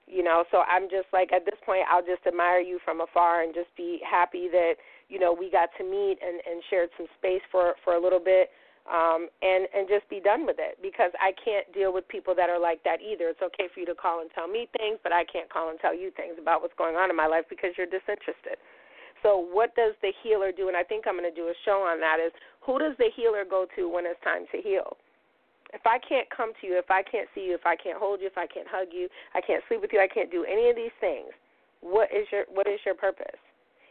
You 0.07 0.23
know, 0.23 0.45
so 0.51 0.63
I'm 0.67 0.89
just 0.89 1.07
like 1.11 1.31
at 1.31 1.43
this 1.43 1.59
point 1.65 1.83
I'll 1.91 2.05
just 2.05 2.25
admire 2.25 2.59
you 2.59 2.79
from 2.83 3.01
afar 3.01 3.43
and 3.43 3.53
just 3.53 3.67
be 3.75 3.99
happy 4.03 4.47
that, 4.51 4.75
you 5.09 5.19
know, 5.19 5.35
we 5.35 5.51
got 5.51 5.69
to 5.77 5.83
meet 5.83 6.17
and, 6.23 6.39
and 6.47 6.63
shared 6.69 6.89
some 6.97 7.07
space 7.19 7.43
for 7.51 7.75
for 7.83 7.95
a 7.95 8.01
little 8.01 8.23
bit. 8.23 8.49
Um, 8.87 9.27
and 9.43 9.67
and 9.75 9.83
just 9.91 10.07
be 10.07 10.23
done 10.23 10.47
with 10.47 10.63
it 10.63 10.79
because 10.79 11.11
I 11.19 11.35
can't 11.35 11.67
deal 11.75 11.91
with 11.91 12.07
people 12.07 12.31
that 12.39 12.47
are 12.47 12.55
like 12.55 12.79
that 12.87 13.03
either. 13.03 13.27
It's 13.27 13.43
okay 13.51 13.67
for 13.67 13.83
you 13.83 13.85
to 13.91 13.95
call 13.95 14.23
and 14.23 14.31
tell 14.31 14.47
me 14.47 14.71
things, 14.79 14.95
but 15.03 15.11
I 15.11 15.27
can't 15.27 15.51
call 15.51 15.67
and 15.67 15.79
tell 15.83 15.91
you 15.91 16.07
things 16.15 16.39
about 16.39 16.63
what's 16.63 16.77
going 16.79 16.95
on 16.95 17.11
in 17.11 17.15
my 17.19 17.27
life 17.27 17.43
because 17.51 17.75
you're 17.75 17.91
disinterested. 17.91 18.55
So 19.23 19.35
what 19.37 19.75
does 19.75 19.91
the 20.01 20.15
healer 20.23 20.51
do? 20.55 20.67
And 20.67 20.77
I 20.77 20.83
think 20.83 21.03
I'm 21.03 21.19
going 21.19 21.27
to 21.27 21.35
do 21.35 21.51
a 21.51 21.57
show 21.65 21.83
on 21.83 21.99
that. 21.99 22.23
Is 22.23 22.31
who 22.63 22.79
does 22.79 22.95
the 22.97 23.09
healer 23.15 23.43
go 23.43 23.65
to 23.75 23.89
when 23.89 24.05
it's 24.05 24.21
time 24.23 24.47
to 24.51 24.57
heal? 24.61 24.95
If 25.73 25.83
I 25.83 25.99
can't 25.99 26.29
come 26.31 26.55
to 26.61 26.67
you, 26.67 26.79
if 26.79 26.87
I 26.87 27.03
can't 27.03 27.27
see 27.35 27.43
you, 27.43 27.55
if 27.55 27.65
I 27.67 27.75
can't 27.75 27.99
hold 27.99 28.21
you, 28.21 28.27
if 28.27 28.37
I 28.37 28.47
can't 28.47 28.67
hug 28.71 28.87
you, 28.95 29.09
I 29.35 29.41
can't 29.41 29.63
sleep 29.67 29.81
with 29.81 29.91
you, 29.91 29.99
I 29.99 30.07
can't 30.07 30.31
do 30.31 30.45
any 30.47 30.69
of 30.69 30.75
these 30.79 30.95
things. 31.03 31.35
What 31.81 32.07
is 32.07 32.23
your 32.31 32.47
what 32.47 32.67
is 32.67 32.79
your 32.85 32.95
purpose? 32.95 33.39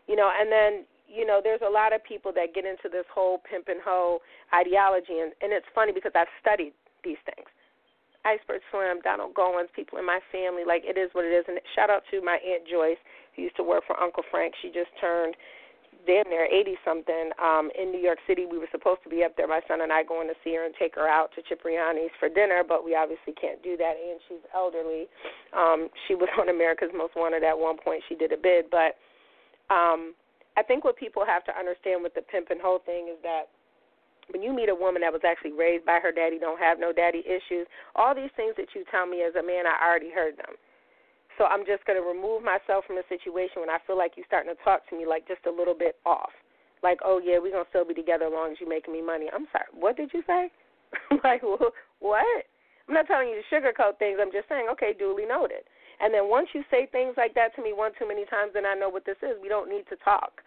You 0.08 0.16
know, 0.16 0.30
and 0.32 0.50
then 0.50 0.88
you 1.08 1.26
know, 1.26 1.40
there's 1.42 1.62
a 1.66 1.70
lot 1.70 1.92
of 1.92 2.02
people 2.04 2.32
that 2.34 2.54
get 2.54 2.64
into 2.64 2.90
this 2.90 3.06
whole 3.12 3.38
pimp 3.48 3.68
and 3.68 3.80
hoe 3.82 4.20
ideology, 4.52 5.22
and, 5.22 5.32
and 5.40 5.52
it's 5.52 5.66
funny 5.74 5.92
because 5.92 6.12
I've 6.14 6.30
studied 6.40 6.72
these 7.04 7.20
things. 7.24 7.48
Iceberg 8.26 8.60
Slim, 8.74 9.00
Donald 9.06 9.34
Goines, 9.34 9.70
people 9.74 9.98
in 9.98 10.04
my 10.04 10.18
family, 10.34 10.66
like 10.66 10.82
it 10.82 10.98
is 10.98 11.10
what 11.14 11.24
it 11.24 11.30
is. 11.30 11.44
And 11.46 11.58
shout 11.78 11.90
out 11.90 12.02
to 12.10 12.20
my 12.20 12.42
Aunt 12.42 12.66
Joyce, 12.66 12.98
who 13.34 13.42
used 13.42 13.56
to 13.56 13.62
work 13.62 13.84
for 13.86 13.94
Uncle 14.02 14.24
Frank. 14.30 14.54
She 14.60 14.68
just 14.68 14.90
turned 15.00 15.36
damn 16.06 16.28
near 16.28 16.46
80 16.46 16.74
something 16.84 17.30
um, 17.42 17.70
in 17.78 17.90
New 17.90 17.98
York 18.02 18.18
City. 18.26 18.46
We 18.46 18.58
were 18.58 18.70
supposed 18.70 19.02
to 19.04 19.10
be 19.10 19.22
up 19.22 19.36
there, 19.36 19.46
my 19.46 19.60
son 19.66 19.80
and 19.82 19.92
I, 19.92 20.02
going 20.02 20.28
to 20.28 20.34
see 20.42 20.54
her 20.54 20.64
and 20.64 20.74
take 20.78 20.94
her 20.94 21.08
out 21.08 21.30
to 21.34 21.42
Cipriani's 21.42 22.14
for 22.18 22.28
dinner, 22.28 22.62
but 22.66 22.84
we 22.84 22.94
obviously 22.94 23.34
can't 23.34 23.62
do 23.62 23.76
that, 23.76 23.94
and 23.94 24.20
she's 24.28 24.42
elderly. 24.54 25.06
Um, 25.54 25.88
she 26.06 26.14
was 26.14 26.28
on 26.40 26.48
America's 26.48 26.90
Most 26.94 27.14
Wanted 27.16 27.42
at 27.42 27.58
one 27.58 27.76
point. 27.78 28.02
She 28.08 28.14
did 28.14 28.32
a 28.32 28.36
bid, 28.36 28.66
but 28.70 28.98
um, 29.72 30.14
I 30.56 30.62
think 30.62 30.84
what 30.84 30.96
people 30.96 31.24
have 31.24 31.44
to 31.44 31.56
understand 31.56 32.02
with 32.02 32.14
the 32.14 32.22
pimp 32.22 32.50
and 32.50 32.60
hoe 32.60 32.80
thing 32.84 33.08
is 33.12 33.20
that 33.22 33.52
when 34.32 34.42
you 34.42 34.52
meet 34.52 34.68
a 34.68 34.74
woman 34.74 35.02
that 35.02 35.12
was 35.12 35.22
actually 35.22 35.52
raised 35.52 35.86
by 35.86 36.00
her 36.02 36.10
daddy, 36.10 36.38
don't 36.38 36.58
have 36.58 36.80
no 36.80 36.92
daddy 36.92 37.22
issues, 37.22 37.68
all 37.94 38.14
these 38.14 38.32
things 38.34 38.54
that 38.56 38.74
you 38.74 38.84
tell 38.90 39.06
me 39.06 39.22
as 39.22 39.36
a 39.36 39.44
man, 39.44 39.68
I 39.68 39.78
already 39.78 40.10
heard 40.10 40.36
them. 40.36 40.58
So 41.38 41.44
I'm 41.44 41.68
just 41.68 41.84
going 41.84 42.00
to 42.00 42.06
remove 42.06 42.42
myself 42.42 42.88
from 42.88 42.96
the 42.96 43.06
situation 43.12 43.60
when 43.60 43.70
I 43.70 43.78
feel 43.86 43.96
like 43.96 44.16
you're 44.16 44.26
starting 44.26 44.50
to 44.50 44.58
talk 44.64 44.88
to 44.88 44.96
me 44.96 45.04
like 45.04 45.28
just 45.28 45.44
a 45.46 45.52
little 45.52 45.76
bit 45.76 46.00
off. 46.08 46.32
Like, 46.82 47.00
oh 47.04 47.20
yeah, 47.22 47.38
we're 47.40 47.52
gonna 47.52 47.68
still 47.70 47.84
be 47.84 47.94
together 47.94 48.26
as 48.26 48.32
long 48.32 48.52
as 48.52 48.58
you're 48.60 48.68
making 48.68 48.92
me 48.92 49.00
money. 49.00 49.26
I'm 49.32 49.48
sorry, 49.50 49.66
what 49.72 49.96
did 49.96 50.12
you 50.12 50.22
say? 50.26 50.52
like, 51.24 51.42
what? 51.98 52.44
I'm 52.86 52.94
not 52.94 53.06
telling 53.06 53.28
you 53.28 53.40
to 53.40 53.46
sugarcoat 53.50 53.98
things. 53.98 54.18
I'm 54.20 54.30
just 54.30 54.48
saying, 54.48 54.68
okay, 54.72 54.94
duly 54.96 55.26
noted. 55.26 55.66
And 55.98 56.12
then 56.12 56.28
once 56.28 56.48
you 56.52 56.62
say 56.70 56.86
things 56.86 57.14
like 57.16 57.34
that 57.34 57.56
to 57.56 57.62
me 57.62 57.72
one 57.72 57.92
too 57.98 58.06
many 58.06 58.24
times, 58.26 58.52
then 58.54 58.66
I 58.66 58.74
know 58.74 58.88
what 58.88 59.04
this 59.04 59.16
is. 59.22 59.40
We 59.40 59.48
don't 59.48 59.68
need 59.68 59.88
to 59.88 59.96
talk. 60.04 60.44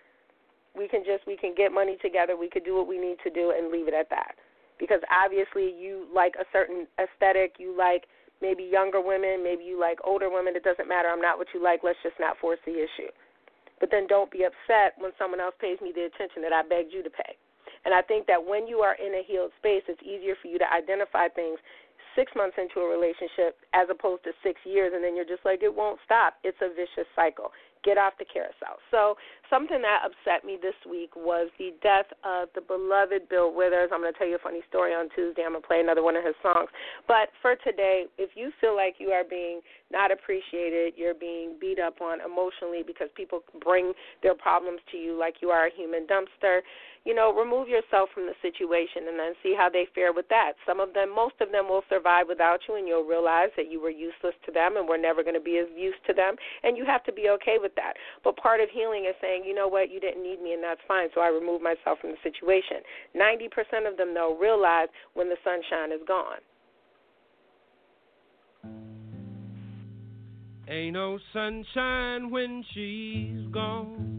We 0.76 0.88
can 0.88 1.04
just 1.04 1.26
we 1.28 1.38
can 1.38 1.54
get 1.56 1.72
money 1.72 1.98
together. 2.02 2.38
We 2.38 2.50
could 2.50 2.64
do 2.64 2.76
what 2.76 2.88
we 2.88 2.98
need 2.98 3.18
to 3.24 3.30
do 3.30 3.54
and 3.58 3.72
leave 3.72 3.88
it 3.88 3.94
at 3.94 4.10
that. 4.10 4.36
Because 4.80 5.02
obviously 5.12 5.74
you 5.76 6.08
like 6.14 6.36
a 6.40 6.46
certain 6.54 6.88
aesthetic. 6.96 7.56
You 7.60 7.76
like 7.76 8.06
maybe 8.42 8.64
younger 8.64 9.02
women. 9.02 9.44
Maybe 9.44 9.64
you 9.64 9.80
like 9.80 10.00
older 10.06 10.30
women. 10.30 10.56
It 10.56 10.64
doesn't 10.64 10.88
matter. 10.88 11.10
I'm 11.10 11.22
not 11.22 11.38
what 11.38 11.48
you 11.54 11.62
like. 11.62 11.82
Let's 11.84 12.00
just 12.04 12.20
not 12.20 12.38
force 12.40 12.60
the 12.66 12.80
issue. 12.80 13.12
But 13.80 13.92
then 13.92 14.08
don't 14.08 14.32
be 14.32 14.44
upset 14.44 14.96
when 15.00 15.12
someone 15.18 15.40
else 15.40 15.56
pays 15.60 15.80
me 15.82 15.92
the 15.96 16.12
attention 16.12 16.42
that 16.44 16.54
I 16.54 16.64
begged 16.64 16.94
you 16.94 17.04
to 17.04 17.10
pay. 17.10 17.36
And 17.86 17.94
I 17.94 18.02
think 18.02 18.28
that 18.28 18.40
when 18.40 18.68
you 18.68 18.80
are 18.80 18.96
in 18.96 19.16
a 19.16 19.24
healed 19.24 19.52
space, 19.58 19.84
it's 19.88 20.04
easier 20.04 20.36
for 20.42 20.48
you 20.48 20.60
to 20.60 20.68
identify 20.68 21.30
things 21.30 21.60
six 22.16 22.32
months 22.36 22.58
into 22.60 22.84
a 22.84 22.88
relationship 22.90 23.56
as 23.74 23.88
opposed 23.90 24.24
to 24.24 24.32
six 24.44 24.60
years, 24.66 24.92
and 24.94 25.04
then 25.04 25.16
you're 25.16 25.28
just 25.28 25.46
like, 25.46 25.64
it 25.64 25.74
won't 25.74 26.00
stop. 26.04 26.36
It's 26.44 26.58
a 26.60 26.68
vicious 26.68 27.08
cycle. 27.16 27.52
Get 27.84 27.98
off 27.98 28.14
the 28.20 28.26
carousel. 28.26 28.76
So, 28.92 29.16
something 29.50 29.82
that 29.82 30.04
upset 30.04 30.44
me 30.44 30.58
this 30.62 30.76
week 30.90 31.16
was 31.16 31.50
the 31.58 31.72
death 31.82 32.12
of 32.24 32.50
the 32.54 32.62
beloved 32.62 33.30
Bill 33.30 33.54
Withers. 33.56 33.90
I'm 33.94 34.02
going 34.02 34.12
to 34.12 34.18
tell 34.18 34.28
you 34.28 34.36
a 34.36 34.44
funny 34.44 34.62
story 34.68 34.94
on 34.94 35.08
Tuesday. 35.16 35.44
I'm 35.44 35.54
going 35.54 35.64
to 35.64 35.68
play 35.68 35.80
another 35.80 36.04
one 36.04 36.16
of 36.16 36.26
his 36.26 36.36
songs. 36.44 36.70
But 37.08 37.32
for 37.42 37.56
today, 37.64 38.06
if 38.18 38.32
you 38.36 38.52
feel 38.60 38.76
like 38.76 38.96
you 39.00 39.10
are 39.10 39.24
being 39.24 39.62
not 39.92 40.12
appreciated, 40.12 40.94
you're 40.98 41.16
being 41.16 41.56
beat 41.60 41.80
up 41.80 42.02
on 42.02 42.20
emotionally 42.22 42.84
because 42.86 43.08
people 43.16 43.42
bring 43.64 43.94
their 44.22 44.36
problems 44.36 44.80
to 44.92 44.98
you 44.98 45.18
like 45.18 45.36
you 45.42 45.50
are 45.50 45.68
a 45.68 45.72
human 45.76 46.06
dumpster, 46.06 46.60
you 47.10 47.16
know, 47.16 47.34
remove 47.34 47.68
yourself 47.68 48.14
from 48.14 48.30
the 48.30 48.38
situation 48.38 49.10
and 49.10 49.18
then 49.18 49.34
see 49.42 49.58
how 49.58 49.66
they 49.66 49.90
fare 49.98 50.14
with 50.14 50.30
that. 50.30 50.54
Some 50.62 50.80
of 50.80 50.94
them, 50.94 51.10
most 51.10 51.34
of 51.42 51.52
them 51.52 51.66
will 51.66 51.82
survive 51.90 52.30
without 52.30 52.60
you, 52.70 52.76
and 52.76 52.88
you'll 52.88 53.02
realize 53.02 53.50
that 53.58 53.72
you 53.72 53.82
were 53.82 53.90
useless 53.90 54.38
to 54.46 54.52
them 54.52 54.78
and 54.78 54.88
were 54.88 54.96
never 54.96 55.24
going 55.24 55.34
to 55.34 55.42
be 55.42 55.58
of 55.58 55.74
use 55.76 55.98
to 56.06 56.14
them, 56.14 56.36
and 56.62 56.78
you 56.78 56.86
have 56.86 57.04
to 57.06 57.12
be 57.12 57.34
okay 57.34 57.58
with 57.60 57.74
that. 57.82 57.98
But 58.24 58.38
part 58.38 58.62
of 58.62 58.70
healing 58.70 59.10
is 59.10 59.16
saying, 59.20 59.42
you 59.44 59.56
know 59.56 59.68
what, 59.68 59.90
you 59.90 60.00
didn't 60.00 60.22
need 60.22 60.40
me, 60.40 60.54
and 60.54 60.62
that's 60.62 60.86
fine, 60.88 61.10
so 61.16 61.22
I 61.22 61.30
remove 61.30 61.64
myself 61.64 61.98
from 61.98 62.14
the 62.14 62.22
situation. 62.22 62.86
90% 63.18 63.90
of 63.90 63.98
them, 63.98 64.14
though, 64.14 64.38
realize 64.40 64.90
when 65.16 65.30
the 65.30 65.38
sunshine 65.44 65.92
is 65.92 66.06
gone. 66.08 66.46
Ain't 70.70 70.94
no 70.94 71.18
sunshine 71.34 72.30
when 72.30 72.64
she's 72.72 73.52
gone. 73.52 74.19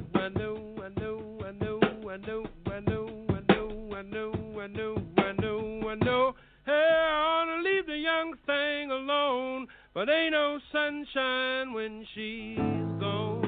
but 9.93 10.09
ain't 10.09 10.31
no 10.31 10.57
sunshine 10.71 11.73
when 11.73 12.05
she's 12.15 12.57
gone. 12.99 13.43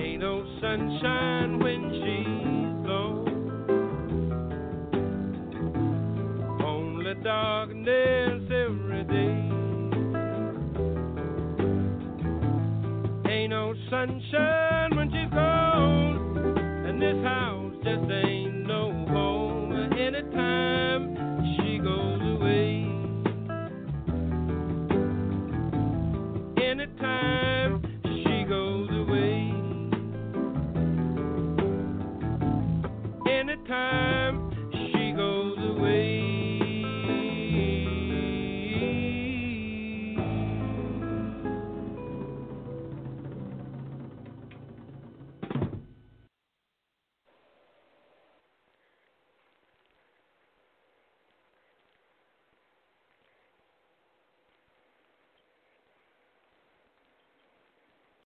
Ain't 0.00 0.20
no 0.20 0.44
sunshine 0.60 1.58
when 1.58 1.90
she's 1.92 2.86
gone. 2.86 3.28
Only 6.64 7.14
darkness 7.22 8.50
every 8.50 9.04
day. 9.04 9.50
Ain't 13.30 13.50
no 13.50 13.74
sunshine 13.90 14.63